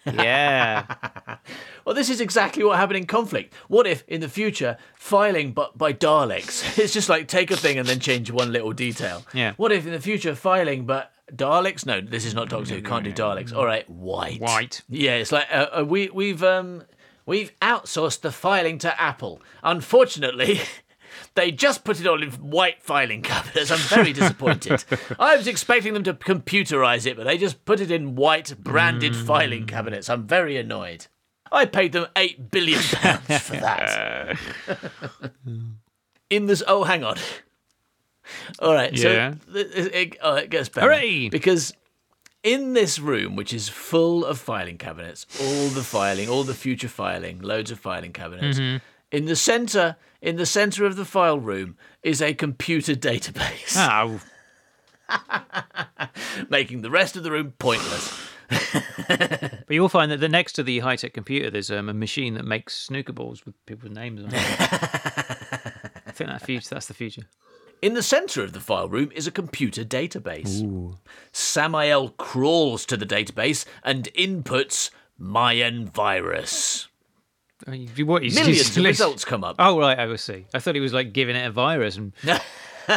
Yeah, 0.06 0.84
Well, 1.84 1.94
this 1.94 2.10
is 2.10 2.20
exactly 2.20 2.62
what 2.64 2.78
happened 2.78 2.98
in 2.98 3.06
conflict. 3.06 3.54
What 3.68 3.86
if, 3.86 4.04
in 4.06 4.20
the 4.20 4.28
future, 4.28 4.76
filing 4.94 5.52
but 5.52 5.76
by 5.76 5.92
Daleks? 5.92 6.78
It's 6.78 6.92
just 6.92 7.08
like 7.08 7.28
take 7.28 7.50
a 7.50 7.56
thing 7.56 7.78
and 7.78 7.86
then 7.88 8.00
change 8.00 8.30
one 8.30 8.52
little 8.52 8.72
detail. 8.72 9.24
Yeah. 9.34 9.54
What 9.56 9.72
if, 9.72 9.86
in 9.86 9.92
the 9.92 10.00
future, 10.00 10.34
filing 10.34 10.86
but 10.86 11.12
Daleks? 11.34 11.84
No, 11.86 12.00
this 12.00 12.24
is 12.24 12.34
not 12.34 12.48
Doctor 12.48 12.74
Who. 12.74 12.82
Can't 12.82 13.04
do 13.04 13.12
Daleks. 13.12 13.54
All 13.54 13.66
right, 13.66 13.88
white. 13.88 14.40
White. 14.40 14.82
Yeah, 14.88 15.16
it's 15.16 15.32
like 15.32 15.46
uh, 15.52 15.66
uh, 15.80 15.84
we 15.84 16.08
we've 16.10 16.42
um 16.42 16.84
we've 17.26 17.52
outsourced 17.60 18.20
the 18.20 18.32
filing 18.32 18.78
to 18.78 19.00
Apple. 19.00 19.42
Unfortunately. 19.62 20.60
They 21.34 21.50
just 21.50 21.84
put 21.84 22.00
it 22.00 22.06
all 22.06 22.22
in 22.22 22.30
white 22.32 22.82
filing 22.82 23.22
cabinets. 23.22 23.70
I'm 23.70 23.78
very 23.78 24.12
disappointed. 24.12 24.84
I 25.18 25.36
was 25.36 25.46
expecting 25.46 25.94
them 25.94 26.04
to 26.04 26.14
computerize 26.14 27.06
it, 27.06 27.16
but 27.16 27.24
they 27.24 27.38
just 27.38 27.64
put 27.64 27.80
it 27.80 27.90
in 27.90 28.14
white 28.16 28.54
branded 28.58 29.14
filing 29.16 29.66
cabinets. 29.66 30.08
I'm 30.08 30.26
very 30.26 30.56
annoyed. 30.56 31.06
I 31.52 31.64
paid 31.66 31.92
them 31.92 32.06
eight 32.16 32.50
billion 32.50 32.80
pounds 32.80 33.38
for 33.42 33.52
that. 33.56 34.38
in 36.30 36.46
this, 36.46 36.62
oh, 36.66 36.84
hang 36.84 37.04
on. 37.04 37.16
All 38.60 38.72
right, 38.74 38.92
Yeah. 38.92 39.32
so 39.46 39.52
th- 39.52 39.66
it, 39.74 39.94
it, 39.94 40.16
oh, 40.22 40.36
it 40.36 40.50
gets 40.50 40.68
better 40.68 40.86
Hooray! 40.86 41.28
because 41.28 41.74
in 42.44 42.72
this 42.74 42.98
room, 43.00 43.34
which 43.34 43.52
is 43.52 43.68
full 43.68 44.24
of 44.24 44.38
filing 44.38 44.78
cabinets, 44.78 45.26
all 45.40 45.68
the 45.68 45.82
filing, 45.82 46.28
all 46.28 46.44
the 46.44 46.54
future 46.54 46.88
filing, 46.88 47.40
loads 47.40 47.70
of 47.72 47.80
filing 47.80 48.12
cabinets. 48.12 48.58
Mm-hmm. 48.60 48.76
In 49.12 49.26
the 49.26 49.36
center, 49.36 49.96
in 50.20 50.36
the 50.36 50.46
center 50.46 50.84
of 50.84 50.96
the 50.96 51.04
file 51.04 51.38
room, 51.38 51.76
is 52.02 52.22
a 52.22 52.34
computer 52.34 52.94
database, 52.94 53.76
oh, 53.76 54.20
making 56.48 56.82
the 56.82 56.90
rest 56.90 57.16
of 57.16 57.22
the 57.22 57.30
room 57.30 57.54
pointless. 57.58 58.30
but 59.08 59.70
you'll 59.70 59.88
find 59.88 60.10
that 60.10 60.18
the 60.18 60.28
next 60.28 60.54
to 60.54 60.62
the 60.62 60.80
high 60.80 60.96
tech 60.96 61.12
computer, 61.12 61.50
there's 61.50 61.70
um, 61.70 61.88
a 61.88 61.94
machine 61.94 62.34
that 62.34 62.44
makes 62.44 62.76
snooker 62.76 63.12
balls 63.12 63.46
with 63.46 63.54
people's 63.66 63.92
names 63.92 64.22
on 64.22 64.28
it. 64.28 64.34
I 66.06 66.12
think 66.12 66.30
that 66.30 66.42
future, 66.42 66.68
that's 66.70 66.86
the 66.86 66.94
future. 66.94 67.22
In 67.82 67.94
the 67.94 68.02
center 68.02 68.42
of 68.42 68.52
the 68.52 68.60
file 68.60 68.88
room 68.88 69.10
is 69.14 69.26
a 69.26 69.30
computer 69.30 69.84
database. 69.84 70.94
Samael 71.32 72.10
crawls 72.10 72.84
to 72.86 72.96
the 72.96 73.06
database 73.06 73.64
and 73.82 74.12
inputs 74.14 74.90
Mayan 75.16 75.86
virus. 75.86 76.88
What, 77.66 78.22
he's- 78.22 78.34
Millions 78.34 78.46
he's 78.46 78.76
of 78.76 78.84
results 78.84 79.24
come 79.24 79.44
up. 79.44 79.56
Oh 79.58 79.78
right, 79.78 79.98
I 79.98 80.06
will 80.06 80.18
see. 80.18 80.46
I 80.54 80.58
thought 80.58 80.74
he 80.74 80.80
was 80.80 80.92
like 80.92 81.12
giving 81.12 81.36
it 81.36 81.46
a 81.46 81.50
virus 81.50 81.96
and 81.96 82.12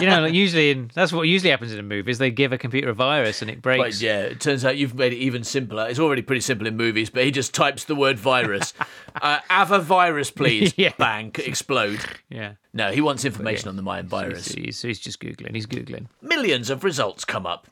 you 0.02 0.08
know, 0.08 0.21
like 0.21 0.34
usually 0.34 0.71
in 0.71 0.89
that's 0.93 1.12
what 1.12 1.23
usually 1.23 1.52
happens 1.52 1.71
in 1.73 1.80
a 1.80 1.84
movie 1.84 2.10
is 2.10 2.17
they 2.17 2.32
give 2.32 2.52
a 2.54 2.58
computer 2.58 2.89
a 2.89 2.93
virus 2.93 3.41
and 3.41 3.52
it 3.52 3.56
But 3.62 3.78
breaks. 3.78 4.02
yeah, 4.02 4.21
it 4.21 4.39
turns 4.39 4.65
out 4.65 4.78
you've 4.78 4.95
made 4.95 5.13
it 5.13 5.17
even 5.17 5.43
simpler. 5.43 5.88
It's 5.88 5.99
already 5.99 6.21
pretty 6.24 6.41
simple 6.41 6.66
in 6.66 6.78
movies, 6.78 7.09
but 7.09 7.24
he 7.26 7.32
just 7.32 7.53
types 7.53 7.84
the 7.84 7.95
word 7.95 8.18
virus. 8.18 8.74
uh, 9.22 9.39
have 9.49 9.72
a 9.72 9.80
virus, 9.80 10.32
please. 10.32 10.74
Yeah. 10.78 10.93
Bang, 10.97 11.32
explode. 11.38 11.99
Yeah. 12.30 12.53
No, 12.74 12.91
he 12.91 13.01
wants 13.01 13.26
information 13.26 13.70
on 13.70 13.76
the 13.76 13.84
Mayan 13.84 14.07
virus. 14.07 14.47
He's, 14.47 14.78
so 14.80 14.88
he's 14.88 14.99
just 14.99 15.20
googling. 15.20 15.53
He's 15.53 15.68
googling. 15.68 16.07
Millions 16.22 16.70
of 16.72 16.84
results 16.84 17.24
come 17.26 17.45
up. 17.45 17.68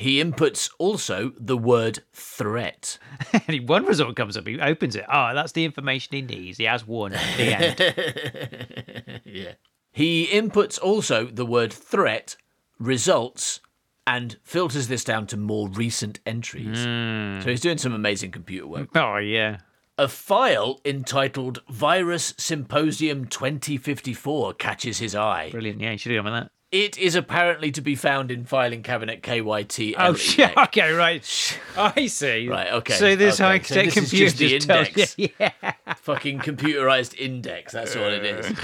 He 0.00 0.18
inputs 0.24 0.70
also 0.78 1.32
the 1.38 1.58
word 1.58 1.98
threat. 2.14 2.96
and 3.46 3.68
one 3.68 3.84
result 3.84 4.16
comes 4.16 4.34
up. 4.34 4.46
He 4.46 4.58
opens 4.58 4.96
it. 4.96 5.04
Oh, 5.12 5.34
that's 5.34 5.52
the 5.52 5.66
information 5.66 6.16
he 6.16 6.22
needs. 6.22 6.56
He 6.56 6.64
has 6.64 6.86
one. 6.86 7.12
The 7.12 7.18
end. 7.38 9.20
Yeah. 9.26 9.52
He 9.92 10.26
inputs 10.28 10.80
also 10.80 11.26
the 11.26 11.44
word 11.44 11.70
threat, 11.70 12.36
results, 12.78 13.60
and 14.06 14.38
filters 14.42 14.88
this 14.88 15.04
down 15.04 15.26
to 15.28 15.36
more 15.36 15.68
recent 15.68 16.18
entries. 16.24 16.82
Hmm. 16.82 17.40
So 17.42 17.50
he's 17.50 17.60
doing 17.60 17.76
some 17.76 17.92
amazing 17.92 18.30
computer 18.30 18.66
work. 18.66 18.88
oh 18.94 19.18
yeah. 19.18 19.58
A 19.98 20.08
file 20.08 20.80
entitled 20.82 21.60
Virus 21.68 22.32
Symposium 22.38 23.26
2054 23.26 24.54
catches 24.54 24.98
his 24.98 25.14
eye. 25.14 25.50
Brilliant. 25.50 25.80
Yeah, 25.82 25.92
you 25.92 25.98
should 25.98 26.12
have 26.12 26.24
gone 26.24 26.32
with 26.32 26.42
that. 26.42 26.52
It 26.72 26.96
is 26.98 27.16
apparently 27.16 27.72
to 27.72 27.80
be 27.80 27.96
found 27.96 28.30
in 28.30 28.44
filing 28.44 28.84
cabinet 28.84 29.22
KYT. 29.22 29.94
Oh, 29.98 30.14
shit. 30.14 30.56
Okay, 30.56 30.92
right. 30.92 31.58
I 31.76 32.06
see. 32.06 32.48
Right, 32.48 32.72
okay, 32.74 32.94
So 32.94 33.16
this 33.16 33.40
okay. 33.40 33.44
high 33.44 33.58
So 33.60 33.74
tech 33.74 33.86
is 33.88 33.94
computer 33.94 34.24
just 34.26 34.38
the 34.38 34.48
just 34.50 34.66
tells 34.68 34.88
index. 34.88 35.18
you. 35.18 35.28
Yeah. 35.40 35.94
Fucking 35.96 36.38
computerized 36.38 37.18
index. 37.18 37.72
That's 37.72 37.96
what 37.96 38.12
it 38.12 38.24
is. 38.24 38.56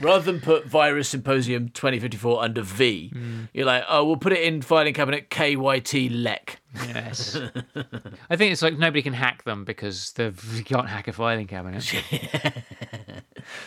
Rather 0.00 0.30
than 0.30 0.40
put 0.40 0.66
Virus 0.66 1.08
Symposium 1.08 1.70
2054 1.70 2.42
under 2.42 2.62
V, 2.62 3.08
hmm. 3.08 3.44
you're 3.52 3.66
like, 3.66 3.82
oh, 3.88 4.04
we'll 4.04 4.16
put 4.16 4.32
it 4.32 4.42
in 4.42 4.62
filing 4.62 4.94
cabinet 4.94 5.28
KYT 5.28 6.10
LEC. 6.12 6.56
Yes. 6.86 7.36
I 8.30 8.36
think 8.36 8.52
it's 8.52 8.62
like 8.62 8.78
nobody 8.78 9.02
can 9.02 9.12
hack 9.12 9.44
them 9.44 9.64
because 9.64 10.12
they've 10.12 10.42
you 10.56 10.64
can't 10.64 10.88
hack 10.88 11.08
a 11.08 11.12
filing 11.12 11.46
cabinet. 11.46 11.92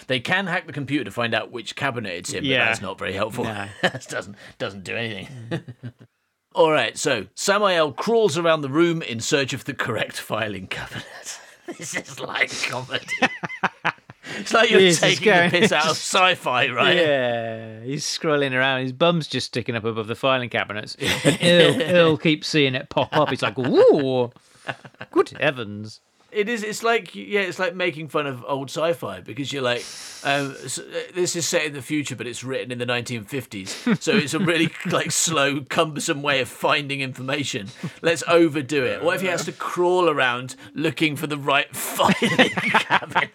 They 0.07 0.19
can 0.19 0.45
hack 0.45 0.67
the 0.67 0.73
computer 0.73 1.05
to 1.05 1.11
find 1.11 1.33
out 1.33 1.51
which 1.51 1.75
cabinet 1.75 2.13
it's 2.13 2.33
in, 2.33 2.41
but 2.41 2.45
Yeah. 2.45 2.65
that's 2.65 2.81
not 2.81 2.99
very 2.99 3.13
helpful. 3.13 3.45
No. 3.45 3.67
that 3.81 4.05
doesn't 4.09 4.35
doesn't 4.59 4.83
do 4.83 4.95
anything. 4.95 5.63
All 6.53 6.71
right, 6.71 6.95
so 6.97 7.25
Samael 7.33 7.91
crawls 7.93 8.37
around 8.37 8.61
the 8.61 8.69
room 8.69 9.01
in 9.01 9.19
search 9.21 9.53
of 9.53 9.63
the 9.65 9.73
correct 9.73 10.19
filing 10.19 10.67
cabinet. 10.67 11.39
this 11.65 11.95
is 11.95 12.19
like 12.19 12.51
comedy. 12.67 13.05
It's 14.39 14.53
like 14.53 14.69
you're 14.69 14.91
taking 14.93 15.25
going- 15.25 15.49
the 15.51 15.59
piss 15.59 15.71
out 15.71 15.85
of 15.85 15.91
sci-fi, 15.91 16.69
right? 16.69 16.95
Yeah, 16.97 17.81
he's 17.83 18.05
scrolling 18.05 18.53
around. 18.53 18.81
His 18.81 18.93
bum's 18.93 19.27
just 19.27 19.47
sticking 19.47 19.75
up 19.75 19.83
above 19.85 20.07
the 20.07 20.15
filing 20.15 20.49
cabinets. 20.49 20.95
And 21.25 21.37
Earl, 21.41 21.81
Earl 21.95 22.17
keeps 22.17 22.47
seeing 22.47 22.75
it 22.75 22.89
pop 22.89 23.15
up. 23.15 23.29
He's 23.29 23.41
like, 23.41 23.57
"Ooh, 23.59 24.31
good 25.11 25.29
heavens!" 25.39 26.01
It 26.31 26.47
is. 26.47 26.63
It's 26.63 26.81
like 26.83 27.13
yeah. 27.13 27.41
It's 27.41 27.59
like 27.59 27.75
making 27.75 28.07
fun 28.07 28.25
of 28.25 28.43
old 28.47 28.69
sci-fi 28.69 29.19
because 29.21 29.51
you're 29.51 29.61
like, 29.61 29.83
um, 30.23 30.55
s 30.63 30.79
this 31.13 31.35
is 31.35 31.47
set 31.47 31.65
in 31.65 31.73
the 31.73 31.81
future, 31.81 32.15
but 32.15 32.27
it's 32.27 32.43
written 32.43 32.71
in 32.71 32.77
the 32.77 32.85
1950s. 32.85 34.01
So 34.01 34.15
it's 34.15 34.33
a 34.33 34.39
really 34.39 34.71
like 34.91 35.11
slow, 35.11 35.61
cumbersome 35.61 36.21
way 36.21 36.39
of 36.41 36.47
finding 36.47 37.01
information. 37.01 37.67
Let's 38.01 38.23
overdo 38.27 38.85
it. 38.85 39.03
What 39.03 39.15
if 39.15 39.21
he 39.21 39.27
has 39.27 39.45
to 39.45 39.51
crawl 39.51 40.09
around 40.09 40.55
looking 40.73 41.15
for 41.15 41.27
the 41.27 41.37
right 41.37 41.73
filing 41.75 42.49
cabinet 42.49 43.31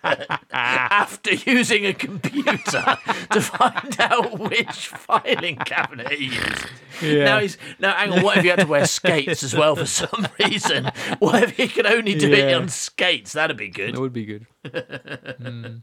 after 0.51 1.35
using 1.35 1.85
a 1.85 1.93
computer 1.93 2.99
to 3.33 3.41
find 3.41 3.97
out 4.01 4.39
which 4.39 4.89
filing 4.89 5.57
cabinet 5.57 6.13
he 6.13 6.27
used? 6.27 6.67
Now 7.03 7.41
he's 7.41 7.59
now. 7.79 7.95
Hang 7.95 8.13
on. 8.13 8.23
What 8.23 8.39
if 8.39 8.43
he 8.43 8.49
had 8.49 8.61
to 8.61 8.67
wear 8.67 8.87
skates 8.87 9.43
as 9.43 9.55
well 9.55 9.77
for 9.77 9.87
some 9.87 10.27
reason? 10.39 10.91
What 11.19 11.43
if 11.43 11.57
he 11.57 11.69
could 11.69 11.87
only 11.87 12.15
do 12.15 12.33
it 12.33 12.55
on 12.55 12.69
skates? 12.87 13.33
That'd 13.33 13.57
be 13.57 13.69
good. 13.69 13.95
That 13.95 14.01
would 14.01 14.13
be 14.13 14.25
good. 14.25 14.47
Hmm. 15.39 15.77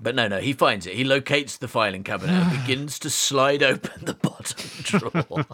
But 0.00 0.14
no, 0.14 0.28
no, 0.28 0.38
he 0.40 0.52
finds 0.52 0.86
it. 0.86 0.94
He 0.94 1.04
locates 1.04 1.56
the 1.56 1.68
filing 1.68 2.02
cabinet 2.02 2.34
and 2.34 2.50
begins 2.66 2.98
to 3.00 3.10
slide 3.10 3.62
open 3.62 4.04
the 4.04 4.14
bottom 4.14 4.68
drawer. 4.82 5.46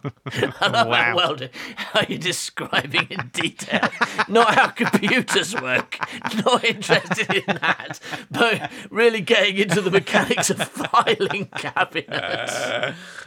I 0.60 0.66
love 0.72 0.88
Wow. 0.88 0.94
how 0.94 1.14
well 1.14 1.36
how 1.76 2.00
you're 2.08 2.18
describing 2.18 3.06
in 3.10 3.30
detail. 3.32 3.88
Not 4.28 4.54
how 4.54 4.68
computers 4.68 5.54
work. 5.60 5.98
Not 6.44 6.64
interested 6.64 7.30
in 7.34 7.44
that. 7.46 8.00
But 8.30 8.70
really 8.90 9.20
getting 9.20 9.58
into 9.58 9.80
the 9.80 9.90
mechanics 9.90 10.50
of 10.50 10.62
filing 10.62 11.46
cabinets. 11.56 12.52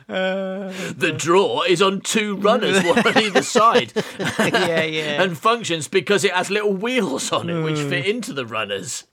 Uh, 0.09 0.73
the 0.97 1.13
drawer 1.15 1.65
is 1.67 1.81
on 1.81 2.01
two 2.01 2.35
runners, 2.37 2.83
one 2.83 2.99
on 3.07 3.17
either 3.17 3.41
side. 3.43 3.93
yeah, 4.19 4.83
yeah. 4.83 5.21
and 5.23 5.37
functions 5.37 5.87
because 5.87 6.23
it 6.23 6.31
has 6.33 6.49
little 6.49 6.73
wheels 6.73 7.31
on 7.31 7.49
it 7.49 7.61
which 7.63 7.79
hmm. 7.79 7.89
fit 7.89 8.05
into 8.05 8.33
the 8.33 8.45
runners. 8.45 9.05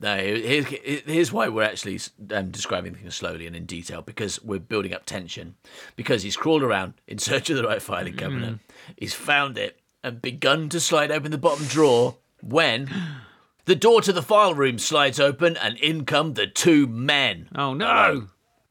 No, 0.00 0.16
here's, 0.16 0.66
here's 0.66 1.30
why 1.30 1.48
we're 1.48 1.62
actually 1.62 2.00
um, 2.32 2.50
describing 2.50 2.94
things 2.94 3.14
slowly 3.14 3.46
and 3.46 3.54
in 3.54 3.66
detail 3.66 4.00
because 4.00 4.42
we're 4.42 4.58
building 4.58 4.94
up 4.94 5.04
tension. 5.04 5.56
Because 5.94 6.22
he's 6.22 6.36
crawled 6.38 6.62
around 6.62 6.94
in 7.06 7.18
search 7.18 7.50
of 7.50 7.56
the 7.56 7.64
right 7.64 7.82
filing 7.82 8.16
cabinet, 8.16 8.60
he's 8.96 9.14
found 9.14 9.58
it 9.58 9.78
and 10.02 10.22
begun 10.22 10.70
to 10.70 10.80
slide 10.80 11.10
open 11.10 11.30
the 11.30 11.38
bottom 11.38 11.66
drawer 11.66 12.16
when. 12.42 12.88
The 13.66 13.76
door 13.76 14.00
to 14.00 14.12
the 14.12 14.22
file 14.22 14.54
room 14.54 14.78
slides 14.78 15.20
open, 15.20 15.56
and 15.58 15.78
in 15.78 16.04
come 16.04 16.34
the 16.34 16.48
two 16.48 16.88
men. 16.88 17.48
oh 17.54 17.72
no! 17.74 18.28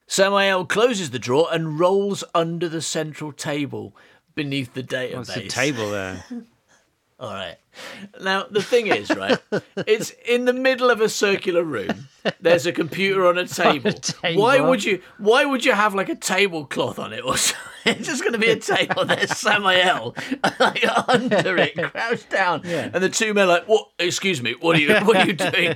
Samael 0.07 0.65
closes 0.65 1.11
the 1.11 1.19
drawer 1.19 1.47
and 1.51 1.79
rolls 1.79 2.23
under 2.33 2.67
the 2.67 2.81
central 2.81 3.31
table 3.31 3.95
beneath 4.35 4.73
the 4.73 4.83
database. 4.83 5.15
What's 5.15 5.33
the 5.35 5.47
table 5.47 5.91
there? 5.91 6.25
All 7.19 7.33
right. 7.33 7.57
Now 8.21 8.45
the 8.49 8.61
thing 8.61 8.87
is, 8.87 9.09
right? 9.09 9.37
it's 9.85 10.11
in 10.25 10.45
the 10.45 10.53
middle 10.53 10.89
of 10.89 11.01
a 11.01 11.09
circular 11.09 11.63
room. 11.63 12.07
There's 12.39 12.65
a 12.65 12.71
computer 12.71 13.27
on 13.27 13.37
a 13.37 13.45
table. 13.63 13.91
table. 13.91 14.41
Why 14.41 14.61
would 14.61 14.83
you? 14.85 15.01
Why 15.17 15.43
would 15.43 15.65
you 15.65 15.73
have 15.73 15.93
like 15.93 16.07
a 16.09 16.15
tablecloth 16.15 16.97
on 16.97 17.11
it 17.13 17.23
or 17.25 17.35
something? 17.37 17.65
It's 17.85 18.07
just 18.07 18.21
going 18.23 18.33
to 18.33 18.39
be 18.39 18.49
a 18.49 18.57
table. 18.57 19.05
There's 19.05 19.35
Samael 19.37 20.13
like 20.59 20.83
under 21.07 21.57
it, 21.57 21.75
crouched 21.91 22.29
down, 22.29 22.65
and 22.65 23.01
the 23.01 23.07
two 23.07 23.33
men 23.33 23.45
are 23.45 23.53
like, 23.53 23.67
"What? 23.69 23.87
Excuse 23.97 24.43
me. 24.43 24.53
What 24.59 24.75
are 24.75 24.79
you? 24.81 24.93
What 25.05 25.15
are 25.15 25.25
you 25.25 25.31
doing? 25.33 25.75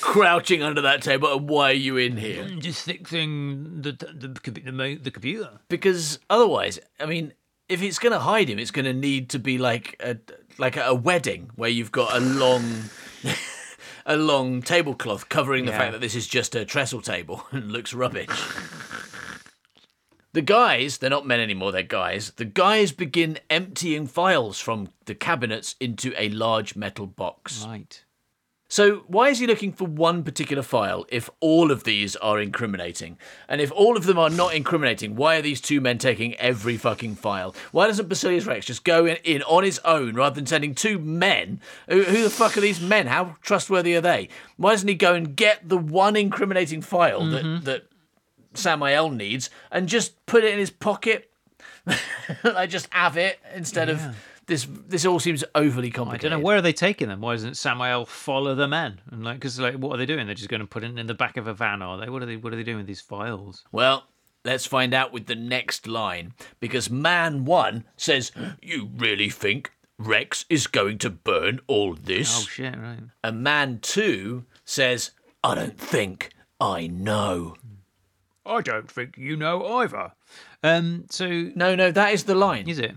Crouching 0.00 0.62
under 0.62 0.80
that 0.82 1.02
table, 1.02 1.36
and 1.36 1.48
why 1.48 1.70
are 1.70 1.74
you 1.74 1.96
in 1.96 2.16
here?" 2.16 2.44
Mm, 2.44 2.60
just 2.60 2.84
fixing 2.84 3.82
the 3.82 3.92
the, 3.92 4.28
the, 4.28 4.98
the 5.02 5.10
computer. 5.10 5.50
because 5.68 6.20
otherwise, 6.30 6.78
I 7.00 7.06
mean, 7.06 7.32
if 7.68 7.82
it's 7.82 7.98
going 7.98 8.12
to 8.12 8.20
hide 8.20 8.48
him, 8.48 8.58
it's 8.60 8.70
going 8.70 8.84
to 8.84 8.94
need 8.94 9.30
to 9.30 9.38
be 9.40 9.58
like 9.58 9.96
a 10.00 10.16
like 10.58 10.76
a 10.76 10.94
wedding 10.94 11.50
where 11.56 11.70
you've 11.70 11.92
got 11.92 12.14
a 12.16 12.20
long. 12.20 12.84
A 14.06 14.18
long 14.18 14.60
tablecloth 14.60 15.30
covering 15.30 15.64
the 15.64 15.72
Yeah. 15.72 15.78
fact 15.78 15.92
that 15.92 16.02
this 16.02 16.14
is 16.14 16.26
just 16.26 16.54
a 16.54 16.66
trestle 16.66 17.00
table 17.00 17.46
and 17.52 17.72
looks 17.72 17.94
rubbish. 17.94 18.28
The 20.34 20.42
guys, 20.42 20.98
they're 20.98 21.08
not 21.08 21.26
men 21.26 21.40
anymore, 21.40 21.72
they're 21.72 21.82
guys. 21.82 22.32
The 22.32 22.44
guys 22.44 22.92
begin 22.92 23.38
emptying 23.48 24.06
files 24.06 24.60
from 24.60 24.88
the 25.06 25.14
cabinets 25.14 25.74
into 25.80 26.12
a 26.20 26.28
large 26.28 26.76
metal 26.76 27.06
box. 27.06 27.64
Right. 27.66 28.04
So, 28.68 29.04
why 29.06 29.28
is 29.28 29.38
he 29.38 29.46
looking 29.46 29.72
for 29.72 29.86
one 29.86 30.22
particular 30.22 30.62
file 30.62 31.04
if 31.10 31.28
all 31.40 31.70
of 31.70 31.84
these 31.84 32.16
are 32.16 32.40
incriminating? 32.40 33.18
And 33.48 33.60
if 33.60 33.70
all 33.70 33.96
of 33.96 34.04
them 34.04 34.18
are 34.18 34.30
not 34.30 34.54
incriminating, 34.54 35.16
why 35.16 35.36
are 35.36 35.42
these 35.42 35.60
two 35.60 35.80
men 35.80 35.98
taking 35.98 36.34
every 36.36 36.76
fucking 36.76 37.16
file? 37.16 37.54
Why 37.72 37.86
doesn't 37.86 38.08
Basilius 38.08 38.46
Rex 38.46 38.66
just 38.66 38.84
go 38.84 39.04
in, 39.04 39.16
in 39.22 39.42
on 39.42 39.64
his 39.64 39.80
own 39.80 40.14
rather 40.14 40.34
than 40.34 40.46
sending 40.46 40.74
two 40.74 40.98
men? 40.98 41.60
Who, 41.88 42.02
who 42.02 42.22
the 42.22 42.30
fuck 42.30 42.56
are 42.56 42.62
these 42.62 42.80
men? 42.80 43.06
How 43.06 43.36
trustworthy 43.42 43.94
are 43.96 44.00
they? 44.00 44.28
Why 44.56 44.70
doesn't 44.70 44.88
he 44.88 44.94
go 44.94 45.14
and 45.14 45.36
get 45.36 45.68
the 45.68 45.78
one 45.78 46.16
incriminating 46.16 46.80
file 46.80 47.24
that, 47.26 47.44
mm-hmm. 47.44 47.64
that 47.64 47.86
Samael 48.54 49.10
needs 49.10 49.50
and 49.70 49.88
just 49.88 50.24
put 50.24 50.42
it 50.42 50.52
in 50.52 50.58
his 50.58 50.70
pocket? 50.70 51.30
like, 52.44 52.70
just 52.70 52.88
have 52.90 53.18
it 53.18 53.38
instead 53.54 53.90
of. 53.90 54.00
This, 54.46 54.66
this 54.88 55.06
all 55.06 55.18
seems 55.20 55.42
overly 55.54 55.90
complicated. 55.90 56.26
I 56.26 56.28
don't 56.30 56.40
know 56.40 56.44
where 56.44 56.58
are 56.58 56.62
they 56.62 56.72
taking 56.74 57.08
them. 57.08 57.20
Why 57.22 57.32
doesn't 57.32 57.56
Samuel 57.56 58.04
follow 58.04 58.54
the 58.54 58.68
men? 58.68 59.00
And 59.10 59.24
like, 59.24 59.36
because 59.36 59.58
like, 59.58 59.76
what 59.76 59.94
are 59.94 59.96
they 59.96 60.06
doing? 60.06 60.26
They're 60.26 60.34
just 60.34 60.50
going 60.50 60.60
to 60.60 60.66
put 60.66 60.84
it 60.84 60.98
in 60.98 61.06
the 61.06 61.14
back 61.14 61.36
of 61.38 61.46
a 61.46 61.54
van, 61.54 61.80
are 61.80 61.98
they? 61.98 62.10
What 62.10 62.22
are 62.22 62.26
they? 62.26 62.36
What 62.36 62.52
are 62.52 62.56
they 62.56 62.62
doing 62.62 62.76
with 62.78 62.86
these 62.86 63.00
files? 63.00 63.64
Well, 63.72 64.04
let's 64.44 64.66
find 64.66 64.92
out 64.92 65.12
with 65.14 65.26
the 65.26 65.34
next 65.34 65.86
line 65.86 66.34
because 66.60 66.90
man 66.90 67.46
one 67.46 67.84
says, 67.96 68.32
"You 68.60 68.90
really 68.96 69.30
think 69.30 69.72
Rex 69.98 70.44
is 70.50 70.66
going 70.66 70.98
to 70.98 71.10
burn 71.10 71.60
all 71.66 71.94
this?" 71.94 72.42
Oh 72.42 72.46
shit! 72.46 72.76
Right. 72.76 72.98
and 73.22 73.42
man 73.42 73.78
two 73.80 74.44
says, 74.66 75.12
"I 75.42 75.54
don't 75.54 75.78
think 75.80 76.30
I 76.60 76.86
know." 76.86 77.56
I 78.44 78.60
don't 78.60 78.90
think 78.90 79.16
you 79.16 79.36
know 79.36 79.64
either. 79.78 80.12
Um. 80.62 81.06
So 81.08 81.50
No, 81.54 81.74
no, 81.74 81.90
that 81.90 82.12
is 82.12 82.24
the 82.24 82.34
line. 82.34 82.68
is 82.68 82.78
it? 82.78 82.94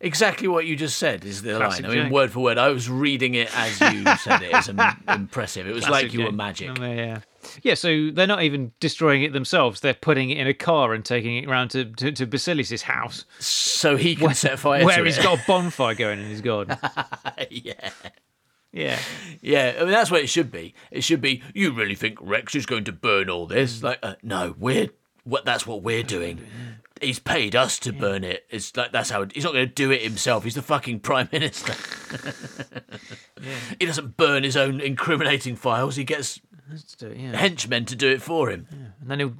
Exactly 0.00 0.46
what 0.46 0.66
you 0.66 0.76
just 0.76 0.98
said 0.98 1.24
is 1.24 1.40
the 1.42 1.56
Classic 1.56 1.82
line. 1.84 1.90
I 1.90 1.94
mean, 1.94 2.04
Jack. 2.04 2.12
word 2.12 2.30
for 2.30 2.40
word. 2.40 2.58
I 2.58 2.68
was 2.68 2.88
reading 2.90 3.34
it 3.34 3.48
as 3.56 3.80
you 3.80 4.04
said 4.18 4.42
it. 4.42 4.50
It's 4.54 4.68
im- 4.68 4.78
impressive. 5.08 5.66
It 5.66 5.72
was 5.72 5.84
like 5.84 5.90
Classic 6.10 6.12
you 6.12 6.24
were 6.24 6.32
magic. 6.32 6.76
Yeah. 6.78 7.20
Yeah, 7.62 7.74
so 7.74 8.10
they're 8.10 8.26
not 8.26 8.42
even 8.42 8.72
destroying 8.80 9.22
it 9.22 9.32
themselves. 9.32 9.80
They're 9.80 9.94
putting 9.94 10.30
it 10.30 10.38
in 10.38 10.46
a 10.48 10.52
car 10.54 10.92
and 10.92 11.04
taking 11.04 11.36
it 11.36 11.48
around 11.48 11.68
to, 11.70 11.84
to, 11.86 12.12
to 12.12 12.26
Basilis's 12.26 12.82
house, 12.82 13.24
So 13.38 13.96
he 13.96 14.16
can 14.16 14.34
set 14.34 14.58
fire 14.58 14.84
where 14.84 14.98
to 14.98 15.04
he's 15.04 15.16
it. 15.16 15.22
got 15.22 15.38
a 15.38 15.42
bonfire 15.46 15.94
going 15.94 16.18
in 16.18 16.26
his 16.26 16.40
garden. 16.40 16.76
yeah. 17.50 17.90
Yeah. 18.72 18.98
Yeah, 19.40 19.74
I 19.78 19.82
mean 19.84 19.92
that's 19.92 20.10
what 20.10 20.20
it 20.20 20.26
should 20.26 20.50
be. 20.50 20.74
It 20.90 21.04
should 21.04 21.20
be. 21.22 21.42
You 21.54 21.72
really 21.72 21.94
think 21.94 22.18
Rex 22.20 22.54
is 22.54 22.66
going 22.66 22.84
to 22.84 22.92
burn 22.92 23.30
all 23.30 23.46
this? 23.46 23.82
Like, 23.82 24.00
uh, 24.02 24.16
no, 24.22 24.54
we're 24.58 24.90
what. 25.24 25.44
That's 25.46 25.66
what 25.66 25.82
we're 25.82 26.02
doing. 26.02 26.44
He's 27.02 27.18
paid 27.18 27.54
us 27.54 27.78
to 27.80 27.92
burn 27.92 28.24
it. 28.24 28.46
It's 28.50 28.76
like 28.76 28.92
that's 28.92 29.10
how. 29.10 29.26
He's 29.32 29.44
not 29.44 29.52
going 29.52 29.68
to 29.68 29.74
do 29.74 29.90
it 29.90 30.02
himself. 30.02 30.44
He's 30.44 30.54
the 30.54 30.62
fucking 30.62 31.00
prime 31.00 31.28
minister. 31.32 31.74
He 33.78 33.84
doesn't 33.84 34.16
burn 34.16 34.42
his 34.44 34.56
own 34.56 34.80
incriminating 34.80 35.56
files. 35.56 35.96
He 35.96 36.04
gets 36.04 36.40
do 36.98 37.08
it, 37.08 37.18
yeah. 37.18 37.36
henchmen 37.36 37.84
to 37.86 37.96
do 37.96 38.10
it 38.10 38.20
for 38.20 38.50
him. 38.50 38.66
And 39.00 39.10
then 39.10 39.20
he'll, 39.20 39.34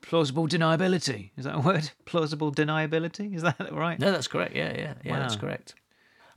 plausible 0.00 0.46
deniability. 0.46 1.30
Is 1.36 1.44
that 1.44 1.56
a 1.56 1.60
word? 1.60 1.90
Plausible 2.04 2.52
deniability? 2.52 3.34
Is 3.34 3.42
that 3.42 3.56
right? 3.72 3.98
No, 3.98 4.12
that's 4.12 4.28
correct. 4.28 4.54
Yeah, 4.54 4.72
yeah, 4.76 4.94
yeah, 5.04 5.18
that's 5.18 5.36
correct. 5.36 5.74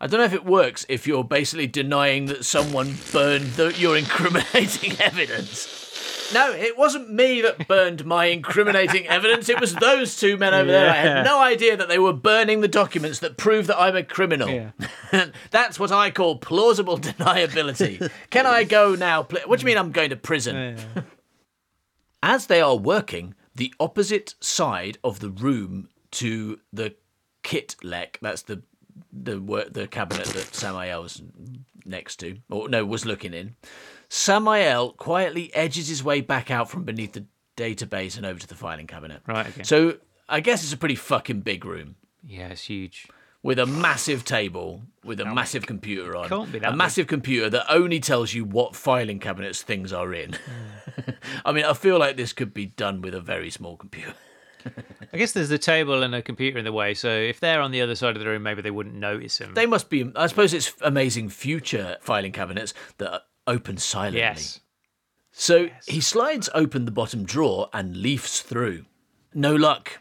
I 0.02 0.08
don't 0.08 0.20
know 0.20 0.26
if 0.26 0.34
it 0.34 0.46
works 0.46 0.86
if 0.88 1.06
you're 1.06 1.26
basically 1.26 1.68
denying 1.68 2.28
that 2.28 2.46
someone 2.46 2.96
burned 3.12 3.52
the, 3.52 3.74
your 3.78 3.98
incriminating 3.98 4.94
evidence. 5.00 5.99
No, 6.34 6.52
it 6.52 6.78
wasn't 6.78 7.12
me 7.12 7.42
that 7.42 7.68
burned 7.68 8.06
my 8.06 8.26
incriminating 8.26 9.08
evidence. 9.08 9.50
It 9.50 9.60
was 9.60 9.74
those 9.76 10.16
two 10.16 10.38
men 10.38 10.54
over 10.54 10.70
there. 10.70 10.90
I 10.90 10.96
had 10.96 11.26
no 11.26 11.40
idea 11.42 11.76
that 11.78 11.88
they 11.88 12.00
were 12.00 12.14
burning 12.14 12.62
the 12.62 12.68
documents 12.68 13.20
that 13.20 13.38
prove 13.38 13.68
that 13.68 13.80
I'm 13.80 13.96
a 13.96 14.04
criminal. 14.04 14.50
Yeah. 14.50 14.72
That's 15.52 15.80
what 15.80 15.92
I 15.92 16.12
call 16.12 16.38
plausible 16.38 16.98
deniability. 17.00 18.12
Can 18.30 18.46
I 18.46 18.64
go 18.64 18.96
now? 18.96 19.24
What 19.24 19.60
do 19.60 19.64
you 19.64 19.66
mean 19.66 19.78
I'm 19.78 19.92
going 19.92 20.12
to 20.12 20.16
prison? 20.16 20.78
As 22.24 22.48
they 22.48 22.62
are 22.62 22.76
working, 22.76 23.36
the 23.56 23.74
opposite 23.80 24.36
side 24.40 24.98
of 25.04 25.20
the 25.20 25.30
room 25.30 25.90
to 26.12 26.60
the 26.72 26.96
kit 27.44 27.76
lek, 27.84 28.20
that's 28.22 28.44
the 28.44 28.62
the 29.14 29.40
the 29.72 29.88
cabinet 29.88 30.28
that 30.28 30.54
Samael 30.54 31.04
was 31.04 31.22
next 31.86 32.18
to, 32.18 32.38
or 32.50 32.68
no, 32.70 32.86
was 32.86 33.06
looking 33.06 33.34
in. 33.34 33.56
Samael 34.10 34.92
quietly 34.94 35.54
edges 35.54 35.88
his 35.88 36.04
way 36.04 36.22
back 36.22 36.50
out 36.52 36.70
from 36.70 36.84
beneath 36.84 37.14
the 37.14 37.26
database 37.56 38.18
and 38.18 38.26
over 38.26 38.40
to 38.40 38.48
the 38.48 38.56
filing 38.56 38.88
cabinet. 38.88 39.22
Right, 39.28 39.48
okay. 39.48 39.64
So 39.64 39.98
I 40.28 40.40
guess 40.40 40.64
it's 40.64 40.74
a 40.74 40.78
pretty 40.78 40.96
fucking 40.96 41.42
big 41.42 41.64
room 41.66 41.96
Yeah, 42.26 42.48
it's 42.48 42.64
huge. 42.64 43.08
with 43.44 43.60
a 43.60 43.66
massive 43.66 44.26
table 44.26 44.82
with 45.04 45.20
a 45.20 45.26
massive 45.26 45.66
computer 45.66 46.16
on. 46.16 46.28
Can't 46.28 46.52
be 46.52 46.60
that 46.60 46.68
a 46.68 46.72
big. 46.72 46.78
massive 46.78 47.08
computer 47.08 47.50
that 47.52 47.66
only 47.72 48.00
tells 48.00 48.34
you 48.34 48.44
what 48.46 48.76
filing 48.76 49.20
cabinets 49.20 49.62
things 49.62 49.94
are 49.94 50.14
in. 50.14 50.36
I 51.46 51.52
mean, 51.52 51.66
I 51.66 51.74
feel 51.74 52.00
like 52.00 52.18
this 52.18 52.34
could 52.34 52.54
be 52.54 52.66
done 52.68 53.02
with 53.02 53.14
a 53.14 53.22
very 53.22 53.50
small 53.50 53.78
computer. 53.78 54.14
I 55.14 55.18
guess 55.18 55.32
there's 55.32 55.48
the 55.50 55.58
table 55.58 56.04
and 56.04 56.14
a 56.14 56.22
computer 56.22 56.58
in 56.60 56.66
the 56.66 56.72
way, 56.74 56.94
so 56.94 57.10
if 57.10 57.40
they're 57.40 57.62
on 57.62 57.72
the 57.72 57.82
other 57.82 57.96
side 57.96 58.16
of 58.18 58.20
the 58.22 58.28
room, 58.28 58.44
maybe 58.44 58.62
they 58.62 58.72
wouldn't 58.72 58.96
notice 58.96 59.38
him. 59.40 59.54
They 59.54 59.66
must 59.66 59.90
be. 59.90 60.12
I 60.18 60.28
suppose 60.28 60.54
it's 60.54 60.74
amazing 60.82 61.30
future 61.30 61.96
filing 62.02 62.34
cabinets 62.34 62.74
that 62.98 63.22
open 63.50 63.78
silently. 63.78 64.20
yes. 64.22 64.60
So 65.32 65.70
he 65.88 66.02
slides 66.02 66.50
open 66.54 66.86
the 66.86 66.92
bottom 66.92 67.24
drawer 67.24 67.70
and 67.74 67.96
leafs 67.98 68.42
through. 68.42 68.86
No 69.34 69.56
luck. 69.56 70.00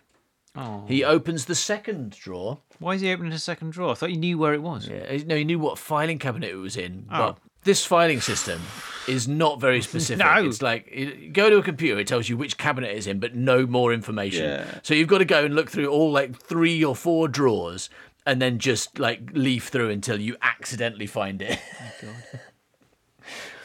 Oh. 0.57 0.84
He 0.88 1.05
opens 1.05 1.44
the 1.44 1.55
second 1.55 2.11
drawer. 2.18 2.59
Why 2.80 2.94
is 2.94 3.01
he 3.03 3.12
opening 3.12 3.30
the 3.30 3.38
second 3.38 3.70
drawer? 3.70 3.92
I 3.92 3.94
thought 3.94 4.11
he 4.11 4.16
knew 4.16 4.38
where 4.38 4.55
it 4.55 4.62
was. 4.62 4.88
Yeah, 4.88 5.16
no, 5.26 5.36
he 5.36 5.44
knew 5.44 5.59
what 5.59 5.78
filing 5.78 6.18
cabinet 6.18 6.51
it 6.51 6.57
was 6.57 6.76
in, 6.76 7.07
Oh. 7.12 7.18
but 7.18 7.38
this 7.62 7.84
filing 7.84 8.20
system 8.20 8.61
is 9.07 9.28
not 9.28 9.61
very 9.61 9.80
specific. 9.90 10.24
No. 10.24 10.44
It's 10.46 10.62
like 10.62 10.90
you 10.92 11.30
go 11.30 11.49
to 11.51 11.59
a 11.59 11.62
computer, 11.62 12.01
it 12.01 12.09
tells 12.09 12.28
you 12.28 12.36
which 12.36 12.57
cabinet 12.59 12.90
it's 12.96 13.07
in, 13.07 13.20
but 13.20 13.36
no 13.36 13.66
more 13.66 13.92
information. 13.92 14.44
Yeah. 14.44 14.64
So 14.82 14.94
you've 14.94 15.09
got 15.09 15.18
to 15.18 15.24
go 15.24 15.44
and 15.44 15.55
look 15.55 15.70
through 15.70 15.88
all 15.88 16.11
like 16.11 16.36
three 16.40 16.82
or 16.84 16.96
four 16.96 17.28
drawers, 17.28 17.90
and 18.26 18.42
then 18.42 18.59
just 18.59 18.99
like 18.99 19.30
leaf 19.34 19.68
through 19.68 19.90
until 19.90 20.20
you 20.20 20.36
accidentally 20.42 21.07
find 21.07 21.40
it. 21.42 21.61
Oh 22.03 22.09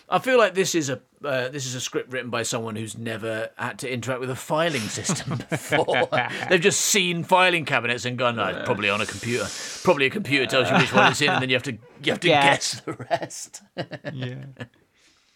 I 0.09 0.19
feel 0.19 0.37
like 0.37 0.53
this 0.53 0.75
is 0.75 0.89
a 0.89 1.01
uh, 1.23 1.47
this 1.49 1.65
is 1.65 1.73
a 1.75 1.79
script 1.81 2.11
written 2.11 2.29
by 2.29 2.43
someone 2.43 2.75
who's 2.75 2.97
never 2.97 3.49
had 3.57 3.79
to 3.79 3.91
interact 3.91 4.19
with 4.19 4.29
a 4.29 4.35
filing 4.35 4.81
system 4.81 5.37
before. 5.49 6.07
They've 6.49 6.59
just 6.61 6.81
seen 6.81 7.23
filing 7.23 7.65
cabinets 7.65 8.05
and 8.05 8.17
gone, 8.17 8.35
"No, 8.35 8.61
probably 8.65 8.89
on 8.89 9.01
a 9.01 9.05
computer. 9.05 9.47
Probably 9.83 10.05
a 10.07 10.09
computer 10.09 10.45
tells 10.45 10.69
you 10.69 10.77
which 10.77 10.93
one 10.93 11.11
it's 11.11 11.21
in, 11.21 11.29
and 11.29 11.41
then 11.41 11.49
you 11.49 11.55
have 11.55 11.63
to 11.63 11.71
you 12.03 12.11
have 12.11 12.19
to 12.19 12.27
Guess. 12.27 12.73
guess 12.75 12.81
the 12.81 12.93
rest." 13.09 13.61
Yeah. 14.13 14.45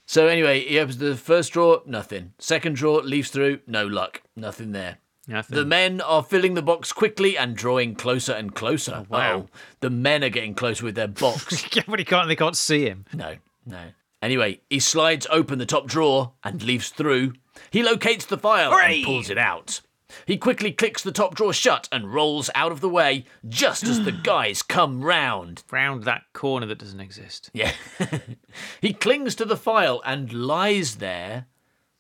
So 0.06 0.28
anyway, 0.28 0.62
he 0.62 0.80
opens 0.80 1.00
the 1.00 1.16
first 1.16 1.52
drawer, 1.52 1.82
nothing. 1.86 2.34
Second 2.40 2.76
drawer, 2.78 3.02
leafs 3.02 3.30
through, 3.30 3.60
no 3.68 3.86
luck, 3.86 4.22
nothing 4.38 4.72
there. 4.72 5.00
Nothing. 5.28 5.58
The 5.58 5.66
men 5.66 6.00
are 6.00 6.24
filling 6.24 6.54
the 6.54 6.62
box 6.62 6.94
quickly 6.94 7.38
and 7.38 7.58
drawing 7.58 7.94
closer 7.96 8.32
and 8.32 8.56
closer. 8.56 9.06
wow. 9.10 9.40
Uh-oh. 9.40 9.48
the 9.82 9.90
men 9.90 10.24
are 10.24 10.30
getting 10.30 10.54
closer 10.56 10.86
with 10.86 10.96
their 10.96 11.10
box. 11.10 11.76
yeah, 11.76 11.84
but 11.88 12.00
he 12.00 12.06
can't. 12.06 12.30
They 12.30 12.38
can't 12.38 12.56
see 12.56 12.86
him. 12.86 13.04
No, 13.14 13.36
no. 13.66 13.82
Anyway, 14.22 14.62
he 14.70 14.80
slides 14.80 15.28
open 15.30 15.60
the 15.60 15.66
top 15.66 15.88
drawer 15.88 16.34
and 16.44 16.64
leafs 16.64 16.90
through. 16.90 17.34
He 17.70 17.84
locates 17.84 18.26
the 18.26 18.38
file 18.38 18.72
Hooray! 18.72 18.98
and 18.98 19.06
pulls 19.06 19.30
it 19.30 19.38
out. 19.38 19.82
He 20.26 20.38
quickly 20.38 20.72
clicks 20.72 21.04
the 21.04 21.12
top 21.12 21.36
drawer 21.36 21.54
shut 21.54 21.88
and 21.92 22.14
rolls 22.14 22.50
out 22.56 22.72
of 22.72 22.82
the 22.82 22.90
way 22.90 23.26
just 23.48 23.84
as 23.84 24.04
the 24.04 24.12
guys 24.24 24.62
come 24.62 25.02
round. 25.02 25.64
Round 25.70 26.04
that 26.04 26.24
corner 26.34 26.66
that 26.66 26.80
doesn't 26.80 27.00
exist. 27.00 27.50
Yeah. 27.54 27.74
he 28.82 28.94
clings 28.94 29.36
to 29.36 29.46
the 29.46 29.58
file 29.58 30.02
and 30.06 30.32
lies 30.32 30.96
there, 30.96 31.48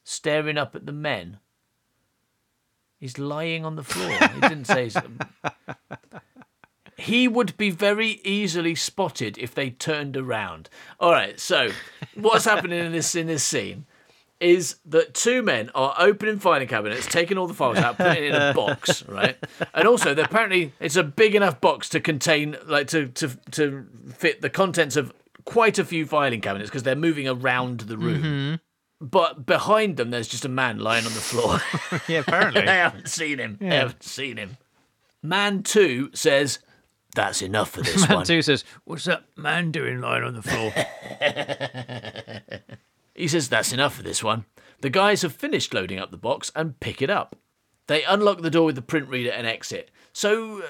staring 0.04 0.58
up 0.58 0.76
at 0.76 0.86
the 0.86 0.94
men. 0.94 1.40
He's 3.00 3.20
lying 3.20 3.64
on 3.64 3.76
the 3.76 3.84
floor. 3.84 4.10
He 4.10 4.42
didn't 4.42 4.66
say. 4.66 4.90
He 6.98 7.28
would 7.28 7.56
be 7.58 7.70
very 7.70 8.20
easily 8.24 8.76
spotted 8.76 9.38
if 9.38 9.54
they 9.54 9.70
turned 9.70 10.18
around. 10.18 10.70
All 11.00 11.12
right, 11.12 11.40
so 11.40 11.70
what's 12.16 12.46
happening 12.46 12.84
in 12.84 12.92
this 12.92 13.14
in 13.16 13.28
this 13.28 13.44
scene 13.44 13.86
is 14.40 14.78
that 14.86 15.14
two 15.14 15.42
men 15.42 15.70
are 15.74 15.96
opening 15.98 16.40
filing 16.40 16.68
cabinets, 16.68 17.08
taking 17.08 17.38
all 17.38 17.48
the 17.48 17.54
files 17.54 17.78
out, 17.78 17.98
putting 17.98 18.24
it 18.24 18.36
in 18.36 18.36
a 18.36 18.54
box, 18.54 19.04
right? 19.08 19.38
And 19.74 19.88
also, 19.88 20.14
they're 20.14 20.26
apparently 20.26 20.74
it's 20.80 20.96
a 20.96 21.04
big 21.04 21.36
enough 21.36 21.60
box 21.62 21.90
to 21.90 22.00
contain, 22.00 22.58
like, 22.66 22.88
to 22.88 23.08
to 23.08 23.30
to 23.52 23.86
fit 24.14 24.42
the 24.42 24.50
contents 24.50 24.96
of 24.96 25.14
quite 25.46 25.80
a 25.80 25.86
few 25.86 26.06
filing 26.06 26.42
cabinets 26.42 26.70
because 26.70 26.84
they're 26.84 26.96
moving 26.96 27.28
around 27.28 27.82
the 27.82 27.98
room. 27.98 28.24
Mm-hmm. 28.24 28.56
But 29.00 29.46
behind 29.46 29.98
them, 29.98 30.10
there's 30.10 30.28
just 30.28 30.46
a 30.46 30.50
man 30.50 30.80
lying 30.80 31.06
on 31.06 31.14
the 31.14 31.20
floor. 31.20 31.60
Yeah, 32.08 32.20
apparently. 32.20 32.62
they 32.66 32.78
haven't 32.78 33.10
seen 33.10 33.40
him. 33.40 33.58
They 33.60 33.76
haven't 33.76 34.04
seen 34.04 34.38
him. 34.38 34.58
Man 35.24 35.64
two 35.64 36.10
says, 36.14 36.60
"That's 37.18 37.42
enough 37.42 37.72
for 37.72 37.82
this 37.88 38.08
Man 38.08 38.18
one." 38.18 38.26
two 38.26 38.42
says, 38.42 38.64
"What's 38.86 39.04
that 39.06 39.24
man 39.36 39.72
doing 39.72 40.00
lying 40.00 40.24
on 40.24 40.34
the 40.36 40.42
floor?" 40.42 40.72
He 43.16 43.28
says 43.28 43.50
that's 43.50 43.74
enough 43.74 43.96
for 43.96 44.04
this 44.04 44.24
one. 44.24 44.46
The 44.82 44.92
guys 44.92 45.24
have 45.24 45.34
finished 45.34 45.74
loading 45.74 45.98
up 45.98 46.12
the 46.12 46.18
box 46.18 46.52
and 46.56 46.80
pick 46.80 47.02
it 47.02 47.10
up. 47.10 47.36
They 47.88 48.04
unlock 48.04 48.42
the 48.42 48.52
door 48.52 48.66
with 48.66 48.76
the 48.76 48.84
print 48.84 49.10
reader 49.10 49.32
and 49.32 49.48
exit. 49.48 49.90
So 50.14 50.60
uh, 50.60 50.66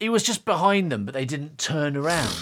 he 0.00 0.08
was 0.08 0.22
just 0.22 0.46
behind 0.46 0.90
them, 0.90 1.04
but 1.04 1.12
they 1.12 1.26
didn't 1.26 1.58
turn 1.58 1.94
around. 1.94 2.34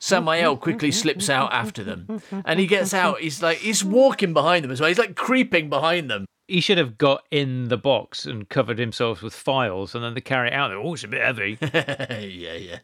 Samael 0.00 0.56
quickly 0.56 0.90
slips 0.90 1.30
out 1.30 1.52
after 1.52 1.84
them, 1.84 2.20
and 2.44 2.58
he 2.58 2.66
gets 2.66 2.92
out. 2.92 3.20
He's 3.20 3.40
like 3.42 3.58
he's 3.58 3.84
walking 3.84 4.32
behind 4.32 4.64
them 4.64 4.72
as 4.72 4.80
well. 4.80 4.88
He's 4.88 4.98
like 4.98 5.14
creeping 5.14 5.68
behind 5.70 6.10
them. 6.10 6.24
He 6.48 6.60
should 6.60 6.78
have 6.78 6.96
got 6.98 7.24
in 7.30 7.68
the 7.68 7.76
box 7.76 8.24
and 8.26 8.48
covered 8.48 8.78
himself 8.78 9.22
with 9.22 9.34
files, 9.34 9.94
and 9.94 10.04
then 10.04 10.14
they 10.14 10.20
carry 10.20 10.48
it 10.48 10.54
out. 10.54 10.70
Oh, 10.72 10.94
it's 10.94 11.04
a 11.04 11.08
bit 11.08 11.22
heavy. 11.22 11.58
yeah, 11.62 12.54
yeah. 12.54 12.78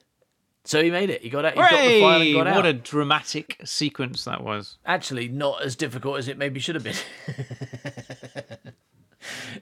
So 0.65 0.81
he 0.83 0.91
made 0.93 1.11
it. 1.11 1.23
He 1.23 1.29
got 1.31 1.45
out. 1.45 1.55
He 1.55 1.59
got 1.61 1.71
the 1.71 2.01
file 2.01 2.21
and 2.23 2.35
got 2.35 2.47
out. 2.47 2.57
What 2.57 2.67
a 2.67 2.73
dramatic 2.73 3.61
sequence 3.65 4.25
that 4.25 4.45
was. 4.45 4.79
actually 4.87 5.29
not 5.29 5.63
as 5.63 5.75
difficult 5.75 6.19
as 6.19 6.29
it 6.29 6.39
maybe 6.39 6.61
should 6.61 6.77
have 6.77 6.85
been. 6.85 6.95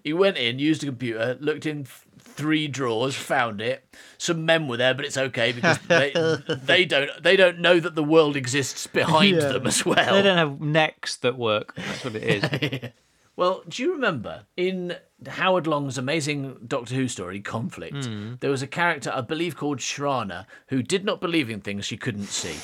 he 0.05 0.12
went 0.12 0.36
in, 0.36 0.59
used 0.59 0.82
a 0.82 0.86
computer, 0.86 1.36
looked 1.40 1.66
in 1.66 1.86
three 2.18 2.68
drawers, 2.68 3.14
found 3.14 3.61
it. 3.61 3.84
Some 4.18 4.44
men 4.44 4.68
were 4.68 4.76
there, 4.76 4.94
but 4.94 5.05
it's 5.05 5.16
okay 5.16 5.53
because 5.53 5.78
they 5.88 6.12
they 6.64 6.84
don't 6.84 7.11
they 7.22 7.36
don't 7.36 7.61
know 7.61 7.80
that 7.80 7.94
the 7.94 8.05
world 8.05 8.36
exists 8.36 8.86
behind 8.86 9.36
Yeah. 9.36 9.48
them 9.53 9.66
as 9.66 9.84
well. 9.84 10.14
They 10.14 10.22
don't 10.22 10.38
have 10.38 10.61
necks 10.61 11.16
that 11.16 11.36
work. 11.38 11.74
That's 11.76 12.05
what 12.05 12.14
it 12.16 12.22
is. 12.24 12.90
Well, 13.36 13.62
do 13.68 13.82
you 13.82 13.92
remember 13.92 14.44
in 14.56 14.96
Howard 15.26 15.66
Long's 15.66 15.96
amazing 15.96 16.56
Doctor 16.66 16.94
Who 16.94 17.08
story, 17.08 17.40
Conflict, 17.40 18.04
Hmm. 18.04 18.34
there 18.40 18.50
was 18.50 18.62
a 18.62 18.66
character, 18.66 19.10
I 19.14 19.22
believe, 19.22 19.56
called 19.56 19.78
Shrana, 19.80 20.46
who 20.68 20.82
did 20.82 21.04
not 21.04 21.20
believe 21.20 21.48
in 21.48 21.60
things 21.60 21.86
she 21.86 21.96
couldn't 21.96 22.26
see. 22.26 22.56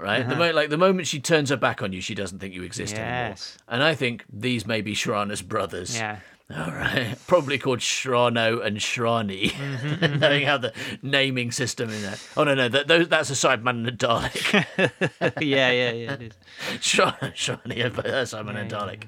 Right? 0.00 0.20
Uh-huh. 0.20 0.30
The 0.30 0.36
mo- 0.36 0.52
like 0.52 0.70
the 0.70 0.78
moment 0.78 1.08
she 1.08 1.18
turns 1.20 1.50
her 1.50 1.56
back 1.56 1.82
on 1.82 1.92
you, 1.92 2.00
she 2.00 2.14
doesn't 2.14 2.38
think 2.38 2.54
you 2.54 2.62
exist 2.62 2.94
anymore. 2.96 3.36
And 3.68 3.82
I 3.82 3.94
think 3.94 4.24
these 4.32 4.64
may 4.66 4.80
be 4.80 4.94
Shrana's 4.94 5.42
brothers. 5.42 5.96
Yeah. 5.96 6.18
All 6.56 6.70
right. 6.72 7.16
Probably 7.26 7.58
called 7.58 7.78
Shrano 7.80 8.64
and 8.64 8.78
Shrani, 8.78 9.50
Mm-hmm, 9.50 10.18
knowing 10.20 10.46
how 10.46 10.58
the 10.58 10.72
naming 11.02 11.50
system 11.52 11.90
in 11.90 12.02
there. 12.02 12.16
Oh, 12.36 12.44
no, 12.44 12.54
no, 12.54 12.68
that, 12.68 12.88
those, 12.88 13.08
that's 13.08 13.30
a 13.30 13.34
Cyberman 13.34 13.70
and 13.70 13.88
a 13.88 13.92
Dalek. 13.92 14.64
yeah, 15.40 15.70
yeah, 15.70 15.90
yeah. 15.92 16.12
It 16.14 16.22
is. 16.22 16.32
Shrano, 16.80 17.32
Shrani, 17.34 17.84
and 17.84 17.98
uh, 17.98 18.02
Cyberman 18.24 18.56
and 18.56 18.70
Dalek. 18.70 19.04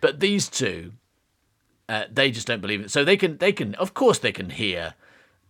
But 0.00 0.20
these 0.20 0.48
two, 0.48 0.92
uh, 1.88 2.04
they 2.10 2.30
just 2.30 2.46
don't 2.46 2.60
believe 2.60 2.80
it. 2.80 2.90
So 2.90 3.04
they 3.04 3.16
can, 3.16 3.38
they 3.38 3.52
can, 3.52 3.74
of 3.76 3.94
course, 3.94 4.18
they 4.18 4.32
can 4.32 4.50
hear 4.50 4.94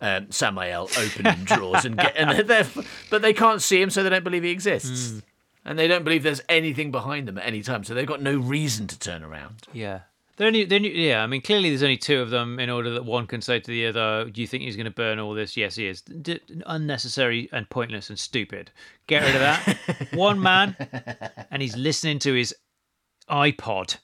um, 0.01 0.30
Samael 0.30 0.88
opening 0.96 1.44
drawers 1.44 1.84
and 1.84 1.96
get, 1.96 2.16
and 2.16 2.48
they're, 2.48 2.66
but 3.11 3.22
they 3.22 3.32
can't 3.32 3.62
see 3.62 3.80
him, 3.80 3.90
so 3.90 4.03
they 4.03 4.11
don't 4.11 4.24
believe 4.24 4.42
he 4.42 4.51
exists. 4.51 5.12
Mm. 5.12 5.22
And 5.64 5.78
they 5.78 5.88
don't 5.88 6.05
believe 6.05 6.22
there's 6.22 6.40
anything 6.48 6.90
behind 6.90 7.28
them 7.28 7.36
at 7.36 7.46
any 7.46 7.62
time, 7.62 7.84
so 7.84 7.92
they've 7.94 8.07
got 8.07 8.22
no 8.22 8.38
reason 8.38 8.86
to 8.86 8.98
turn 8.98 9.22
around. 9.22 9.64
Yeah. 9.72 10.01
They're 10.40 10.46
only, 10.46 10.64
they're 10.64 10.78
only, 10.78 11.07
yeah, 11.07 11.22
I 11.22 11.26
mean, 11.26 11.42
clearly 11.42 11.68
there's 11.68 11.82
only 11.82 11.98
two 11.98 12.22
of 12.22 12.30
them 12.30 12.59
in 12.59 12.70
order 12.70 12.88
that 12.94 13.05
one 13.05 13.26
can 13.26 13.42
say 13.42 13.61
to 13.61 13.70
the 13.70 13.88
other, 13.88 14.30
Do 14.30 14.40
you 14.40 14.46
think 14.46 14.62
he's 14.62 14.74
going 14.74 14.86
to 14.86 14.90
burn 14.90 15.18
all 15.18 15.34
this? 15.34 15.55
Yes, 15.55 15.76
he 15.76 15.86
is. 15.86 16.01
D- 16.01 16.40
unnecessary 16.64 17.51
and 17.53 17.68
pointless 17.68 18.09
and 18.09 18.18
stupid. 18.18 18.70
Get 19.07 19.22
rid 19.22 19.34
of 19.34 19.40
that. 19.42 20.09
one 20.14 20.40
man, 20.40 20.76
and 21.51 21.61
he's 21.61 21.76
listening 21.76 22.20
to 22.20 22.32
his 22.32 22.55
iPod, 23.28 23.98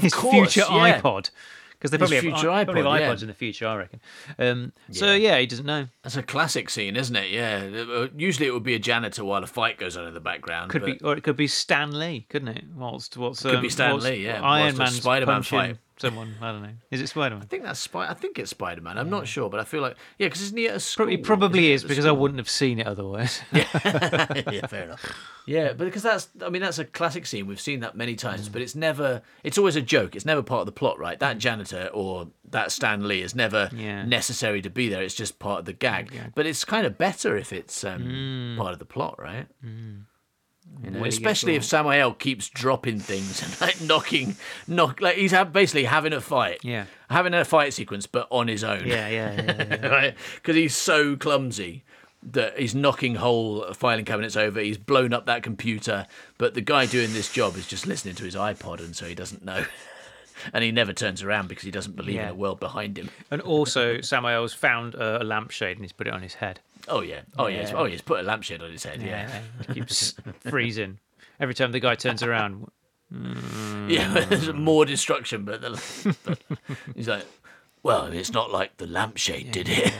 his 0.00 0.14
course, 0.14 0.52
future 0.52 0.66
yeah. 0.70 1.00
iPod. 1.00 1.30
Because 1.72 1.90
they 1.90 1.98
probably, 1.98 2.20
future 2.20 2.50
have, 2.50 2.66
probably 2.66 2.82
have 2.82 2.92
iPod, 2.92 3.00
yeah. 3.00 3.08
iPods 3.10 3.22
in 3.22 3.28
the 3.28 3.34
future, 3.34 3.66
I 3.66 3.76
reckon. 3.76 4.00
Um, 4.38 4.72
So, 4.90 5.12
yeah, 5.12 5.38
he 5.38 5.44
doesn't 5.44 5.66
know. 5.66 5.88
That's 6.02 6.16
a 6.16 6.22
classic 6.22 6.70
scene, 6.70 6.96
isn't 6.96 7.14
it? 7.14 7.30
Yeah. 7.30 7.84
Uh, 7.86 8.08
Usually 8.16 8.46
it 8.46 8.54
would 8.54 8.62
be 8.62 8.74
a 8.74 8.78
janitor 8.78 9.22
while 9.22 9.44
a 9.44 9.46
fight 9.46 9.76
goes 9.76 9.94
on 9.94 10.06
in 10.06 10.14
the 10.14 10.20
background. 10.20 10.70
Could 10.70 10.80
but 10.80 10.98
be, 10.98 11.04
or 11.04 11.14
it 11.14 11.22
could 11.24 11.36
be 11.36 11.46
Stan 11.46 11.98
Lee, 11.98 12.24
couldn't 12.30 12.48
it? 12.48 12.64
Whilst, 12.74 13.18
what's, 13.18 13.42
Could 13.42 13.60
be 13.60 13.66
um, 13.66 13.70
Stan 13.70 14.00
Lee, 14.00 14.24
yeah, 14.24 14.40
Iron 14.40 14.78
Man's 14.78 14.96
Spider-Man 14.96 15.36
punching 15.36 15.58
fight. 15.58 15.78
Someone. 15.98 16.34
I 16.40 16.52
don't 16.52 16.62
know. 16.62 16.70
Is 16.90 17.00
it 17.00 17.08
Spider 17.08 17.34
Man? 17.36 17.42
I 17.42 17.46
think 17.46 17.62
that's 17.62 17.80
Spy. 17.80 18.08
I 18.08 18.14
think 18.14 18.38
it's 18.38 18.50
Spider 18.50 18.80
Man. 18.80 18.98
I'm 18.98 19.10
not 19.10 19.26
sure, 19.26 19.48
but 19.50 19.60
I 19.60 19.64
feel 19.64 19.80
like 19.82 19.96
yeah, 20.18 20.26
because 20.26 20.42
isn't 20.42 20.56
he 20.56 20.68
at 20.68 20.76
a 20.76 20.80
school? 20.80 21.08
It 21.08 21.22
probably 21.22 21.72
is 21.72 21.84
because 21.84 22.06
I 22.06 22.12
wouldn't 22.12 22.38
have 22.38 22.48
seen 22.48 22.78
it 22.78 22.86
otherwise. 22.86 23.32
school? 23.48 23.60
yeah, 23.84 24.66
fair 24.66 24.84
enough. 24.84 25.04
Yeah, 25.46 25.68
but 25.74 25.84
because 25.84 26.02
that's 26.02 26.28
I 26.44 26.48
mean 26.48 26.62
that's 26.62 26.78
a 26.78 26.84
classic 26.84 27.26
scene. 27.26 27.46
We've 27.46 27.60
seen 27.60 27.80
that 27.80 27.96
many 27.96 28.14
times, 28.16 28.48
but 28.48 28.62
it's 28.62 28.74
never. 28.74 29.22
It's 29.42 29.58
always 29.58 29.76
a 29.76 29.82
joke. 29.82 30.16
It's 30.16 30.24
never 30.24 30.42
part 30.42 30.60
of 30.60 30.66
the 30.66 30.72
plot, 30.72 30.98
right? 30.98 31.18
That 31.18 31.38
janitor 31.38 31.90
or 31.92 32.28
that 32.50 32.72
Stan 32.72 33.06
Lee 33.08 33.22
is 33.22 33.34
never 33.34 33.68
Yeah. 33.72 34.04
necessary 34.04 34.62
to 34.62 34.70
be 34.70 34.88
there. 34.88 35.02
It's 35.02 35.14
just 35.14 35.38
part 35.38 35.60
of 35.60 35.64
the 35.64 35.72
gag. 35.72 36.12
But 36.34 36.46
it's 36.46 36.64
kind 36.64 36.86
of 36.86 36.96
better 36.96 37.36
if 37.36 37.52
it's 37.52 37.82
um, 37.84 38.54
part 38.58 38.72
of 38.72 38.78
the 38.78 38.84
plot, 38.84 39.18
right? 39.20 39.46
You 40.82 40.90
know, 40.90 41.00
Way 41.00 41.10
to 41.10 41.10
get 41.10 41.16
especially 41.16 41.54
if 41.54 41.64
Samuel 41.64 42.14
keeps 42.14 42.48
dropping 42.48 42.98
things 42.98 43.42
and 43.42 43.60
like 43.60 43.80
knocking, 43.80 44.36
knock 44.66 45.00
like 45.00 45.16
he's 45.16 45.32
basically 45.52 45.84
having 45.84 46.12
a 46.12 46.20
fight. 46.20 46.60
Yeah. 46.62 46.86
having 47.10 47.34
a 47.34 47.44
fight 47.44 47.72
sequence, 47.72 48.06
but 48.06 48.26
on 48.30 48.48
his 48.48 48.64
own. 48.64 48.86
yeah, 48.86 49.08
yeah, 49.08 49.32
yeah, 49.42 49.66
yeah. 49.80 49.86
right? 49.88 50.14
Because 50.36 50.56
he's 50.56 50.76
so 50.76 51.16
clumsy 51.16 51.84
that 52.22 52.58
he's 52.58 52.74
knocking 52.74 53.16
whole 53.16 53.72
filing 53.74 54.04
cabinets 54.04 54.36
over. 54.36 54.60
He's 54.60 54.78
blown 54.78 55.12
up 55.12 55.26
that 55.26 55.42
computer, 55.42 56.06
but 56.38 56.54
the 56.54 56.60
guy 56.60 56.86
doing 56.86 57.12
this 57.12 57.30
job 57.32 57.56
is 57.56 57.66
just 57.66 57.86
listening 57.86 58.14
to 58.16 58.24
his 58.24 58.34
iPod, 58.34 58.80
and 58.80 58.96
so 58.96 59.06
he 59.06 59.14
doesn't 59.14 59.44
know. 59.44 59.64
And 60.52 60.64
he 60.64 60.72
never 60.72 60.92
turns 60.92 61.22
around 61.22 61.48
because 61.48 61.64
he 61.64 61.70
doesn't 61.70 61.96
believe 61.96 62.16
in 62.16 62.22
Yeah. 62.26 62.30
a 62.30 62.34
world 62.34 62.60
behind 62.60 62.98
him. 62.98 63.10
And 63.30 63.40
also, 63.42 64.00
Samuel's 64.00 64.52
found 64.54 64.94
a, 64.94 65.22
a 65.22 65.24
lampshade 65.24 65.76
and 65.76 65.84
he's 65.84 65.92
put 65.92 66.06
it 66.06 66.12
on 66.12 66.22
his 66.22 66.34
head. 66.34 66.60
Oh 66.88 67.00
yeah, 67.00 67.20
oh 67.38 67.46
yeah, 67.46 67.62
Yeah. 67.62 67.72
oh 67.74 67.84
yeah. 67.84 67.90
He's 67.92 68.02
put 68.02 68.20
a 68.20 68.22
lampshade 68.22 68.62
on 68.62 68.70
his 68.70 68.84
head. 68.84 69.00
Yeah, 69.02 69.30
It 69.60 69.74
keeps 69.74 70.14
freezing 70.40 70.98
every 71.40 71.54
time 71.54 71.72
the 71.72 71.80
guy 71.80 71.94
turns 71.94 72.22
around. 72.22 72.70
Mm. 73.12 73.90
yeah. 73.90 74.24
There's 74.28 74.52
more 74.52 74.84
destruction, 74.84 75.44
but, 75.44 75.60
the, 75.60 76.16
but 76.24 76.38
he's 76.94 77.08
like, 77.08 77.24
well, 77.82 78.06
it's 78.06 78.32
not 78.32 78.50
like 78.50 78.76
the 78.78 78.86
lampshade 78.86 79.52
did 79.52 79.68
it. 79.68 79.92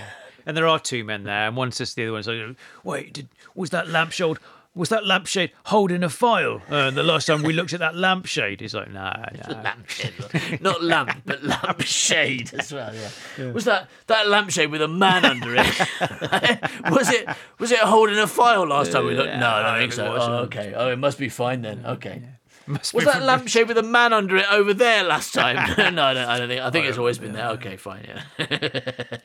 And 0.47 0.57
there 0.57 0.67
are 0.67 0.79
two 0.79 1.05
men 1.05 1.25
there, 1.25 1.47
and 1.49 1.57
one 1.57 1.73
says 1.73 1.91
to 1.91 1.97
the 1.97 2.03
other 2.05 2.13
one, 2.13 2.23
so, 2.23 2.55
"Wait, 2.83 3.15
did, 3.15 3.29
was 3.55 3.71
that 3.71 3.89
lampshade? 3.89 4.37
Was 4.77 4.89
that 4.89 5.07
lampshade 5.07 5.53
holding 5.67 6.03
a 6.03 6.09
file? 6.09 6.61
Uh, 6.69 6.91
the 6.91 7.05
last 7.05 7.27
time 7.27 7.45
we 7.45 7.53
looked 7.53 7.73
at 7.73 7.79
that 7.79 7.95
lampshade, 7.95 8.61
he's 8.61 8.75
like, 8.75 8.91
nah, 8.91 9.13
nah. 9.49 9.63
lampshade, 9.63 10.15
not 10.61 10.83
lamp, 10.83 11.23
but 11.25 11.45
lampshade 11.65 12.53
as 12.55 12.73
well. 12.73 12.93
Yeah. 12.93 13.53
Was 13.53 13.67
that 13.67 13.89
that 14.09 14.27
lampshade 14.27 14.73
with 14.73 14.83
a 14.83 14.89
man 14.89 15.25
under 15.25 15.55
it? 15.55 15.67
was 16.91 17.09
it 17.11 17.29
was 17.61 17.71
it 17.71 17.79
holding 17.79 18.19
a 18.19 18.27
file 18.27 18.67
last 18.67 18.91
time 18.91 19.07
we 19.07 19.15
looked? 19.15 19.37
No, 19.39 19.49
I 19.49 19.63
don't 19.63 19.79
think 19.79 19.93
so. 19.93 20.13
Oh, 20.13 20.33
okay. 20.45 20.75
Oh, 20.75 20.91
it 20.91 20.99
must 20.99 21.19
be 21.19 21.29
fine 21.29 21.63
then. 21.63 21.87
Okay. 21.87 22.23
Must 22.67 22.95
Was 22.95 23.05
that 23.05 23.23
lampshade 23.23 23.69
with 23.69 23.79
a 23.79 23.83
man 23.83 24.13
under 24.13 24.37
it 24.37 24.47
over 24.51 24.75
there 24.75 25.05
last 25.05 25.35
time? 25.35 25.57
no, 25.95 26.03
I 26.03 26.15
don't, 26.15 26.29
I 26.29 26.39
don't 26.39 26.49
think. 26.49 26.63
I 26.63 26.71
think 26.71 26.87
it's 26.87 26.99
always 26.99 27.19
been 27.19 27.33
there. 27.35 27.51
Okay, 27.51 27.77
fine. 27.77 28.07
Yeah. 28.39 29.19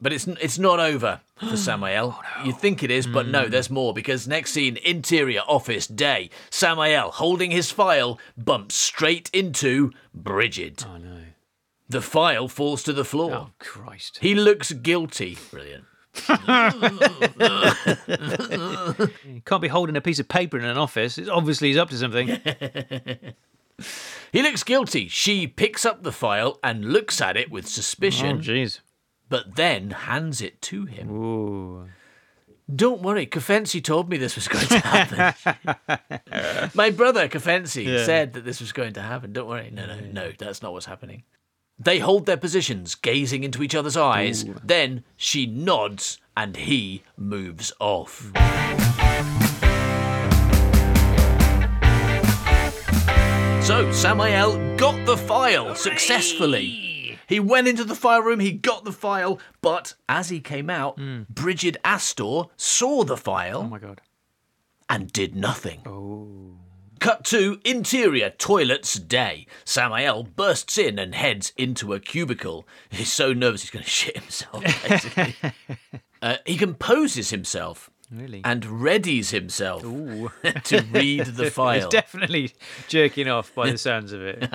But 0.00 0.12
it's 0.12 0.26
it's 0.26 0.58
not 0.58 0.78
over 0.78 1.20
for 1.38 1.56
Samael. 1.58 2.20
Oh, 2.22 2.44
you 2.44 2.52
think 2.52 2.82
it 2.82 2.90
is, 2.90 3.06
but 3.06 3.26
no, 3.26 3.48
there's 3.48 3.68
hmm. 3.68 3.74
more 3.74 3.94
because 3.94 4.28
next 4.28 4.52
scene, 4.52 4.76
interior 4.84 5.40
office 5.40 5.86
day. 5.86 6.28
Samael 6.50 7.12
holding 7.12 7.50
his 7.50 7.70
file 7.70 8.18
bumps 8.36 8.74
straight 8.74 9.30
into 9.32 9.92
Bridget. 10.14 10.84
Oh 10.86 10.98
no! 10.98 11.20
The 11.88 12.02
file 12.02 12.48
falls 12.48 12.82
to 12.84 12.92
the 12.92 13.04
floor. 13.04 13.32
Oh 13.32 13.50
Christ! 13.58 14.18
He 14.20 14.34
looks 14.34 14.72
guilty. 14.72 15.38
Brilliant. 15.50 15.84
He 16.14 16.22
can't 19.44 19.62
be 19.62 19.68
holding 19.68 19.96
a 19.96 20.00
piece 20.00 20.18
of 20.18 20.28
paper 20.28 20.58
in 20.58 20.64
an 20.64 20.78
office. 20.78 21.18
It's 21.18 21.28
obviously 21.28 21.68
he's 21.68 21.76
up 21.76 21.90
to 21.90 21.96
something. 21.96 22.40
He 24.32 24.42
looks 24.42 24.64
guilty. 24.64 25.08
She 25.08 25.46
picks 25.46 25.86
up 25.86 26.02
the 26.02 26.12
file 26.12 26.58
and 26.62 26.92
looks 26.92 27.20
at 27.20 27.36
it 27.36 27.50
with 27.50 27.66
suspicion. 27.66 28.26
oh 28.26 28.36
suspicion, 28.38 28.56
jeez! 28.56 28.80
But 29.28 29.56
then 29.56 29.90
hands 29.90 30.40
it 30.40 30.60
to 30.62 30.84
him. 30.86 31.10
Ooh. 31.10 31.88
Don't 32.74 33.00
worry, 33.02 33.26
Kafensi 33.26 33.82
told 33.82 34.08
me 34.10 34.16
this 34.16 34.34
was 34.34 34.48
going 34.48 34.66
to 34.66 34.78
happen. 34.80 36.70
My 36.74 36.90
brother 36.90 37.28
Kafensi 37.28 37.84
Yeah. 37.84 38.04
said 38.04 38.32
that 38.32 38.44
this 38.44 38.60
was 38.60 38.72
going 38.72 38.92
to 38.94 39.02
happen. 39.02 39.32
Don't 39.32 39.46
worry. 39.48 39.70
No, 39.72 39.86
no, 39.86 40.00
no, 40.12 40.32
that's 40.36 40.62
not 40.62 40.72
what's 40.72 40.86
happening. 40.86 41.22
They 41.78 41.98
hold 42.00 42.26
their 42.26 42.36
positions, 42.38 42.94
gazing 42.96 43.44
into 43.44 43.62
each 43.62 43.74
other's 43.74 43.96
eyes. 43.96 44.44
Then 44.64 45.04
she 45.16 45.46
nods 45.46 46.18
and 46.36 46.56
he 46.56 47.02
moves 47.16 47.72
off. 47.78 48.32
So 53.62 53.90
Samael 53.90 54.76
got 54.76 55.04
the 55.06 55.16
file 55.16 55.74
successfully. 55.74 56.85
He 57.26 57.40
went 57.40 57.68
into 57.68 57.84
the 57.84 57.94
file 57.94 58.22
room, 58.22 58.40
he 58.40 58.52
got 58.52 58.84
the 58.84 58.92
file, 58.92 59.38
but 59.60 59.94
as 60.08 60.28
he 60.28 60.40
came 60.40 60.70
out, 60.70 60.98
Bridget 61.28 61.76
Astor 61.84 62.44
saw 62.56 63.02
the 63.04 63.16
file 63.16 63.60
Oh 63.62 63.68
my 63.68 63.78
god! 63.78 64.00
and 64.88 65.12
did 65.12 65.34
nothing. 65.34 65.82
Cut 66.98 67.24
to 67.26 67.60
interior 67.64 68.30
toilets 68.30 68.94
day. 68.94 69.46
Samael 69.64 70.22
bursts 70.22 70.78
in 70.78 70.98
and 70.98 71.14
heads 71.14 71.52
into 71.56 71.92
a 71.92 72.00
cubicle. 72.00 72.66
He's 72.88 73.12
so 73.12 73.32
nervous 73.32 73.62
he's 73.62 73.70
going 73.70 73.84
to 73.84 73.90
shit 73.90 74.16
himself. 74.16 74.62
Basically. 74.88 75.34
uh, 76.22 76.36
he 76.46 76.56
composes 76.56 77.30
himself 77.30 77.90
Really? 78.10 78.40
and 78.44 78.62
readies 78.62 79.30
himself 79.30 79.82
to 80.64 80.86
read 80.92 81.26
the 81.26 81.50
file. 81.50 81.80
He's 81.80 81.88
definitely 81.88 82.52
jerking 82.88 83.28
off 83.28 83.54
by 83.54 83.70
the 83.72 83.78
sounds 83.78 84.12
of 84.12 84.22
it. 84.22 84.48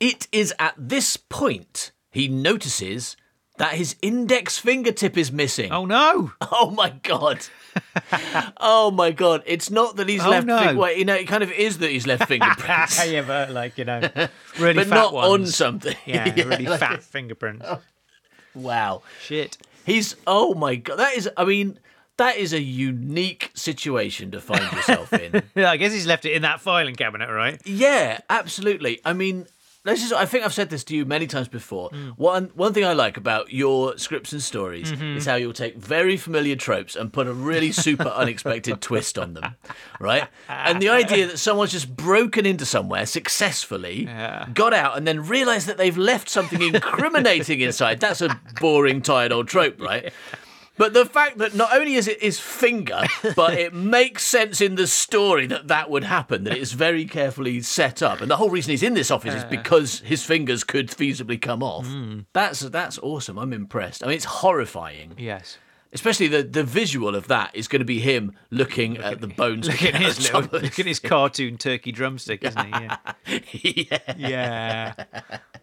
It 0.00 0.26
is 0.32 0.52
at 0.58 0.74
this 0.76 1.16
point 1.16 1.92
he 2.10 2.28
notices 2.28 3.16
that 3.56 3.74
his 3.74 3.94
index 4.02 4.58
fingertip 4.58 5.16
is 5.16 5.30
missing. 5.30 5.70
Oh 5.72 5.84
no! 5.86 6.32
Oh 6.52 6.70
my 6.70 6.90
god. 7.02 7.46
oh 8.58 8.90
my 8.90 9.12
god. 9.12 9.42
It's 9.46 9.70
not 9.70 9.96
that 9.96 10.08
he's 10.08 10.24
Oh, 10.24 10.30
left 10.30 10.46
no. 10.46 10.58
fin- 10.58 10.76
well, 10.76 10.92
you 10.92 11.04
know, 11.04 11.14
it 11.14 11.26
kind 11.28 11.42
of 11.42 11.50
is 11.52 11.78
that 11.78 11.90
he's 11.90 12.06
left 12.06 12.26
fingerprints. 12.28 13.04
yeah, 13.06 13.22
but 13.22 13.50
like 13.50 13.78
you 13.78 13.84
know, 13.84 14.00
really 14.58 14.74
but 14.74 14.86
fat 14.88 14.94
not 14.96 15.14
on 15.14 15.46
something. 15.46 15.96
Yeah, 16.06 16.32
really 16.34 16.66
like- 16.66 16.80
fat 16.80 17.02
fingerprints. 17.02 17.64
Oh. 17.68 17.80
Wow. 18.54 19.02
Shit. 19.22 19.56
He's 19.86 20.16
oh 20.26 20.54
my 20.54 20.76
god. 20.76 20.96
That 20.96 21.14
is 21.16 21.28
I 21.36 21.44
mean, 21.44 21.78
that 22.16 22.36
is 22.36 22.52
a 22.52 22.60
unique 22.60 23.50
situation 23.54 24.30
to 24.32 24.40
find 24.40 24.62
yourself 24.72 25.12
in. 25.12 25.42
Yeah, 25.54 25.70
I 25.70 25.76
guess 25.76 25.92
he's 25.92 26.06
left 26.06 26.24
it 26.24 26.32
in 26.32 26.42
that 26.42 26.60
filing 26.60 26.94
cabinet, 26.96 27.28
right? 27.30 27.60
yeah, 27.64 28.18
absolutely. 28.30 29.00
I 29.04 29.12
mean, 29.12 29.46
this 29.84 30.02
is 30.04 30.12
I 30.12 30.24
think 30.26 30.44
I've 30.44 30.52
said 30.54 30.70
this 30.70 30.82
to 30.84 30.96
you 30.96 31.04
many 31.04 31.26
times 31.26 31.48
before. 31.48 31.90
Hmm. 31.90 32.08
One 32.16 32.50
one 32.54 32.72
thing 32.72 32.84
I 32.84 32.92
like 32.94 33.16
about 33.16 33.52
your 33.52 33.96
scripts 33.98 34.32
and 34.32 34.42
stories 34.42 34.90
Mm-hmm. 34.92 35.16
is 35.18 35.26
how 35.26 35.34
you'll 35.36 35.52
take 35.52 35.76
very 35.76 36.16
familiar 36.16 36.56
tropes 36.56 36.96
and 36.96 37.12
put 37.12 37.26
a 37.26 37.32
really 37.32 37.72
super 37.72 38.08
unexpected 38.22 38.80
twist 38.80 39.18
on 39.18 39.34
them. 39.34 39.54
Right? 40.00 40.28
And 40.48 40.80
the 40.80 40.88
idea 40.88 41.26
that 41.26 41.38
someone's 41.38 41.72
just 41.72 41.94
broken 41.94 42.46
into 42.46 42.64
somewhere 42.66 43.06
successfully, 43.06 44.04
Yeah. 44.04 44.46
got 44.54 44.72
out 44.72 44.96
and 44.96 45.06
then 45.06 45.26
realized 45.26 45.66
that 45.68 45.76
they've 45.76 45.96
left 45.96 46.28
something 46.28 46.62
incriminating 46.74 47.60
inside. 47.60 48.00
That's 48.00 48.20
a 48.22 48.40
boring, 48.60 49.02
tired 49.02 49.32
old 49.32 49.48
trope, 49.48 49.80
right? 49.80 50.12
But 50.76 50.92
the 50.92 51.06
fact 51.06 51.38
that 51.38 51.54
not 51.54 51.74
only 51.74 51.94
is 51.94 52.08
it 52.08 52.20
his 52.22 52.40
finger, 52.40 53.02
but 53.36 53.54
it 53.54 53.72
makes 53.96 54.24
sense 54.24 54.60
in 54.60 54.74
the 54.74 54.86
story 54.86 55.46
that 55.46 55.68
that 55.68 55.88
would 55.90 56.04
happen, 56.04 56.44
that 56.44 56.56
it's 56.56 56.72
very 56.72 57.04
carefully 57.04 57.60
set 57.60 58.02
up. 58.02 58.20
And 58.20 58.30
the 58.30 58.36
whole 58.36 58.50
reason 58.50 58.70
he's 58.70 58.82
in 58.82 58.94
this 58.94 59.10
office 59.10 59.34
is 59.34 59.44
because 59.44 60.00
his 60.00 60.24
fingers 60.24 60.64
could 60.64 60.88
feasibly 60.88 61.40
come 61.40 61.62
off. 61.62 61.86
Hmm. 61.86 62.20
That's 62.32 62.60
that's 62.60 62.98
awesome. 62.98 63.38
I'm 63.38 63.52
impressed. 63.52 64.02
I 64.02 64.06
mean, 64.06 64.16
it's 64.16 64.24
horrifying. 64.24 65.14
Yes. 65.16 65.58
Especially 65.94 66.26
the, 66.26 66.42
the 66.42 66.64
visual 66.64 67.14
of 67.14 67.28
that 67.28 67.54
is 67.54 67.68
going 67.68 67.78
to 67.78 67.86
be 67.86 68.00
him 68.00 68.32
looking 68.50 68.98
at 68.98 69.20
the 69.20 69.28
bones. 69.28 69.68
Look 69.68 69.82
at 69.84 69.94
his 69.94 70.20
little, 70.20 70.60
look 70.60 70.78
at 70.78 70.86
his 70.86 70.98
cartoon 70.98 71.56
turkey 71.56 71.92
drumstick, 71.92 72.42
isn't 72.42 72.66
he? 72.66 72.70
Yeah. 72.72 72.98
yeah. 74.18 74.94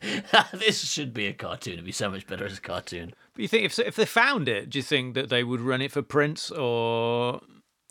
yeah. 0.01 0.43
this 0.53 0.89
should 0.89 1.13
be 1.13 1.27
a 1.27 1.33
cartoon. 1.33 1.73
It'd 1.73 1.85
be 1.85 1.91
so 1.91 2.09
much 2.09 2.25
better 2.27 2.45
as 2.45 2.57
a 2.57 2.61
cartoon. 2.61 3.13
But 3.33 3.41
you 3.41 3.47
think 3.49 3.65
if 3.65 3.77
if 3.77 3.95
they 3.95 4.05
found 4.05 4.47
it, 4.47 4.69
do 4.69 4.79
you 4.79 4.83
think 4.83 5.15
that 5.15 5.29
they 5.29 5.43
would 5.43 5.61
run 5.61 5.81
it 5.81 5.91
for 5.91 6.01
prints, 6.01 6.49
or, 6.49 7.41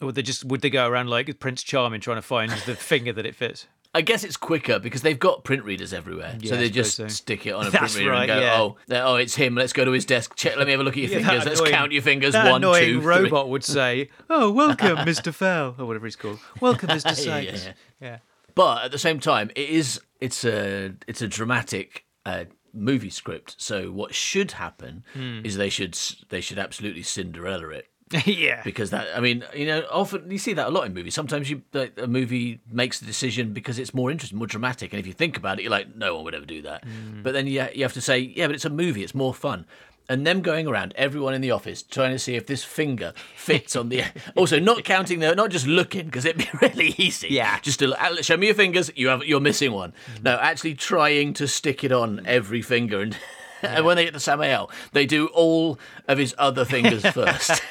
or 0.00 0.06
would 0.06 0.14
they 0.14 0.22
just 0.22 0.44
would 0.44 0.62
they 0.62 0.70
go 0.70 0.88
around 0.88 1.08
like 1.08 1.38
Prince 1.40 1.62
Charming 1.62 2.00
trying 2.00 2.16
to 2.16 2.22
find 2.22 2.50
the 2.50 2.74
finger 2.74 3.12
that 3.12 3.26
it 3.26 3.34
fits? 3.34 3.66
I 3.92 4.02
guess 4.02 4.22
it's 4.22 4.36
quicker 4.36 4.78
because 4.78 5.02
they've 5.02 5.18
got 5.18 5.42
print 5.42 5.64
readers 5.64 5.92
everywhere, 5.92 6.36
Yeah, 6.40 6.50
so 6.50 6.56
they 6.56 6.70
just 6.70 6.96
so. 6.96 7.08
stick 7.08 7.44
it 7.46 7.50
on 7.52 7.66
a 7.66 7.70
That's 7.72 7.94
print 7.94 7.96
reader 7.96 8.10
right, 8.12 8.30
and 8.30 8.40
go, 8.40 8.40
yeah. 8.40 9.00
"Oh, 9.02 9.12
oh, 9.12 9.16
it's 9.16 9.34
him. 9.34 9.56
Let's 9.56 9.72
go 9.72 9.84
to 9.84 9.90
his 9.90 10.04
desk. 10.04 10.36
Check. 10.36 10.56
Let 10.56 10.66
me 10.66 10.70
have 10.72 10.80
a 10.80 10.84
look 10.84 10.94
at 10.96 11.02
your 11.02 11.10
Yeah, 11.20 11.26
fingers. 11.28 11.44
Let's 11.46 11.60
annoying- 11.60 11.74
count 11.74 11.92
your 11.92 12.02
fingers. 12.02 12.32
That 12.34 12.50
One, 12.50 12.62
annoying 12.62 12.84
two, 12.84 13.00
three." 13.00 13.06
robot 13.06 13.48
would 13.48 13.64
say, 13.78 14.10
"Oh, 14.28 14.52
welcome, 14.52 14.98
Mr. 14.98 15.34
Fell," 15.34 15.74
or 15.78 15.86
whatever 15.86 16.06
he's 16.06 16.14
called. 16.16 16.38
Welcome, 16.60 16.88
Mr. 16.90 17.14
Sykes. 17.16 17.66
Yeah. 17.66 17.72
yeah. 18.00 18.18
But 18.54 18.84
at 18.84 18.92
the 18.92 18.98
same 18.98 19.18
time, 19.18 19.50
it 19.56 19.68
is 19.68 20.00
it's 20.20 20.44
a 20.44 20.92
it's 21.08 21.20
a 21.22 21.26
dramatic 21.28 22.04
uh, 22.24 22.44
movie 22.72 23.10
script. 23.10 23.56
So 23.58 23.90
what 23.90 24.14
should 24.14 24.52
happen 24.52 25.02
Hmm. 25.14 25.40
is 25.44 25.56
they 25.56 25.68
should 25.70 25.98
they 26.28 26.40
should 26.40 26.58
absolutely 26.60 27.02
Cinderella 27.02 27.70
it. 27.70 27.86
yeah. 28.26 28.62
because 28.64 28.90
that 28.90 29.06
I 29.14 29.20
mean 29.20 29.44
you 29.54 29.66
know 29.66 29.84
often 29.90 30.30
you 30.30 30.38
see 30.38 30.52
that 30.54 30.66
a 30.66 30.70
lot 30.70 30.86
in 30.86 30.94
movies. 30.94 31.14
Sometimes 31.14 31.48
you 31.48 31.62
like, 31.72 31.92
a 31.96 32.06
movie 32.06 32.60
makes 32.70 33.00
a 33.02 33.04
decision 33.04 33.52
because 33.52 33.78
it's 33.78 33.94
more 33.94 34.10
interesting, 34.10 34.38
more 34.38 34.46
dramatic, 34.46 34.92
and 34.92 35.00
if 35.00 35.06
you 35.06 35.12
think 35.12 35.36
about 35.36 35.58
it, 35.58 35.62
you're 35.62 35.70
like, 35.70 35.94
no 35.94 36.16
one 36.16 36.24
would 36.24 36.34
ever 36.34 36.46
do 36.46 36.62
that. 36.62 36.84
But 37.22 37.32
then 37.32 37.46
you 37.46 37.66
you 37.74 37.82
have 37.82 37.92
to 37.94 38.00
say, 38.00 38.18
yeah, 38.18 38.46
but 38.46 38.54
it's 38.54 38.64
a 38.64 38.70
movie, 38.70 39.02
it's 39.02 39.14
more 39.14 39.34
fun. 39.34 39.66
And 40.10 40.26
them 40.26 40.40
going 40.42 40.66
around, 40.66 40.92
everyone 40.96 41.34
in 41.34 41.40
the 41.40 41.52
office 41.52 41.84
trying 41.84 42.10
to 42.10 42.18
see 42.18 42.34
if 42.34 42.44
this 42.44 42.64
finger 42.64 43.12
fits 43.36 43.76
on 43.76 43.90
the. 43.90 44.02
also, 44.34 44.58
not 44.58 44.82
counting 44.82 45.20
the, 45.20 45.36
not 45.36 45.50
just 45.50 45.68
looking 45.68 46.06
because 46.06 46.24
it'd 46.24 46.38
be 46.38 46.50
really 46.60 46.96
easy. 46.98 47.28
Yeah. 47.28 47.60
Just 47.60 47.78
to 47.78 47.94
uh, 47.94 48.20
show 48.20 48.36
me 48.36 48.46
your 48.46 48.56
fingers. 48.56 48.90
You 48.96 49.06
have, 49.06 49.22
you're 49.24 49.38
missing 49.38 49.70
one. 49.70 49.92
No, 50.20 50.36
actually 50.36 50.74
trying 50.74 51.32
to 51.34 51.46
stick 51.46 51.84
it 51.84 51.92
on 51.92 52.26
every 52.26 52.60
finger 52.60 53.00
and. 53.00 53.16
And 53.62 53.84
when 53.84 53.96
they 53.96 54.04
get 54.04 54.14
to 54.14 54.20
Samael, 54.20 54.70
they 54.92 55.06
do 55.06 55.26
all 55.28 55.78
of 56.08 56.18
his 56.18 56.34
other 56.38 56.64
fingers 56.64 57.04
first. 57.12 57.62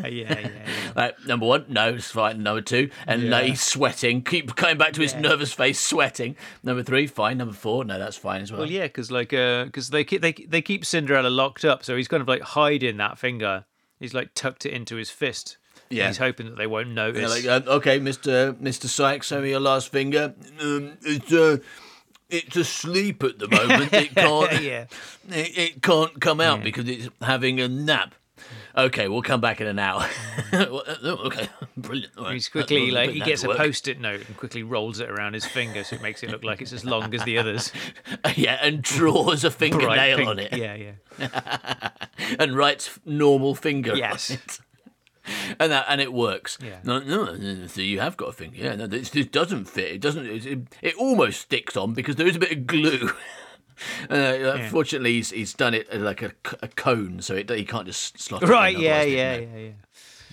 yeah, 0.00 0.06
yeah, 0.08 0.38
yeah. 0.40 0.50
Like 0.96 1.24
number 1.26 1.46
one, 1.46 1.64
no, 1.68 1.90
it's 1.90 2.10
fine. 2.10 2.42
Number 2.42 2.60
two, 2.60 2.90
and 3.06 3.30
no, 3.30 3.38
Yeah. 3.38 3.44
he's 3.46 3.60
sweating. 3.62 4.22
Keep 4.22 4.56
coming 4.56 4.78
back 4.78 4.92
to 4.94 5.00
his 5.02 5.14
nervous 5.14 5.52
face, 5.52 5.80
sweating. 5.80 6.36
Number 6.62 6.82
three, 6.82 7.06
fine. 7.06 7.38
Number 7.38 7.54
four, 7.54 7.84
no, 7.84 7.98
that's 7.98 8.16
fine 8.16 8.42
as 8.42 8.50
well. 8.52 8.60
Well, 8.62 8.70
yeah, 8.70 8.84
because 8.84 9.10
like, 9.10 9.30
because 9.30 9.90
they 9.90 10.04
keep 10.04 10.22
they 10.22 10.32
they 10.32 10.62
keep 10.62 10.84
Cinderella 10.84 11.28
locked 11.28 11.64
up, 11.64 11.84
so 11.84 11.96
he's 11.96 12.08
kind 12.08 12.20
of 12.20 12.28
like 12.28 12.42
hiding 12.42 12.96
that 12.98 13.18
finger. 13.18 13.64
He's 14.00 14.14
like 14.14 14.34
tucked 14.34 14.64
it 14.66 14.72
into 14.72 14.96
his 14.96 15.10
fist. 15.10 15.56
Yeah. 15.90 16.08
he's 16.08 16.18
hoping 16.18 16.46
that 16.46 16.56
they 16.58 16.66
won't 16.66 16.90
notice. 16.90 17.30
Like, 17.30 17.46
um, 17.46 17.68
okay, 17.76 17.98
Mister 17.98 18.54
Mister 18.60 18.88
Sykes, 18.88 19.28
show 19.28 19.40
me 19.40 19.50
your 19.50 19.60
last 19.60 19.90
finger. 19.90 20.34
Um, 20.60 20.98
it's 21.02 21.32
uh, 21.32 21.58
it's 22.30 22.56
asleep 22.56 23.22
at 23.22 23.38
the 23.38 23.48
moment. 23.48 23.92
It 23.92 24.14
can't. 24.14 24.62
yeah. 24.62 24.86
It, 25.30 25.58
it 25.58 25.82
can't 25.82 26.20
come 26.20 26.40
out 26.40 26.62
because 26.62 26.88
it's 26.88 27.08
having 27.20 27.60
a 27.60 27.68
nap. 27.68 28.14
Okay, 28.76 29.08
we'll 29.08 29.22
come 29.22 29.40
back 29.40 29.60
in 29.60 29.66
an 29.66 29.78
hour. 29.78 30.08
Uh, 30.50 30.82
okay, 31.04 31.46
brilliant. 31.76 32.16
Right. 32.16 32.32
He's 32.32 32.48
quickly 32.48 32.90
like 32.90 33.10
he 33.10 33.20
gets 33.20 33.44
a 33.44 33.54
post-it 33.54 34.00
note 34.00 34.26
and 34.26 34.34
quickly 34.34 34.62
rolls 34.62 34.98
it 34.98 35.10
around 35.10 35.34
his 35.34 35.44
finger, 35.44 35.84
so 35.84 35.96
it 35.96 36.02
makes 36.02 36.22
it 36.22 36.30
look 36.30 36.42
like 36.42 36.62
it's 36.62 36.72
as 36.72 36.86
long 36.86 37.14
as 37.14 37.22
the 37.24 37.36
others. 37.36 37.70
Yeah, 38.34 38.58
and 38.62 38.80
draws 38.80 39.44
a 39.44 39.50
fingernail 39.50 40.26
on 40.26 40.38
it. 40.38 40.54
Yeah, 40.54 40.74
yeah. 40.74 41.90
and 42.38 42.56
writes 42.56 42.98
normal 43.04 43.54
finger. 43.54 43.94
Yes. 43.94 44.38
And 45.60 45.72
that 45.72 45.86
and 45.88 46.00
it 46.00 46.12
works. 46.12 46.58
Yeah. 46.62 46.78
No, 46.84 47.00
no. 47.00 47.66
So 47.66 47.80
you 47.80 48.00
have 48.00 48.16
got 48.16 48.28
a 48.28 48.32
finger. 48.32 48.56
Yeah. 48.56 48.76
No, 48.76 48.86
this, 48.86 49.10
this 49.10 49.26
doesn't 49.26 49.64
fit. 49.66 49.92
It 49.92 50.00
doesn't. 50.00 50.26
It, 50.26 50.66
it, 50.82 50.94
almost 50.96 51.40
sticks 51.40 51.76
on 51.76 51.94
because 51.94 52.16
there 52.16 52.26
is 52.26 52.36
a 52.36 52.38
bit 52.38 52.52
of 52.52 52.66
glue. 52.66 53.10
Uh, 54.10 54.68
Fortunately, 54.70 55.12
he's, 55.12 55.30
he's 55.30 55.54
done 55.54 55.72
it 55.72 55.86
like 55.94 56.20
a 56.20 56.32
cone, 56.74 57.22
so 57.22 57.36
it, 57.36 57.48
he 57.48 57.64
can't 57.64 57.86
just 57.86 58.18
slot 58.18 58.42
it. 58.42 58.46
in, 58.46 58.50
Right. 58.50 58.76
Yeah. 58.76 59.02
Yeah. 59.02 59.36
Yeah. 59.36 59.56
Yeah. 59.56 59.70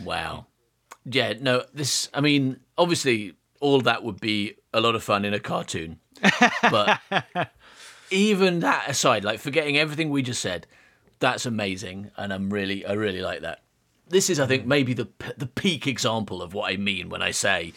Wow. 0.03 0.47
Yeah. 1.05 1.33
No. 1.39 1.63
This. 1.71 2.09
I 2.11 2.21
mean, 2.21 2.59
obviously, 2.75 3.35
all 3.59 3.81
that 3.81 4.03
would 4.03 4.19
be 4.19 4.55
a 4.73 4.81
lot 4.81 4.95
of 4.95 5.03
fun 5.03 5.25
in 5.25 5.33
a 5.35 5.39
cartoon, 5.39 5.99
but 6.63 6.99
even 8.11 8.59
that 8.61 8.89
aside, 8.89 9.23
like 9.23 9.39
forgetting 9.39 9.77
everything 9.77 10.09
we 10.09 10.21
just 10.21 10.41
said, 10.41 10.67
that's 11.19 11.45
amazing, 11.45 12.11
and 12.17 12.33
I'm 12.33 12.49
really, 12.49 12.85
I 12.85 12.93
really 12.93 13.21
like 13.21 13.41
that. 13.41 13.61
This 14.07 14.29
is, 14.29 14.39
I 14.39 14.45
think, 14.45 14.65
maybe 14.65 14.93
the 14.93 15.07
the 15.37 15.47
peak 15.47 15.87
example 15.87 16.41
of 16.41 16.53
what 16.53 16.71
I 16.71 16.77
mean 16.77 17.09
when 17.09 17.21
I 17.21 17.31
say 17.31 17.73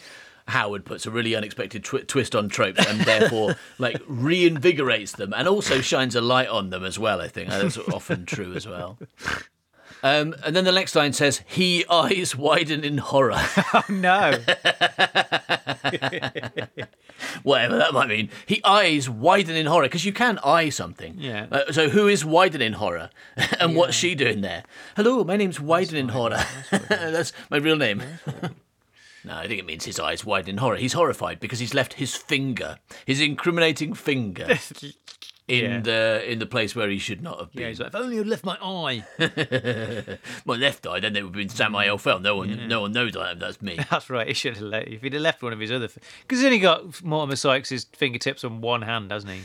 Howard 0.47 0.85
puts 0.85 1.05
a 1.05 1.11
really 1.11 1.35
unexpected 1.35 1.83
twi- 1.83 2.01
twist 2.01 2.35
on 2.35 2.49
tropes 2.49 2.85
and 2.85 3.01
therefore 3.01 3.55
like 3.77 3.97
reinvigorates 4.07 5.15
them 5.15 5.33
and 5.33 5.47
also 5.47 5.81
shines 5.81 6.15
a 6.15 6.21
light 6.21 6.47
on 6.49 6.69
them 6.69 6.83
as 6.83 6.97
well. 6.99 7.21
I 7.21 7.27
think 7.27 7.49
that's 7.49 7.77
often 7.77 8.25
true 8.25 8.53
as 8.53 8.67
well. 8.67 8.97
Um, 10.01 10.33
and 10.45 10.55
then 10.55 10.63
the 10.63 10.71
next 10.71 10.95
line 10.95 11.13
says, 11.13 11.41
"He 11.45 11.85
eyes 11.89 12.35
widen 12.35 12.83
in 12.83 12.97
horror." 12.99 13.41
Oh 13.73 13.83
No. 13.89 14.31
whatever 17.43 17.77
that 17.77 17.93
might 17.93 18.09
mean. 18.09 18.29
He 18.45 18.63
eyes 18.63 19.09
widen 19.09 19.55
in 19.55 19.65
horror 19.65 19.85
because 19.85 20.05
you 20.05 20.13
can 20.13 20.39
eye 20.43 20.69
something. 20.69 21.15
Yeah. 21.17 21.47
Uh, 21.51 21.71
so 21.71 21.89
who 21.89 22.07
is 22.07 22.25
widen 22.25 22.61
in 22.61 22.73
horror, 22.73 23.09
and 23.59 23.75
what's 23.75 23.95
she 23.95 24.15
doing 24.15 24.41
there? 24.41 24.63
Hello, 24.95 25.23
my 25.23 25.37
name's 25.37 25.59
widen 25.59 25.97
in 25.97 26.09
horror. 26.09 26.43
That's 26.71 27.33
my 27.49 27.57
real 27.57 27.75
name. 27.75 28.03
no, 29.23 29.35
I 29.35 29.47
think 29.47 29.59
it 29.59 29.65
means 29.65 29.85
his 29.85 29.99
eyes 29.99 30.25
widen 30.25 30.51
in 30.51 30.57
horror. 30.57 30.77
He's 30.77 30.93
horrified 30.93 31.39
because 31.39 31.59
he's 31.59 31.73
left 31.73 31.93
his 31.93 32.15
finger, 32.15 32.79
his 33.05 33.21
incriminating 33.21 33.93
finger. 33.93 34.57
In 35.49 35.71
Yeah. 35.71 35.79
the 35.79 36.31
in 36.31 36.39
the 36.39 36.45
place 36.45 36.75
where 36.75 36.89
he 36.89 36.99
should 36.99 37.21
not 37.21 37.39
have 37.39 37.51
been. 37.51 37.63
Yeah. 37.63 37.67
He's 37.69 37.79
like, 37.79 37.89
if 37.89 37.95
only 37.95 38.17
you'd 38.17 38.27
left 38.27 38.45
my 38.45 38.57
eye. 38.61 39.03
My 40.45 40.55
left 40.55 40.85
eye, 40.85 40.99
then 40.99 41.15
it 41.15 41.23
would 41.23 41.29
have 41.29 41.33
been 41.33 41.49
Samael 41.49 41.97
mm. 41.97 42.01
Fell. 42.01 42.19
No 42.19 42.35
one, 42.37 42.67
no 42.67 42.81
one 42.81 42.91
knows 42.91 43.15
I 43.15 43.31
am. 43.31 43.39
That's 43.39 43.61
me. 43.61 43.79
That's 43.89 44.09
right. 44.09 44.27
He 44.27 44.33
should 44.33 44.55
have 44.57 44.63
left. 44.63 44.87
If 44.87 45.01
he'd 45.01 45.13
have 45.13 45.21
left 45.23 45.41
one 45.41 45.51
of 45.51 45.59
his 45.59 45.71
other, 45.71 45.87
because 45.87 46.39
he's 46.39 46.45
only 46.45 46.59
got 46.59 47.03
Mortimer 47.03 47.35
Sykes' 47.35 47.85
fingertips 47.93 48.43
on 48.43 48.61
one 48.61 48.83
hand, 48.83 49.11
hasn't 49.11 49.33
he? 49.33 49.41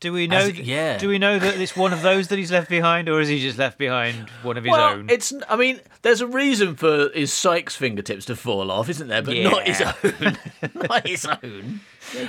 Do 0.00 0.14
we 0.14 0.26
know? 0.26 0.50
Th- 0.50 0.58
Yeah. 0.58 0.96
Do 0.96 1.08
we 1.08 1.18
know 1.18 1.38
that 1.38 1.60
it's 1.60 1.76
one 1.76 1.92
of 1.92 2.00
those 2.00 2.28
that 2.28 2.38
he's 2.38 2.50
left 2.50 2.70
behind, 2.70 3.08
or 3.10 3.20
is 3.20 3.28
he 3.28 3.38
just 3.38 3.58
left 3.58 3.76
behind 3.76 4.30
one 4.42 4.56
of 4.56 4.64
his 4.64 4.70
well, 4.72 4.94
own? 4.94 5.10
it's. 5.10 5.32
I 5.48 5.56
mean, 5.56 5.78
there's 6.00 6.22
a 6.22 6.26
reason 6.26 6.74
for 6.74 7.10
his 7.14 7.32
Sykes 7.32 7.76
fingertips 7.76 8.24
to 8.26 8.36
fall 8.36 8.70
off, 8.70 8.88
isn't 8.88 9.08
there? 9.08 9.20
But 9.20 9.36
not 9.36 9.66
his 9.66 9.82
own. 9.82 10.38
not 10.74 11.06
his 11.06 11.26
own. 11.26 11.80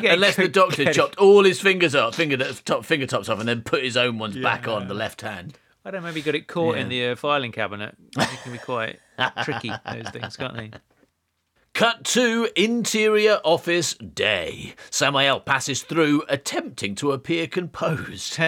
Unless 0.04 0.36
the 0.36 0.50
doctor 0.50 0.92
chopped 0.94 1.18
all 1.18 1.46
his 1.46 1.62
fingers 1.62 1.96
off, 1.96 2.16
finger 2.16 2.38
top 2.66 2.84
finger 2.84 3.08
tops 3.08 3.30
off, 3.30 3.40
and 3.40 3.48
then 3.48 3.62
put 3.62 3.84
his 3.84 3.96
own 3.96 4.20
ones 4.20 4.36
back 4.38 4.68
on 4.68 4.90
the 4.90 4.94
left 4.94 5.22
hand. 5.22 5.58
I 5.86 5.92
don't 5.92 6.02
know. 6.02 6.08
Maybe 6.10 6.20
he 6.20 6.26
got 6.26 6.36
it 6.36 6.48
caught 6.48 6.78
in 6.78 6.90
the 6.90 7.08
uh, 7.08 7.16
filing 7.16 7.52
cabinet. 7.52 7.96
It 8.18 8.40
can 8.44 8.52
be 8.52 8.58
quite 8.60 9.00
tricky. 9.44 9.72
Those 9.92 10.10
things, 10.10 10.36
can't 10.38 10.56
they? 10.56 10.72
Cut 11.74 12.04
to 12.06 12.50
interior 12.56 13.40
office 13.46 13.94
day. 13.96 14.76
Samuel 14.90 15.40
passes 15.40 15.84
through, 15.84 16.24
attempting 16.28 16.96
to 16.96 17.12
appear 17.14 17.48
composed. 17.48 18.38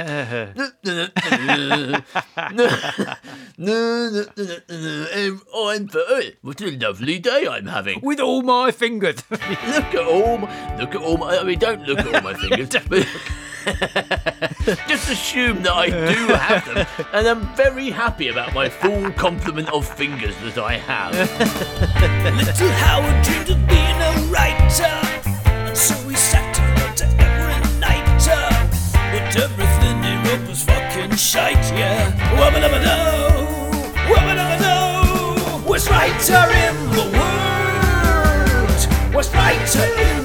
Oh, 5.56 5.70
I'm 5.70 5.88
for 5.88 6.02
oh, 6.08 6.22
what 6.42 6.62
a 6.62 6.72
lovely 6.72 7.20
day 7.20 7.48
I'm 7.48 7.68
having. 7.68 8.02
With 8.02 8.20
all 8.20 8.42
my 8.42 8.72
fingers. 8.72 9.24
Look 9.32 9.42
at 9.42 10.06
all 10.06 10.38
my, 10.38 10.78
look 10.78 10.96
at 10.96 11.02
all 11.02 11.18
my, 11.18 11.38
I 11.38 11.44
mean, 11.44 11.60
don't 11.60 11.84
look 11.88 12.00
at 12.00 12.14
all 12.14 12.22
my 12.22 12.34
fingers. 12.40 12.70
but 12.90 13.08
just 14.88 15.10
assume 15.10 15.64
that 15.64 15.74
I 15.74 15.90
do 15.90 16.34
have 16.34 16.66
them, 16.66 16.86
and 17.14 17.28
I'm 17.28 17.56
very 17.56 17.90
happy 17.90 18.28
about 18.28 18.54
my 18.54 18.70
full 18.70 19.12
complement 19.12 19.70
of 19.70 19.88
fingers 19.88 20.36
that 20.42 20.58
I 20.58 20.78
have. 20.78 21.14
Little 22.38 22.70
Howard 22.70 23.24
dreamed 23.24 23.50
of 23.50 23.68
being 23.68 24.00
a 24.02 24.14
writer, 24.32 24.96
and 25.46 25.78
so 25.78 25.96
he 26.10 26.16
sat 26.16 26.60
every 26.60 27.54
But 29.14 29.36
everything 29.38 30.04
he 30.04 30.14
wrote 30.30 30.48
was 30.50 30.64
fucking 30.64 31.16
shite, 31.16 31.72
yeah. 31.72 32.24
Worst 35.74 35.90
writer 35.90 36.46
in 36.54 36.76
the 36.92 37.06
world, 37.18 39.16
worst 39.16 39.34
writer 39.34 39.84
in 39.84 40.23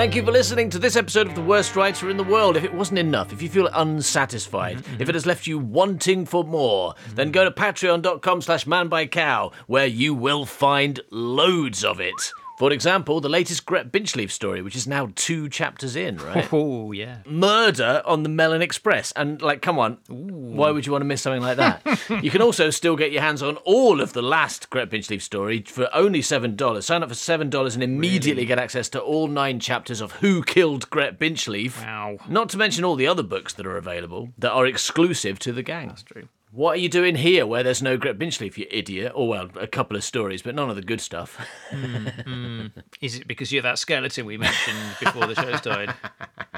Thank 0.00 0.14
you 0.14 0.24
for 0.24 0.32
listening 0.32 0.70
to 0.70 0.78
this 0.78 0.96
episode 0.96 1.26
of 1.26 1.34
The 1.34 1.42
Worst 1.42 1.76
Writer 1.76 2.08
in 2.08 2.16
the 2.16 2.24
World. 2.24 2.56
If 2.56 2.64
it 2.64 2.72
wasn't 2.72 3.00
enough, 3.00 3.34
if 3.34 3.42
you 3.42 3.50
feel 3.50 3.68
unsatisfied, 3.74 4.78
mm-hmm, 4.78 4.94
if 4.94 5.00
it 5.02 5.04
mm-hmm. 5.04 5.12
has 5.12 5.26
left 5.26 5.46
you 5.46 5.58
wanting 5.58 6.24
for 6.24 6.42
more, 6.42 6.94
mm-hmm. 6.94 7.16
then 7.16 7.30
go 7.30 7.44
to 7.44 7.50
patreon.com 7.50 8.40
slash 8.40 8.64
manbycow, 8.64 9.52
where 9.66 9.84
you 9.84 10.14
will 10.14 10.46
find 10.46 11.00
loads 11.10 11.84
of 11.84 12.00
it. 12.00 12.32
For 12.60 12.74
example, 12.74 13.22
the 13.22 13.30
latest 13.30 13.64
Gret 13.64 13.90
Binchleaf 13.90 14.30
story, 14.30 14.60
which 14.60 14.76
is 14.76 14.86
now 14.86 15.12
two 15.14 15.48
chapters 15.48 15.96
in, 15.96 16.18
right? 16.18 16.46
Oh 16.52 16.92
yeah. 16.92 17.20
Murder 17.24 18.02
on 18.04 18.22
the 18.22 18.28
Melon 18.28 18.60
Express. 18.60 19.12
And, 19.12 19.40
like, 19.40 19.62
come 19.62 19.78
on, 19.78 19.96
why 20.08 20.70
would 20.70 20.84
you 20.84 20.92
want 20.92 21.00
to 21.00 21.06
miss 21.06 21.22
something 21.22 21.40
like 21.40 21.56
that? 21.56 21.80
you 22.22 22.30
can 22.30 22.42
also 22.42 22.68
still 22.68 22.96
get 22.96 23.12
your 23.12 23.22
hands 23.22 23.42
on 23.42 23.56
all 23.64 24.02
of 24.02 24.12
the 24.12 24.20
last 24.20 24.68
Gret 24.68 24.90
Binchleaf 24.90 25.22
story 25.22 25.62
for 25.62 25.88
only 25.94 26.20
$7. 26.20 26.82
Sign 26.82 27.02
up 27.02 27.08
for 27.08 27.14
$7 27.14 27.74
and 27.74 27.82
immediately 27.82 28.44
get 28.44 28.58
access 28.58 28.90
to 28.90 29.00
all 29.00 29.26
nine 29.26 29.58
chapters 29.58 30.02
of 30.02 30.12
Who 30.12 30.42
Killed 30.42 30.90
Gret 30.90 31.18
Binchleaf. 31.18 31.80
Wow. 31.80 32.18
Not 32.28 32.50
to 32.50 32.58
mention 32.58 32.84
all 32.84 32.94
the 32.94 33.06
other 33.06 33.22
books 33.22 33.54
that 33.54 33.66
are 33.66 33.78
available 33.78 34.34
that 34.36 34.52
are 34.52 34.66
exclusive 34.66 35.38
to 35.38 35.52
the 35.52 35.62
gang. 35.62 35.88
That's 35.88 36.02
true. 36.02 36.28
What 36.52 36.72
are 36.72 36.80
you 36.80 36.88
doing 36.88 37.14
here 37.14 37.46
where 37.46 37.62
there's 37.62 37.80
no 37.80 37.96
Gret 37.96 38.18
Binchleaf, 38.18 38.58
you 38.58 38.66
idiot? 38.70 39.12
Or, 39.14 39.28
well, 39.28 39.50
a 39.54 39.68
couple 39.68 39.96
of 39.96 40.02
stories, 40.02 40.42
but 40.42 40.56
none 40.56 40.68
of 40.68 40.74
the 40.76 40.82
good 40.82 41.00
stuff. 41.00 41.38
Hmm, 41.70 42.06
hmm. 42.08 42.66
Is 43.00 43.16
it 43.16 43.28
because 43.28 43.52
you're 43.52 43.62
that 43.62 43.78
skeleton 43.78 44.26
we 44.26 44.36
mentioned 44.36 44.76
before 44.98 45.26
the 45.28 45.36
show 45.36 45.54
started? 45.56 45.94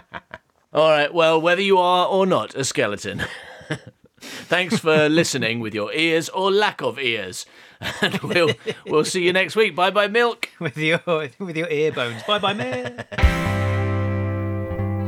All 0.73 0.89
right, 0.89 1.13
well, 1.13 1.39
whether 1.39 1.61
you 1.61 1.77
are 1.77 2.07
or 2.07 2.25
not 2.25 2.55
a 2.55 2.65
skeleton. 2.65 3.23
Thanks 4.21 4.79
for 4.79 5.11
listening 5.11 5.61
with 5.61 5.75
your 5.75 5.93
ears 5.93 6.31
or 6.31 6.51
lack 6.51 6.81
of 6.81 6.99
ears. 6.99 7.45
And 8.01 8.19
we'll 8.21 8.53
we'll 8.87 9.05
see 9.05 9.23
you 9.25 9.33
next 9.35 9.55
week. 9.57 9.77
Bye 9.77 9.91
bye 9.91 10.09
milk. 10.09 10.49
with 10.61 10.79
your 10.79 11.01
with 11.39 11.57
your 11.57 11.69
ear 11.69 11.93
bones. 11.93 12.23
Bye 12.23 12.39
bye, 12.39 12.55
man. 12.55 13.05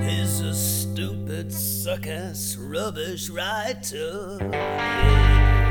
He's 0.02 0.40
a 0.40 0.52
stupid, 0.52 1.52
suck 1.84 2.06
ass, 2.06 2.56
rubbish 2.58 3.28
writer. 3.28 4.38
Yeah. 4.40 5.63